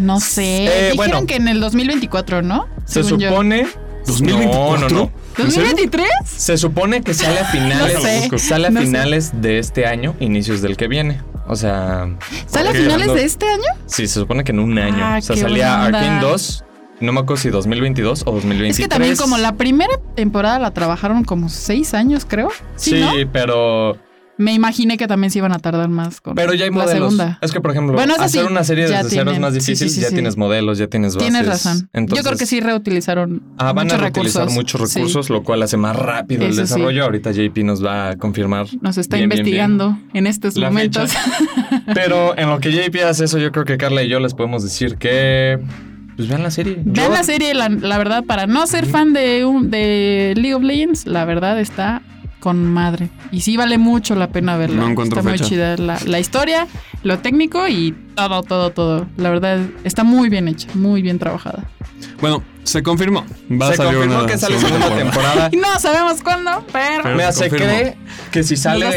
No 0.00 0.20
sé. 0.20 0.64
Eh, 0.66 0.90
Dijeron 0.92 0.96
bueno. 0.96 1.26
que 1.26 1.36
en 1.36 1.48
el 1.48 1.60
2024, 1.60 2.42
¿no? 2.42 2.66
Se 2.84 3.02
Según 3.02 3.20
yo. 3.20 3.28
supone... 3.30 3.66
¿2024? 4.06 4.52
No, 4.52 4.76
no, 4.78 4.88
no. 4.88 5.10
¿En 5.38 5.50
serio? 5.50 5.70
¿2023? 5.76 6.04
Se 6.26 6.56
supone 6.58 7.00
que 7.02 7.12
sale 7.14 7.40
a 7.40 7.44
finales, 7.50 7.94
No 7.94 8.00
sé. 8.00 8.38
sale 8.38 8.66
a 8.68 8.70
No 8.70 8.80
sé. 8.80 8.86
finales 8.86 9.40
de 9.40 9.58
este 9.58 9.86
año, 9.86 10.14
inicios 10.20 10.60
del 10.62 10.76
que 10.76 10.86
viene. 10.88 11.20
O 11.48 11.56
sea, 11.56 12.08
¿Sale 12.46 12.68
a 12.68 12.72
finales 12.72 13.14
de 13.14 13.24
este 13.24 13.46
año? 13.46 13.62
sí, 13.86 14.06
se 14.06 14.14
supone 14.20 14.44
que 14.44 14.52
en 14.52 14.58
un 14.60 14.76
año. 14.78 14.98
Ah, 15.04 15.16
o 15.18 15.22
sea, 15.22 15.36
salía. 15.36 15.84
Arkane 15.84 16.20
2. 16.20 16.64
No 17.00 17.12
me 17.12 17.20
acuerdo 17.20 17.42
si 17.42 17.50
2022 17.50 18.22
o 18.26 18.32
2023. 18.32 18.70
Es 18.70 18.78
que 18.84 18.88
también 18.88 19.16
como 19.16 19.36
la 19.38 19.56
primera 19.56 19.92
temporada 20.14 20.58
la 20.58 20.70
trabajaron 20.72 21.24
como 21.24 21.48
seis 21.48 21.92
años, 21.94 22.24
creo. 22.26 22.48
Sí, 22.76 22.92
Sí, 22.92 23.00
¿no? 23.00 23.12
pero 23.32 23.98
Me 24.38 24.52
imaginé 24.54 24.96
que 24.96 25.06
también 25.06 25.30
se 25.30 25.38
iban 25.38 25.52
a 25.52 25.58
tardar 25.58 25.88
más 25.90 26.20
con 26.22 26.34
pero 26.34 26.52
ya 26.54 26.64
hay 26.64 26.70
la 26.70 26.76
modelos. 26.76 26.94
segunda. 27.12 27.38
Es 27.42 27.52
que 27.52 27.60
por 27.60 27.70
ejemplo, 27.70 27.94
Bueno, 27.94 28.14
hacer 28.18 28.42
sí, 28.42 28.50
una 28.50 28.64
serie 28.64 28.86
desde 28.88 29.10
cero 29.10 29.30
es 29.30 29.38
más 29.40 29.52
difícil, 29.54 29.88
sí, 29.90 30.00
ya 30.00 30.08
tienes 30.10 30.36
modelos, 30.38 30.78
ya 30.78 30.86
tienes 30.88 31.14
bases. 31.16 31.30
Tienes 31.30 31.46
razón. 31.48 31.88
Entonces, 31.92 32.24
Yo 32.24 32.28
creo 32.30 32.38
que 32.38 32.46
sí 32.46 32.60
reutilizaron 32.60 33.42
Ah, 33.58 33.72
van 33.74 33.86
muchos 33.86 33.98
a 33.98 34.02
reutilizar 34.02 34.42
recursos. 34.42 34.54
muchos 34.54 34.94
recursos, 34.94 35.30
lo 35.30 35.42
cual 35.42 35.62
hace 35.62 35.76
más 35.76 35.96
rápido 35.96 36.44
el 36.44 36.50
Eso 36.52 36.62
desarrollo. 36.62 37.04
Ahorita 37.04 37.30
JP 37.32 37.58
nos 37.64 37.84
va 37.84 38.08
a 38.10 38.16
confirmar. 38.16 38.66
Nos 38.80 38.96
está 38.98 39.16
bien, 39.16 39.28
bien, 39.28 39.44
bien. 39.44 39.54
investigando 39.54 39.98
en 40.14 40.26
estos 40.26 40.56
momentos. 40.56 41.10
Pero 41.94 42.34
en 42.38 42.48
lo 42.48 42.58
que 42.60 42.72
JP 42.72 43.04
hace 43.04 43.24
eso, 43.24 43.38
yo 43.38 43.52
creo 43.52 43.64
que 43.66 43.76
Carla 43.76 44.02
y 44.02 44.08
yo 44.08 44.18
les 44.20 44.32
podemos 44.34 44.62
decir 44.62 44.96
que. 44.96 45.58
Pues 46.16 46.28
vean 46.28 46.42
la 46.42 46.50
serie. 46.50 46.78
Vean 46.84 47.12
la 47.12 47.22
serie, 47.22 47.52
la, 47.54 47.68
la 47.68 47.98
verdad, 47.98 48.24
para 48.24 48.46
no 48.46 48.66
ser 48.66 48.86
fan 48.86 49.12
de, 49.12 49.44
un- 49.44 49.70
de 49.70 50.32
League 50.36 50.54
of 50.54 50.62
Legends, 50.62 51.06
la 51.06 51.24
verdad 51.24 51.60
está 51.60 52.00
con 52.40 52.64
madre. 52.64 53.08
Y 53.32 53.40
sí 53.40 53.56
vale 53.56 53.76
mucho 53.76 54.14
la 54.14 54.28
pena 54.28 54.56
verla. 54.56 54.76
No 54.76 54.88
encuentro 54.88 55.18
está 55.18 55.30
fecha. 55.30 55.42
muy 55.44 55.50
chida 55.50 55.76
la, 55.76 55.98
la 56.06 56.18
historia, 56.20 56.66
lo 57.02 57.18
técnico 57.18 57.66
y 57.68 57.94
todo, 58.14 58.42
todo, 58.42 58.70
todo. 58.70 59.06
La 59.16 59.30
verdad, 59.30 59.60
está 59.84 60.04
muy 60.04 60.28
bien 60.28 60.48
hecha, 60.48 60.68
muy 60.74 61.02
bien 61.02 61.18
trabajada. 61.18 61.64
Bueno, 62.20 62.42
se 62.64 62.82
confirmó. 62.82 63.24
Va 63.50 63.68
a 63.68 63.70
Se 63.70 63.76
salir 63.76 63.92
confirmó 63.94 64.18
una 64.20 64.26
que 64.26 64.38
sale 64.38 64.58
segunda 64.58 64.94
temporada. 64.96 65.48
Y 65.52 65.56
no 65.58 65.78
sabemos 65.78 66.22
cuándo, 66.22 66.64
pero... 66.72 67.02
Pero- 67.02 67.16
Me 67.16 67.32
se 67.32 67.48
cree 67.48 67.96
que 68.32 68.42
si 68.42 68.56
sale 68.56 68.86
a 68.86 68.90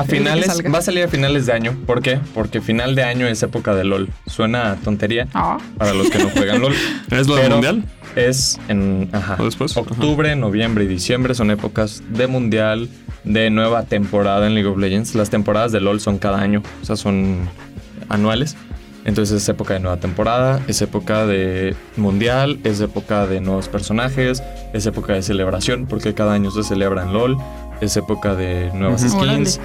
a 0.00 0.04
finales, 0.04 0.62
va 0.72 0.78
a 0.78 0.82
salir 0.82 1.04
a 1.04 1.08
finales 1.08 1.46
de 1.46 1.52
año. 1.52 1.76
¿Por 1.86 2.02
qué? 2.02 2.18
Porque 2.34 2.60
final 2.60 2.94
de 2.94 3.02
año 3.04 3.26
es 3.26 3.42
época 3.42 3.74
de 3.74 3.84
LOL. 3.84 4.08
Suena 4.26 4.72
a 4.72 4.76
tontería 4.76 5.28
Ah, 5.34 5.58
para 5.76 5.92
los 5.92 6.10
que 6.10 6.18
no 6.18 6.30
juegan 6.30 6.60
LOL. 6.60 6.74
¿Es 7.10 7.26
lo 7.26 7.36
del 7.36 7.50
mundial? 7.50 7.84
Es 8.16 8.58
en 8.68 9.08
ajá, 9.12 9.36
¿O 9.38 9.44
después? 9.44 9.76
octubre, 9.76 10.34
noviembre 10.36 10.84
y 10.84 10.86
diciembre 10.86 11.34
son 11.34 11.50
épocas 11.50 12.02
de 12.10 12.26
mundial, 12.26 12.88
de 13.24 13.50
nueva 13.50 13.84
temporada 13.84 14.46
en 14.46 14.54
League 14.54 14.68
of 14.68 14.78
Legends. 14.78 15.14
Las 15.14 15.30
temporadas 15.30 15.72
de 15.72 15.80
LOL 15.80 16.00
son 16.00 16.18
cada 16.18 16.38
año, 16.40 16.62
o 16.82 16.84
sea, 16.84 16.96
son 16.96 17.48
anuales. 18.08 18.56
Entonces 19.04 19.42
es 19.42 19.48
época 19.48 19.74
de 19.74 19.80
nueva 19.80 19.96
temporada, 19.98 20.62
es 20.68 20.80
época 20.82 21.26
de 21.26 21.74
mundial, 21.96 22.60
es 22.64 22.80
época 22.80 23.26
de 23.26 23.40
nuevos 23.40 23.68
personajes, 23.68 24.42
es 24.72 24.86
época 24.86 25.14
de 25.14 25.22
celebración, 25.22 25.86
porque 25.86 26.14
cada 26.14 26.34
año 26.34 26.50
se 26.50 26.62
celebra 26.62 27.02
en 27.02 27.12
LOL, 27.12 27.36
es 27.80 27.96
época 27.96 28.34
de 28.34 28.70
nuevas 28.74 29.02
skins. 29.02 29.60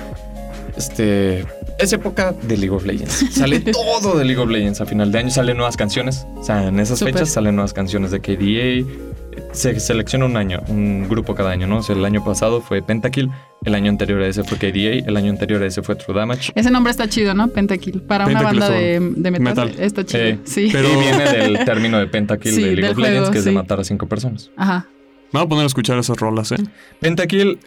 Este, 0.75 1.45
es 1.79 1.93
época 1.93 2.33
de 2.43 2.57
League 2.57 2.75
of 2.75 2.85
Legends. 2.85 3.25
Sale 3.31 3.59
todo 3.71 4.17
de 4.17 4.25
League 4.25 4.41
of 4.41 4.49
Legends 4.49 4.81
a 4.81 4.85
final 4.85 5.11
de 5.11 5.19
año, 5.19 5.29
salen 5.29 5.57
nuevas 5.57 5.77
canciones. 5.77 6.25
O 6.35 6.43
sea, 6.43 6.67
en 6.67 6.79
esas 6.79 6.99
fechas 6.99 7.29
salen 7.29 7.55
nuevas 7.55 7.73
canciones 7.73 8.11
de 8.11 8.19
KDA. 8.19 9.16
Se 9.51 9.79
selecciona 9.79 10.25
un 10.25 10.37
año, 10.37 10.61
un 10.67 11.07
grupo 11.09 11.33
cada 11.35 11.51
año, 11.51 11.67
¿no? 11.67 11.77
O 11.77 11.83
sea, 11.83 11.95
el 11.95 12.03
año 12.05 12.23
pasado 12.23 12.61
fue 12.61 12.81
Pentakill, 12.81 13.29
el 13.65 13.75
año 13.75 13.89
anterior 13.89 14.21
a 14.21 14.27
ese 14.27 14.43
fue 14.43 14.57
KDA, 14.57 15.07
el 15.07 15.17
año 15.17 15.31
anterior 15.31 15.61
a 15.63 15.65
ese 15.65 15.81
fue 15.81 15.95
True 15.95 16.15
Damage. 16.17 16.51
ese 16.55 16.69
nombre 16.71 16.91
está 16.91 17.07
chido, 17.07 17.33
¿no? 17.33 17.47
Pentakill. 17.47 18.01
Para 18.01 18.25
una 18.27 18.41
banda 18.41 18.69
de, 18.69 18.99
de 19.15 19.31
metal, 19.31 19.39
Metal. 19.67 19.73
está 19.79 20.05
chido. 20.05 20.23
Eh, 20.23 20.39
sí. 20.43 20.69
pero- 20.71 20.89
viene 20.99 21.23
del 21.31 21.65
término 21.65 21.97
de 21.99 22.07
Pentakill 22.07 22.51
Sí, 22.53 22.61
de 22.63 22.75
League 22.75 22.91
of 22.91 22.97
Legends, 22.97 23.17
juego, 23.19 23.31
que 23.31 23.37
es 23.39 23.45
de 23.45 23.51
matar 23.51 23.79
a 23.79 23.83
cinco 23.83 24.07
personas. 24.07 24.51
Ajá. 24.57 24.87
Me 25.33 25.39
voy 25.39 25.45
a 25.45 25.49
poner 25.49 25.63
a 25.63 25.67
escuchar 25.67 25.97
esas 25.97 26.17
rolas, 26.17 26.51
¿eh? 26.53 26.57
Pentakill 27.01 27.59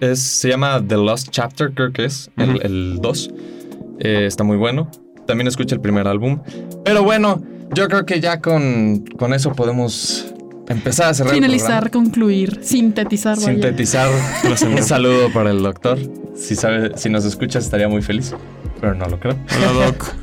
es- 0.00 0.20
se 0.20 0.48
llama 0.48 0.80
The 0.86 0.96
Lost 0.96 1.28
Chapter, 1.30 1.72
creo 1.72 1.92
que 1.92 2.04
es, 2.04 2.30
el 2.36 2.98
2. 3.00 3.30
está 3.98 4.44
muy 4.44 4.56
bueno. 4.56 4.90
También 5.26 5.46
escuché 5.48 5.74
el 5.74 5.80
primer 5.80 6.06
álbum. 6.08 6.40
Pero 6.84 7.02
bueno, 7.04 7.42
yo 7.74 7.88
creo 7.88 8.04
que 8.06 8.20
ya 8.20 8.40
con, 8.40 9.04
con 9.18 9.32
eso 9.34 9.52
podemos 9.54 10.32
empezar 10.72 11.08
a 11.10 11.14
cerrar 11.14 11.34
Finalizar, 11.34 11.84
el 11.84 11.90
concluir, 11.90 12.60
sintetizar. 12.62 13.36
vaya. 13.36 13.48
Sintetizar. 13.52 14.10
un 14.70 14.82
saludo 14.82 15.32
para 15.32 15.50
el 15.50 15.62
doctor. 15.62 15.98
Si, 16.36 16.56
sabe, 16.56 16.92
si 16.96 17.08
nos 17.08 17.24
escuchas 17.24 17.64
estaría 17.64 17.88
muy 17.88 18.02
feliz, 18.02 18.34
pero 18.80 18.94
no 18.94 19.04
lo 19.06 19.18
creo. 19.20 19.36
Hola, 19.56 19.86
Doc. 19.86 20.14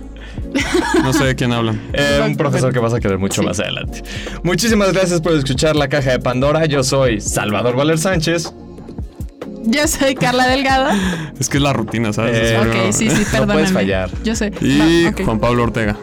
No 1.03 1.13
sé 1.13 1.25
de 1.25 1.35
quién 1.35 1.51
hablan. 1.51 1.79
Eh, 1.93 2.21
un 2.25 2.35
profesor 2.35 2.73
que 2.73 2.79
vas 2.79 2.93
a 2.93 2.99
querer 2.99 3.17
mucho 3.19 3.41
Sí. 3.41 3.47
más 3.47 3.59
adelante. 3.59 4.01
Muchísimas 4.43 4.91
gracias 4.93 5.21
por 5.21 5.33
escuchar 5.33 5.75
La 5.75 5.87
Caja 5.89 6.11
de 6.11 6.19
Pandora. 6.19 6.65
Yo 6.65 6.83
soy 6.83 7.21
Salvador 7.21 7.75
Valer 7.75 7.97
Sánchez. 7.99 8.51
Yo 9.65 9.87
soy 9.87 10.15
Carla 10.15 10.47
Delgado. 10.47 10.89
Es 11.39 11.49
que 11.49 11.57
es 11.57 11.63
la 11.63 11.73
rutina, 11.73 12.11
¿sabes? 12.13 12.35
Eh, 12.41 12.57
ok, 12.57 12.91
sí, 12.91 13.09
sí, 13.09 13.17
No 13.23 13.31
perdóname. 13.31 13.53
puedes 13.53 13.71
fallar. 13.71 14.09
Yo 14.23 14.35
sé. 14.35 14.51
Y 14.61 15.05
Va. 15.05 15.13
Juan 15.23 15.39
Pablo 15.39 15.63
Ortega. 15.63 15.95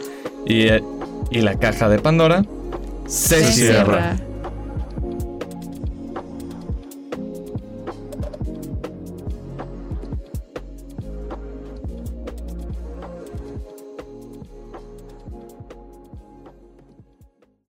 Y, 0.45 0.61
eh, 0.67 0.81
y 1.31 1.41
La 1.41 1.55
Caja 1.59 1.89
de 1.89 1.99
Pandora 1.99 2.45
se, 3.07 3.43
Se 3.43 3.51
cierra. 3.51 3.83
cierra. 3.83 4.15